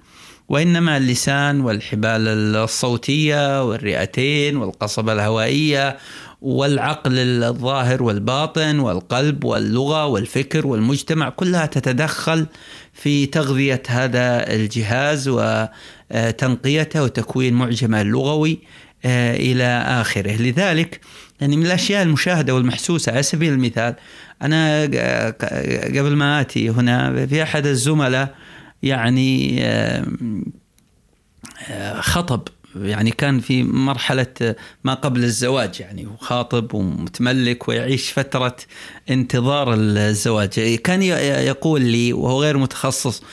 [0.49, 5.97] وإنما اللسان والحبال الصوتية والرئتين والقصبة الهوائية
[6.41, 12.45] والعقل الظاهر والباطن والقلب واللغة والفكر والمجتمع كلها تتدخل
[12.93, 18.59] في تغذية هذا الجهاز وتنقيته وتكوين معجمة اللغوي
[19.05, 19.63] آه، إلى
[20.01, 20.99] آخره، لذلك
[21.41, 23.95] يعني من الأشياء المشاهدة والمحسوسة على سبيل المثال
[24.41, 24.81] أنا
[25.85, 28.35] قبل ما آتي هنا في أحد الزملاء
[28.83, 30.05] يعني آه،
[31.99, 38.55] خطب يعني كان في مرحلة ما قبل الزواج يعني وخاطب ومتملك ويعيش فترة
[39.09, 40.75] انتظار الزواج.
[40.75, 43.23] كان يقول لي وهو غير متخصص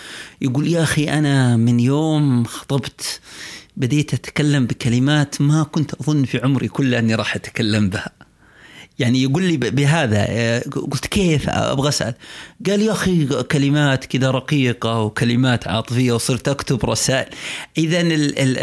[0.40, 3.20] يقول يا أخي أنا من يوم خطبت
[3.76, 8.21] بديت أتكلم بكلمات ما كنت أظن في عمري كله أني راح أتكلم بها.
[8.98, 12.14] يعني يقول لي بهذا آه، قلت كيف أبغى أسأل؟
[12.66, 17.28] قال يا أخي كلمات كذا رقيقة وكلمات عاطفية وصرت أكتب رسائل.
[17.78, 18.00] اذا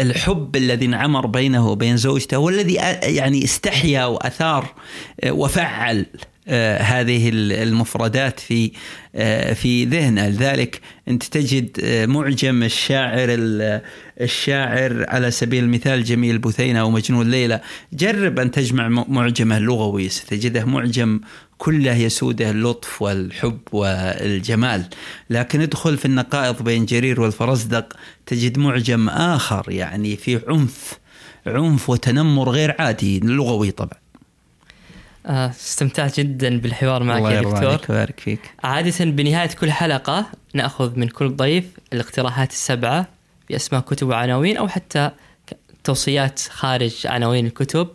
[0.02, 4.74] الحب الذي انعمر بينه وبين زوجته هو الذي يعني استحيا وأثار
[5.20, 6.04] آه، وفعل آه،
[6.76, 8.72] هذه المفردات في
[9.14, 13.28] آه، في ذهنه لذلك أنت تجد آه، معجم الشاعر
[14.20, 17.60] الشاعر على سبيل المثال جميل بثينه أو مجنون ليلى.
[17.92, 21.20] جرب أن تجمع معجمه اللغوي ستجده معجم
[21.58, 24.84] كله يسوده اللطف والحب والجمال.
[25.30, 27.92] لكن ادخل في النقائض بين جرير والفرزدق.
[28.26, 30.98] تجد معجم آخر يعني فيه عنف
[31.46, 33.90] عنف وتنمر غير عادي لغوي طبعا.
[33.94, 33.99] آه،
[35.26, 37.58] استمتعت جدا بالحوار معك الله يا دكتور.
[37.58, 38.40] الله يبارك فيك.
[38.64, 43.06] عادة بنهاية كل حلقة نأخذ من كل ضيف الاقتراحات السبعة
[43.50, 45.10] بأسماء كتب وعناوين أو حتى
[45.84, 47.88] توصيات خارج عناوين الكتب.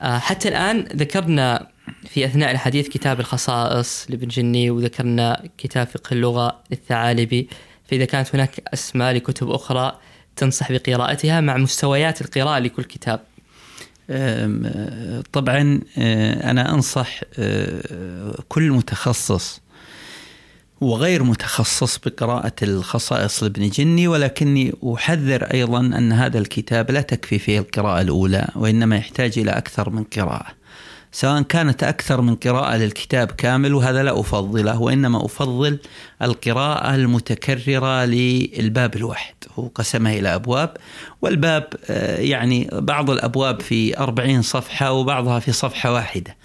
[0.00, 1.68] آه، حتى الآن ذكرنا
[2.08, 7.48] في أثناء الحديث كتاب الخصائص لابن جني وذكرنا كتاب فقه اللغة للثعالبي.
[7.90, 9.98] فإذا كانت هناك أسماء لكتب أخرى
[10.36, 13.20] تنصح بقراءتها مع مستويات القراءة لكل كتاب.
[15.32, 19.60] طبعا آه، أنا أنصح آه، كل متخصص
[20.80, 27.58] وغير متخصص بقراءة الخصائص لابن جني ولكني أحذر أيضا أن هذا الكتاب لا تكفي فيه
[27.58, 30.46] القراءة الأولى وإنما يحتاج إلى أكثر من قراءة.
[31.16, 35.78] سواء كانت أكثر من قراءة للكتاب كامل وهذا لا أفضله وإنما أفضل
[36.22, 40.76] القراءة المتكررة للباب الواحد هو قسمها إلى أبواب
[41.22, 46.36] والباب آه، يعني بعض الأبواب في أربعين صفحة وبعضها في صفحة واحدة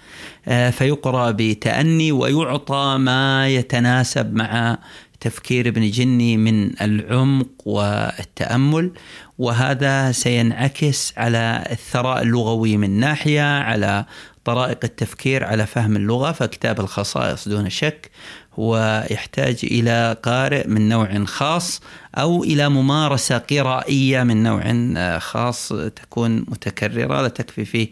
[0.48, 4.78] آه، فيقرأ بتأني ويعطى ما يتناسب مع
[5.22, 8.92] تفكير ابن جني من العمق والتأمل
[9.38, 14.04] وهذا سينعكس على الثراء اللغوي من ناحية على
[14.44, 18.10] طرائق التفكير على فهم اللغة فكتاب الخصائص دون شك
[18.58, 21.80] هو يحتاج إلى قارئ من نوع خاص
[22.14, 27.88] أو إلى ممارسة قرائية من نوع خاص تكون متكررة لا تكفي فيه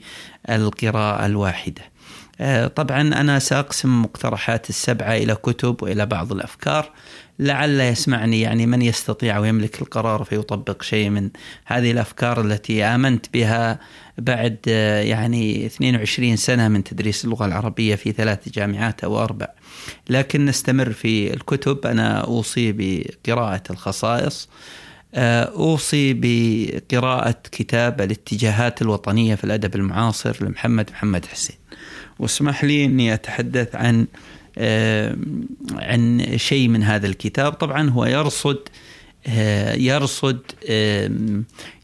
[0.51, 1.82] القراءة الواحدة.
[2.77, 6.90] طبعا أنا سأقسم مقترحات السبعة إلى كتب وإلى بعض الأفكار
[7.40, 11.30] لعل يسمعني يعني من يستطيع ويملك القرار فيطبق شيء من
[11.64, 13.78] هذه الأفكار التي آمنت بها
[14.18, 14.58] بعد
[15.04, 19.48] يعني 22 سنة من تدريس اللغة العربية في ثلاث جامعات أو أربع.
[20.10, 24.48] لكن نستمر في الكتب أنا أوصي بقراءة الخصائص
[25.14, 31.56] أوصي بقراءة كتاب الاتجاهات الوطنية في الأدب المعاصر لمحمد محمد حسين.
[32.18, 34.06] واسمح لي إني أتحدث عن
[35.72, 37.52] عن شيء من هذا الكتاب.
[37.52, 38.58] طبعا هو يرصد
[39.26, 40.38] آه، يرصد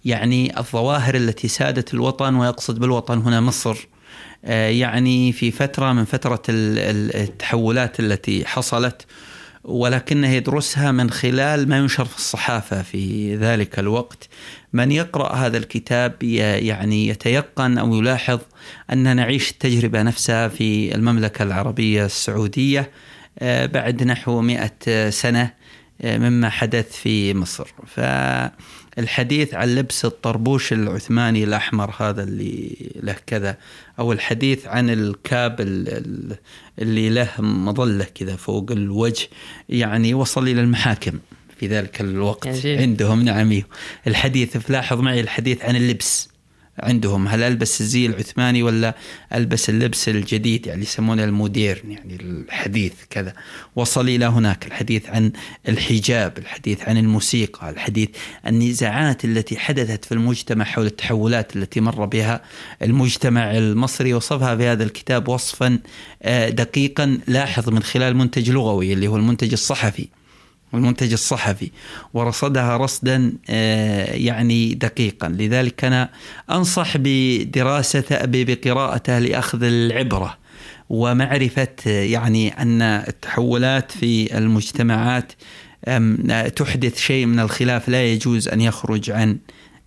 [0.05, 3.89] يعني الظواهر التي سادت الوطن ويقصد بالوطن هنا مصر.
[4.45, 9.07] آه، يعني في فترة من فترة التحولات التي حصلت
[9.67, 14.29] ولكنه يدرسها من خلال ما ينشر في الصحافة في ذلك الوقت.
[14.73, 18.41] من يقرأ هذا الكتاب يعني يتيقن أو يلاحظ
[18.93, 22.91] أن نعيش التجربة نفسها في المملكة العربية السعودية
[23.39, 25.51] آه، بعد نحو مئة سنة
[26.03, 27.67] آه، مما حدث في مصر.
[28.97, 33.59] فالحديث عن لبس الطربوش العثماني الأحمر هذا اللي له كذا
[33.99, 35.61] أو الحديث عن الكاب
[36.79, 39.29] اللي له مظلة كذا فوق الوجه
[39.69, 41.19] يعني وصل إلى المحاكم
[41.61, 42.47] في ذلك الوقت.
[42.47, 43.63] يعني عندهم نعم
[44.07, 46.29] الحديث فلاحظ معي الحديث عن اللبس.
[46.79, 47.29] عندهم.
[47.29, 48.95] هل ألبس الزي العثماني ولا
[49.35, 53.33] ألبس اللبس الجديد؟ يعني يسمونه الموديرن يعني الحديث كذا.
[53.77, 55.33] وصل إلى هناك الحديث عن
[55.69, 58.09] الحجاب الحديث عن الموسيقى الحديث
[58.47, 62.43] النزاعات التي حدثت في المجتمع حول التحولات التي مر بها
[62.83, 64.15] المجتمع المصري.
[64.15, 65.79] وصفها في هذا الكتاب وصفا
[66.23, 70.09] آه، دقيقا لاحظ من خلال منتج لغوي اللي هو المنتج الصحفي.
[70.75, 71.71] المنتج الصحفي
[72.15, 75.29] ورصدها رصدا آه، يعني دقيقا.
[75.29, 76.11] لذلك أنا
[76.51, 80.39] أنصح بدراسة بقراءته لأخذ العبرة
[80.89, 85.33] ومعرفة يعني أن التحولات في المجتمعات
[86.57, 89.39] تحدث شيء من الخلاف لا يجوز أن يخرج عن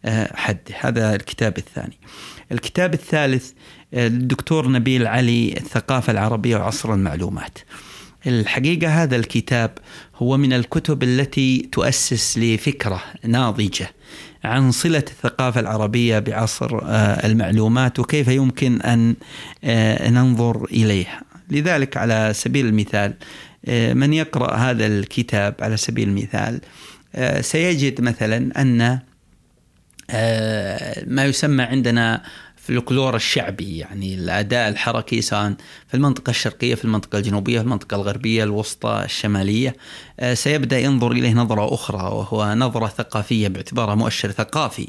[0.05, 1.97] آه، حد هذا الكتاب الثاني.
[2.51, 3.51] الكتاب الثالث
[3.93, 7.57] الدكتور نبيل علي الثقافة العربية وعصر المعلومات.
[8.27, 9.71] الحقيقة هذا الكتاب
[10.15, 13.91] هو من الكتب التي تؤسس لفكرة ناضجة
[14.43, 19.15] عن صلة الثقافة العربية بعصر آه، المعلومات وكيف يمكن أن
[19.63, 21.21] آه، ننظر إليها.
[21.49, 23.13] لذلك على سبيل المثال
[23.65, 26.61] آه، من يقرأ هذا الكتاب على سبيل المثال
[27.41, 28.99] سيجد مثلا أن
[31.07, 32.23] ما يسمى عندنا
[32.69, 35.53] الفلكلور الشعبي يعني الأداء الحركي سواء
[35.87, 39.75] في المنطقة الشرقية في المنطقة الجنوبية في المنطقة الغربية الوسطى الشمالية.
[40.19, 44.87] آه، سيبدأ ينظر إليه نظرة أخرى وهو نظرة ثقافية باعتبارها مؤشر ثقافي.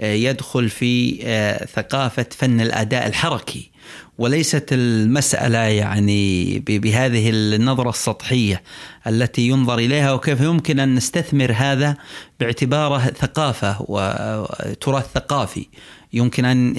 [0.00, 3.70] آه، يدخل في آه، ثقافة فن الأداء الحركي.
[4.18, 8.62] وليست المسألة يعني بهذه النظرة السطحية
[9.06, 11.96] التي ينظر إليها وكيف يمكن أن نستثمر هذا
[12.40, 15.66] باعتباره ثقافة وتراث ثقافي.
[16.12, 16.74] يمكن أن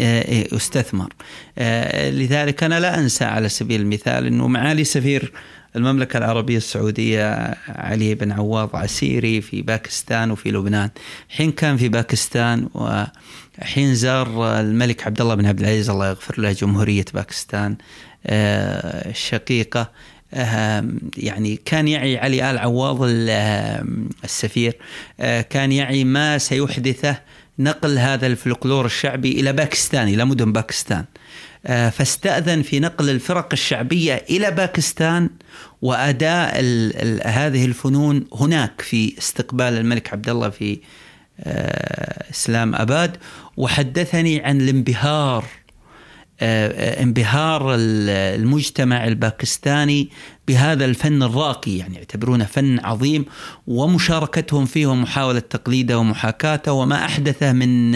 [0.51, 1.13] يستثمر
[2.11, 5.31] لذلك أنا لا أنسى على سبيل المثال أنه معالي سفير
[5.75, 10.89] المملكة العربية السعودية علي بن عواض عسيري في باكستان وفي لبنان.
[11.29, 16.51] حين كان في باكستان وحين زار الملك عبد الله بن عبد العزيز الله يغفر له
[16.51, 17.75] جمهورية باكستان
[18.25, 19.91] الشقيقة
[21.17, 22.97] يعني كان يعي علي آل عواض
[24.23, 24.77] السفير
[25.49, 27.19] كان يعي ما سيحدثه
[27.59, 31.05] نقل هذا الفلكلور الشعبي إلى باكستان إلى مدن باكستان.
[31.65, 35.29] آه، فاستأذن في نقل الفرق الشعبية إلى باكستان
[35.81, 36.59] وأداء
[37.25, 40.79] هذه الفنون هناك في استقبال الملك عبد الله في
[41.39, 43.17] آه، إسلام آباد.
[43.57, 45.45] وحدثني عن الانبهار
[46.41, 50.09] انبهار المجتمع الباكستاني
[50.47, 53.25] بهذا الفن الراقي يعني يعتبرونه فن عظيم
[53.67, 57.91] ومشاركتهم فيه ومحاولة تقليده ومحاكاته وما أحدثه من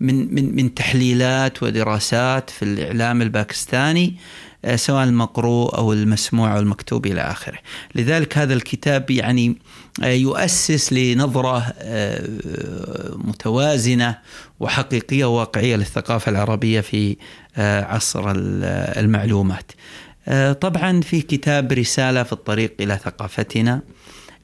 [0.00, 4.06] من من من تحليلات ودراسات في الإعلام الباكستاني.
[4.06, 7.58] آه، سواء المقروء أو المسموع أو المكتوب إلى آخره.
[7.94, 9.56] لذلك هذا الكتاب يعني
[10.02, 11.74] آه، يؤسس لنظرة
[13.14, 14.18] متوازنة
[14.60, 17.16] وحقيقية وواقعية للثقافة العربية في
[17.56, 18.32] عصر
[18.96, 19.72] المعلومات.
[20.28, 23.80] آه، طبعا في كتاب رسالة في الطريق إلى ثقافتنا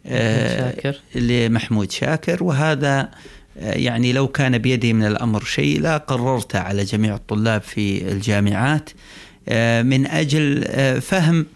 [0.07, 1.01] آه، شاكر.
[1.15, 3.11] لمحمود شاكر وهذا
[3.59, 8.91] آه، يعني لو كان بيدي من الأمر شيء لا قررته على جميع الطلاب في الجامعات
[9.83, 10.65] من أجل
[11.01, 11.47] فهم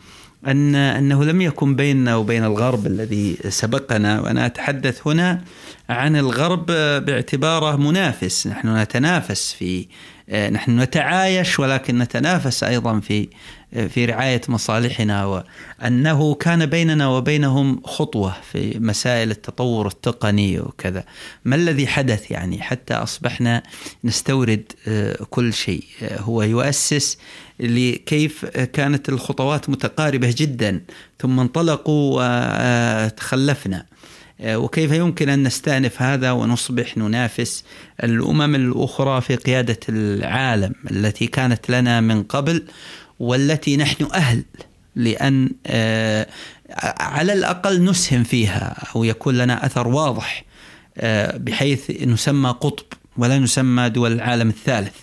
[0.46, 4.20] أن أنه لم يكن بيننا وبين الغرب الذي سبقنا.
[4.20, 5.44] وأنا أتحدث هنا
[5.88, 6.66] عن الغرب
[7.06, 8.46] باعتباره منافس.
[8.46, 9.86] نحن نتنافس في
[10.50, 13.28] نحن نتعايش ولكن نتنافس أيضا في
[13.72, 21.04] في رعاية مصالحنا وأنه كان بيننا وبينهم خطوة في مسائل التطور التقني وكذا.
[21.44, 23.62] ما الذي حدث يعني؟ حتى أصبحنا
[24.04, 25.84] نستورد آه، كل شيء.
[26.02, 27.18] آه، هو يؤسس
[27.60, 30.80] لكيف كانت الخطوات متقاربة جدا
[31.18, 32.22] ثم انطلقوا
[33.06, 33.86] وتخلفنا
[34.42, 37.64] آه، وكيف يمكن أن نستأنف هذا ونصبح ننافس
[38.04, 42.62] الأمم الأخرى في قيادة العالم التي كانت لنا من قبل؟
[43.20, 44.42] والتي نحن أهل
[44.96, 46.26] لأن آه،
[47.00, 50.44] على الأقل نسهم فيها أو يكون لنا أثر واضح
[50.98, 52.86] آه، بحيث نسمى قطب
[53.16, 54.94] ولا نسمى دول العالم الثالث.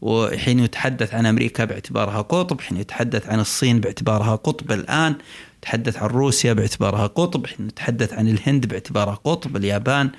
[0.00, 4.72] وحين يتحدث عن أمريكا باعتبارها قطب حين يتحدث عن الصين باعتبارها قطب.
[4.72, 5.14] الآن
[5.60, 10.10] نتحدث عن روسيا باعتبارها قطب نتحدث عن الهند باعتبارها قطب اليابان.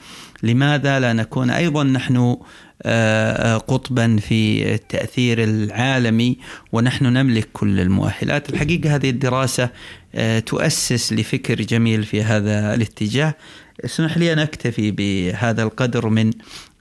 [0.44, 2.38] لماذا لا نكون أيضا نحن
[2.84, 6.38] آه، قطبا في التأثير العالمي
[6.72, 9.70] ونحن نملك كل المؤهلات؟ الحقيقة هذه الدراسة
[10.16, 13.36] آه، تؤسس لفكر جميل في هذا الاتجاه.
[13.86, 16.32] اسمح لي أن أكتفي بهذا القدر من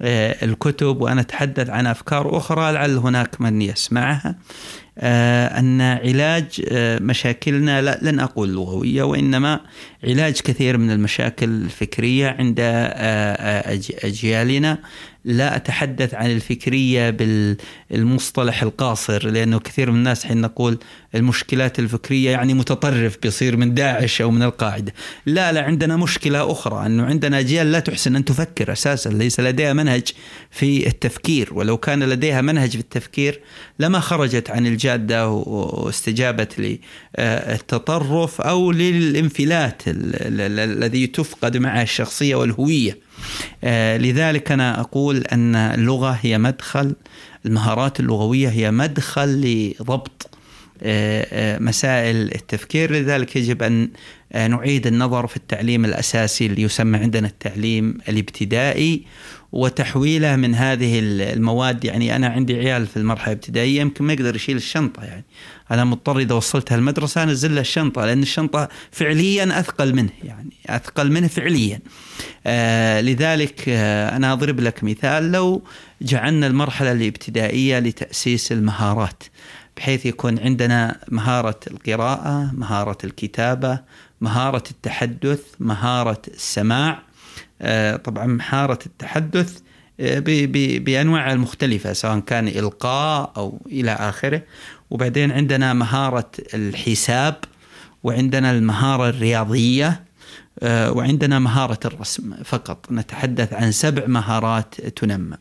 [0.03, 4.35] آه، الكتب وأنا أتحدث عن أفكار أخرى لعل هناك من يسمعها.
[5.02, 6.62] أن علاج
[7.02, 9.60] مشاكلنا لا لن أقول لغوية وإنما
[10.05, 12.56] علاج كثير من المشاكل الفكرية عند
[14.05, 14.78] أجيالنا.
[15.25, 17.11] لا أتحدث عن الفكرية
[17.91, 20.79] بالمصطلح القاصر لأنه كثير من الناس حين نقول
[21.15, 24.95] المشكلات الفكرية يعني متطرف بيصير من داعش أو من القاعدة.
[25.27, 29.73] لا لا عندنا مشكلة أخرى أنه عندنا أجيال لا تحسن أن تفكر أساسا ليس لديها
[29.73, 30.09] منهج
[30.51, 31.49] في التفكير.
[31.53, 33.41] ولو كان لديها منهج في التفكير
[33.79, 36.79] لما خرجت عن الجادة واستجابت
[37.19, 43.10] للتطرف أو للانفلات الذي تفقد معه الشخصية والهوية.
[43.98, 46.94] لذلك أنا أقول أن اللغة هي مدخل
[47.47, 49.40] المهارات اللغوية هي مدخل
[49.81, 50.30] لضبط
[51.61, 53.90] مسائل التفكير لذلك يجب أن
[54.35, 59.02] نعيد النظر في التعليم الأساسي اللي يسمى عندنا التعليم الابتدائي
[59.52, 61.85] وتحويله من هذه المواد.
[61.85, 65.24] يعني أنا عندي عيال في المرحلة الابتدائية يمكن ما يقدر يشيل الشنطة يعني
[65.70, 71.12] أنا مضطر إذا وصلتها المدرسة أنزل له الشنطة لأن الشنطة فعليا أثقل منه يعني أثقل
[71.12, 71.81] منه فعليا.
[72.47, 75.32] آه لذلك آه أنا أضرب لك مثال.
[75.32, 75.62] لو
[76.02, 79.23] جعلنا المرحلة الابتدائية لتأسيس المهارات
[79.77, 83.81] بحيث يكون عندنا مهارة القراءة مهارة الكتابة
[84.21, 87.03] مهارة التحدث مهارة السماع.
[87.63, 89.59] آه، طبعا مهارة التحدث
[90.01, 90.19] آه،
[90.79, 94.43] بأنواعها المختلفة سواء كان إلقاء أو إلى آخره.
[94.91, 97.35] وبعدين عندنا مهارة الحساب
[98.05, 100.05] وعندنا المهارة الرياضية
[100.63, 102.93] آه، وعندنا مهارة الرسم فقط.
[102.93, 105.37] نتحدث عن سبع مهارات تنمى.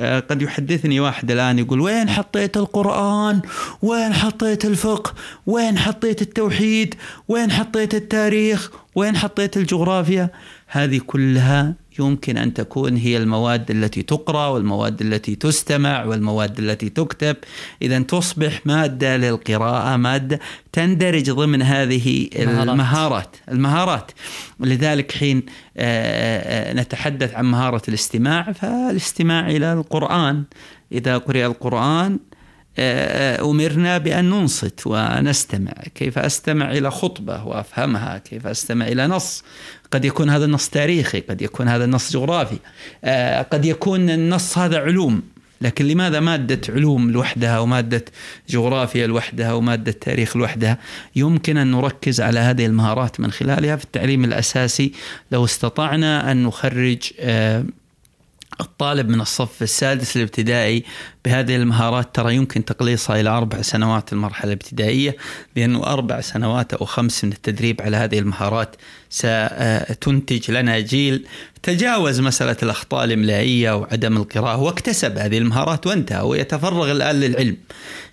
[0.00, 3.40] قد يحدثني واحد الآن يقول وين حطيت القرآن؟
[3.82, 5.14] وين حطيت الفقه؟
[5.46, 6.94] وين حطيت التوحيد؟
[7.28, 10.30] وين حطيت التاريخ؟ وين حطيت الجغرافيا؟
[10.66, 17.36] هذه كلها يمكن أن تكون هي المواد التي تقرأ والمواد التي تستمع والمواد التي تكتب.
[17.82, 20.40] إذا تصبح مادة للقراءة مادة
[20.72, 23.36] تندرج ضمن هذه المهارات.
[23.48, 24.12] المهارات.
[24.60, 25.42] لذلك حين
[25.76, 30.44] آه، آه، نتحدث عن مهارة الاستماع فالاستماع إلى القرآن.
[30.92, 32.18] إذا قرئ القرآن
[32.78, 35.72] آه، أمرنا بأن ننصت ونستمع.
[35.94, 39.44] كيف أستمع إلى خطبة وأفهمها؟ كيف أستمع إلى نص؟
[39.92, 42.56] قد يكون هذا النص تاريخي قد يكون هذا النص جغرافي
[43.04, 45.22] آه، قد يكون النص هذا علوم.
[45.62, 48.04] لكن لماذا مادة علوم لوحدها ومادة
[48.48, 50.78] جغرافيا لوحدها ومادة تاريخ لوحدها؟
[51.16, 54.92] يمكن أن نركز على هذه المهارات من خلالها في التعليم الأساسي.
[55.32, 57.64] لو استطعنا أن نخرج آه،
[58.60, 60.84] الطالب من الصف السادس الابتدائي
[61.24, 65.16] بهذه المهارات ترى يمكن تقليصها إلى أربع سنوات المرحلة الابتدائية
[65.56, 68.76] لأنه أربع سنوات أو خمس من التدريب على هذه المهارات
[69.10, 71.26] ستنتج لنا جيل
[71.62, 77.56] تجاوز مسألة الأخطاء الإملائية وعدم القراءة واكتسب هذه المهارات وانتهى ويتفرغ الآن للعلم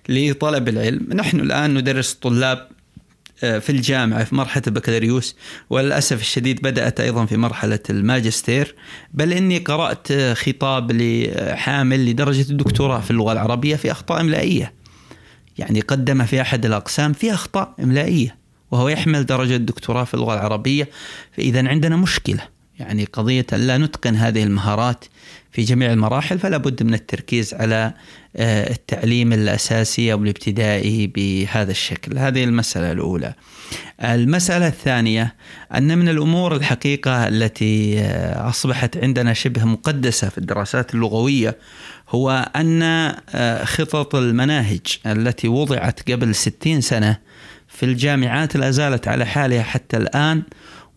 [0.08, 1.06] لطلب العلم.
[1.12, 2.68] نحن الآن ندرس الطلاب
[3.40, 5.36] في الجامعة في مرحلة البكالوريوس.
[5.70, 8.74] وللأسف الشديد بدأت أيضا في مرحلة الماجستير.
[9.14, 14.72] بل إني قرأت خطاب لحامل لدرجة الدكتوراه في اللغة العربية في أخطاء إملائية.
[15.58, 18.36] يعني قدم في أحد الأقسام في أخطاء إملائية
[18.70, 20.88] وهو يحمل درجة الدكتوراه في اللغة العربية.
[21.32, 22.57] فإذا عندنا مشكلة.
[22.78, 25.04] يعني قضية لا نتقن هذه المهارات
[25.52, 27.92] في جميع المراحل فلا بد من التركيز على
[28.36, 32.18] آه، التعليم الأساسي أو الابتدائي بهذا الشكل.
[32.18, 33.34] هذه المسألة الأولى.
[34.04, 35.34] المسألة الثانية
[35.74, 41.58] أن من الأمور الحقيقة التي آه، أصبحت عندنا شبه مقدسة في الدراسات اللغوية
[42.08, 47.18] هو أن آه، خطط المناهج التي وضعت قبل ستين سنة
[47.68, 50.42] في الجامعات لا زالت على حالها حتى الآن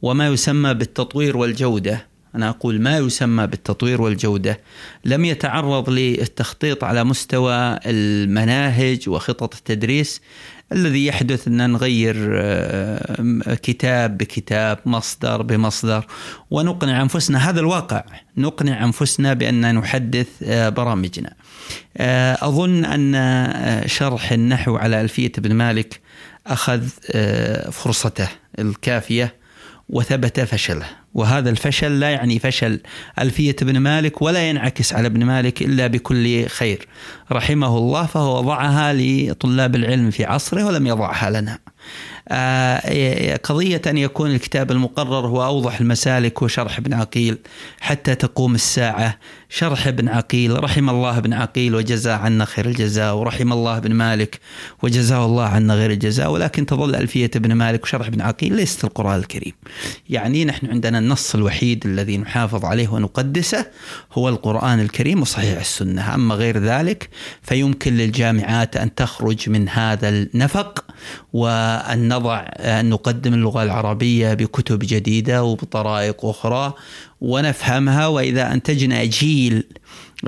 [0.01, 2.11] وما يسمى بالتطوير والجودة.
[2.35, 4.59] أنا أقول ما يسمى بالتطوير والجودة.
[5.05, 10.21] لم يتعرض للتخطيط على مستوى المناهج وخطط التدريس
[10.71, 16.05] الذي يحدث أن نغير آه، كتاب بكتاب مصدر بمصدر
[16.51, 18.03] ونقنع أنفسنا هذا الواقع
[18.37, 21.33] نقنع أنفسنا بأن نحدث آه، برامجنا.
[21.97, 25.99] آه، أظن أن شرح النحو على ألفية ابن مالك
[26.47, 26.87] أخذ
[27.71, 28.27] فرصته
[28.59, 29.40] الكافية.
[29.91, 30.85] وثبت فشله.
[31.13, 32.79] وهذا الفشل لا يعني فشل
[33.19, 36.87] ألفية ابن مالك ولا ينعكس على ابن مالك إلا بكل خير.
[37.31, 41.59] رحمه الله فهو وضعها لطلاب العلم في عصره ولم يضعها لنا.
[42.29, 47.37] آه، قضية أن يكون الكتاب المقرر هو أوضح المسالك وشرح ابن عقيل
[47.79, 49.17] حتى تقوم الساعة.
[49.53, 54.39] شرح ابن عقيل رحم الله ابن عقيل وجزاه عنا خير الجزاء ورحم الله ابن مالك
[54.83, 56.31] وجزاه الله عنا غير الجزاء.
[56.31, 59.53] ولكن تظل ألفية ابن مالك وشرح ابن عقيل ليست القرآن الكريم.
[60.09, 63.65] يعني نحن عندنا النص الوحيد الذي نحافظ عليه ونقدسه
[64.13, 66.15] هو القرآن الكريم وصحيح السنة.
[66.15, 67.09] أما غير ذلك
[67.41, 70.85] فيمكن للجامعات أن تخرج من هذا النفق
[71.33, 76.73] وأن نضع أن نقدم اللغة العربية بكتب جديدة وبطرائق أخرى
[77.21, 79.63] ونفهمها وإذا أنتجنا جيل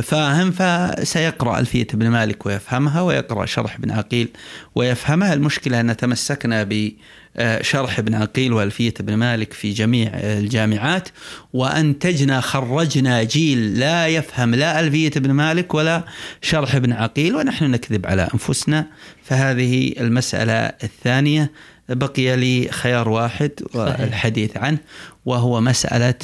[0.03, 4.27] فاهم فسيقرأ ألفية ابن مالك ويفهمها ويقرأ شرح ابن عقيل
[4.75, 5.33] ويفهمها.
[5.33, 11.09] المشكلة أن تمسكنا بشرح ابن عقيل وألفية ابن مالك في جميع الجامعات
[11.53, 16.03] وأنتجنا خرجنا جيل لا يفهم لا ألفية ابن مالك ولا
[16.41, 18.85] شرح ابن عقيل ونحن نكذب على أنفسنا.
[19.23, 20.53] فهذه المسألة
[20.83, 21.51] الثانية
[21.89, 24.77] بقي لي خيار واحد والحديث عنه
[25.25, 26.15] وهو مسألة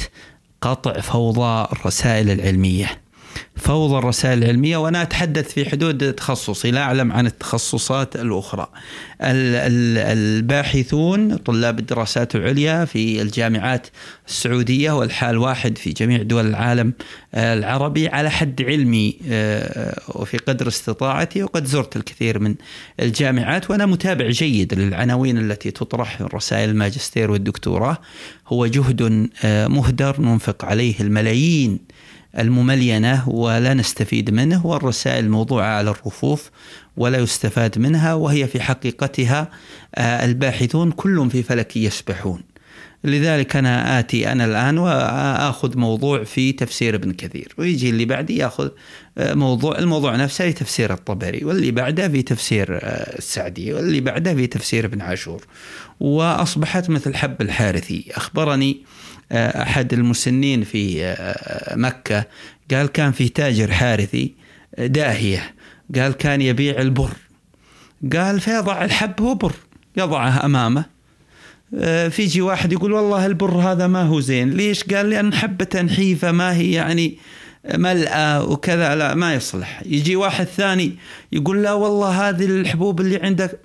[0.62, 2.86] قطع فوضى الرسائل العلمية.
[3.56, 8.68] فوضى الرسائل العلمية وأنا أتحدث في حدود تخصصي لا أعلم عن التخصصات الأخرى.
[9.20, 13.86] الباحثون طلاب الدراسات العليا في الجامعات
[14.28, 16.92] السعودية والحال واحد في جميع دول العالم
[17.34, 22.54] العربي على حد علمي آه، وفي قدر استطاعتي وقد زرت الكثير من
[23.00, 23.70] الجامعات.
[23.70, 27.98] وأنا متابع جيد للعناوين التي تطرح في رسائل الماجستير والدكتوراه.
[28.48, 31.78] هو جهد آه، مهدر ننفق عليه الملايين.
[32.38, 36.50] المملينة ولا نستفيد منه والرسائل الموضوعة على الرفوف
[36.96, 39.50] ولا يستفاد منها وهي في حقيقتها
[39.94, 42.42] آه، الباحثون كلهم في فلك يسبحون.
[43.04, 47.54] لذلك أنا آتي أنا الآن وآخذ موضوع في تفسير ابن كثير.
[47.58, 48.68] ويجي اللي بعدي يأخذ
[49.18, 54.34] آه، موضوع الموضوع نفسه في تفسير الطبري واللي بعده في تفسير آه، السعدي واللي بعده
[54.34, 55.46] في تفسير ابن عاشور.
[56.00, 58.04] وأصبحت مثل حب الحارثي.
[58.10, 58.80] أخبرني
[59.32, 62.24] أحد المسنين في آه، مكة.
[62.70, 64.34] قال كان في تاجر حارثي
[64.74, 65.54] آه، داهية.
[65.94, 67.10] قال كان يبيع البر.
[68.12, 69.52] قال فيضع الحب هو بر
[69.96, 70.84] يضعه أمامه.
[71.74, 74.50] آه، فيجي واحد يقول والله البر هذا ما هو زين.
[74.50, 77.18] ليش؟ قال لأن حبة نحيفة ما هي يعني
[77.74, 79.82] ملأة وكذا لا ما يصلح.
[79.86, 80.96] يجي واحد ثاني
[81.32, 83.60] يقول لا والله هذه الحبوب اللي عندك.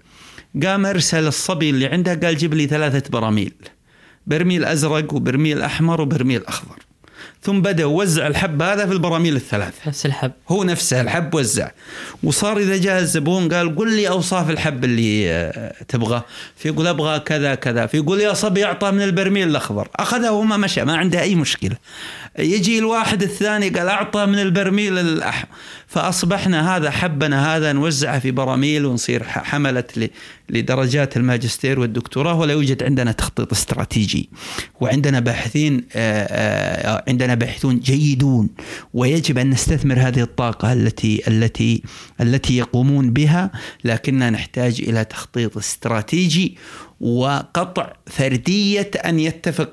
[0.63, 3.53] قام أرسل الصبي اللي عنده قال جيب لي ثلاثة براميل.
[4.27, 6.85] برميل أزرق وبرميل أحمر وبرميل أخضر.
[7.41, 10.31] ثم بدأ وزع الحب هذا في البراميل الثلاث نفس الحب.
[10.49, 11.69] هو نفسه الحب وزع.
[12.23, 16.25] وصار إذا جاء الزبون قال قل لي أوصاف الحب اللي آه، تبغاه.
[16.55, 17.85] فيقول أبغى كذا كذا.
[17.85, 19.87] فيقول يا صبي أعطى من البرميل الأخضر.
[19.95, 21.75] أخذه وما مشى ما عنده أي مشكلة.
[22.39, 25.49] يجي الواحد الثاني قال أعطى من البرميل الاحمر
[25.87, 29.83] فأصبحنا هذا حبنا هذا نوزعه في براميل ونصير حمله
[30.49, 34.29] لدرجات الماجستير والدكتوراه ولا يوجد عندنا تخطيط استراتيجي.
[34.79, 35.83] وعندنا باحثين
[37.07, 38.49] عندنا باحثون جيدون.
[38.93, 41.83] ويجب أن نستثمر هذه الطاقة التي التي
[42.21, 43.51] التي يقومون بها
[43.83, 46.57] لكننا نحتاج إلى تخطيط استراتيجي.
[47.01, 49.71] وقطع فردية أن يتفق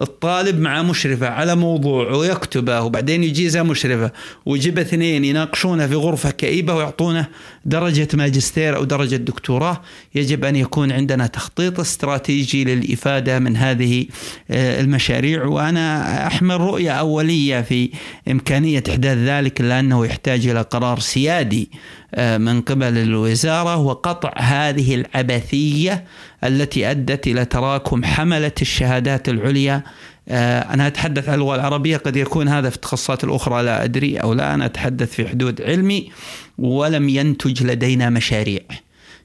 [0.00, 4.12] الطالب مع مشرفة على موضوع ويكتبه وبعدين يجيزه مشرفة
[4.46, 7.26] ويجيب اثنين يناقشونه في غرفة كئيبة ويعطونه
[7.64, 9.82] درجة ماجستير أو درجة دكتوراه
[10.14, 14.06] يجب أن يكون عندنا تخطيط استراتيجي للإفادة من هذه
[14.50, 15.44] آه، المشاريع.
[15.44, 17.90] وأنا أحمل رؤية أولية في
[18.30, 21.70] إمكانية إحداث ذلك لأنه يحتاج إلى قرار سيادي
[22.16, 26.04] من قبل الوزارة وقطع هذه العبثية
[26.44, 29.82] التي أدت إلى تراكم حملة الشهادات العليا.
[30.28, 34.32] آه، أنا أتحدث عن اللغة العربية قد يكون هذا في التخصصات الأخرى لا أدري أو
[34.32, 34.54] لا.
[34.54, 36.10] أنا أتحدث في حدود علمي
[36.58, 38.60] ولم ينتج لدينا مشاريع.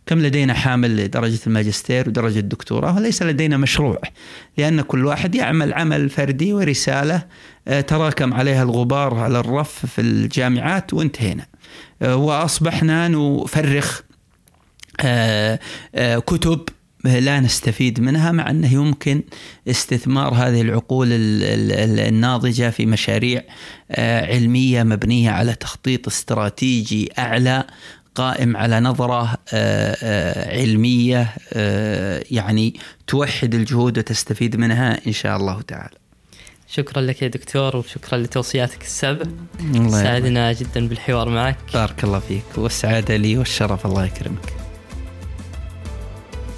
[0.06, 4.02] كم لدينا حامل لدرجة الماجستير ودرجة الدكتوراه؟ وليس لدينا مشروع
[4.58, 7.24] لأن كل واحد يعمل عمل فردي ورسالة
[7.68, 11.46] آه، تراكم عليها الغبار على الرف في الجامعات وانتهينا.
[12.02, 14.02] آه، وأصبحنا نفرخ
[16.28, 16.70] كتب
[17.04, 19.24] لا نستفيد منها مع أنه يمكن
[19.68, 23.44] استثمار هذه العقول الناضجة في مشاريع
[23.92, 27.64] آه، علمية مبنية على تخطيط استراتيجي أعلى
[28.16, 31.36] قائم على نظرة آه، آه، علمية
[32.32, 36.01] يعني توحد الجهود وتستفيد منها إن شاء الله تعالى.
[36.74, 39.26] شكرا لك يا دكتور وشكرا لتوصياتك السبع.
[39.90, 41.58] سعدنا جدا بالحوار معك.
[41.74, 44.61] بارك الله فيك والسعادة لي والشرف الله يكرمك.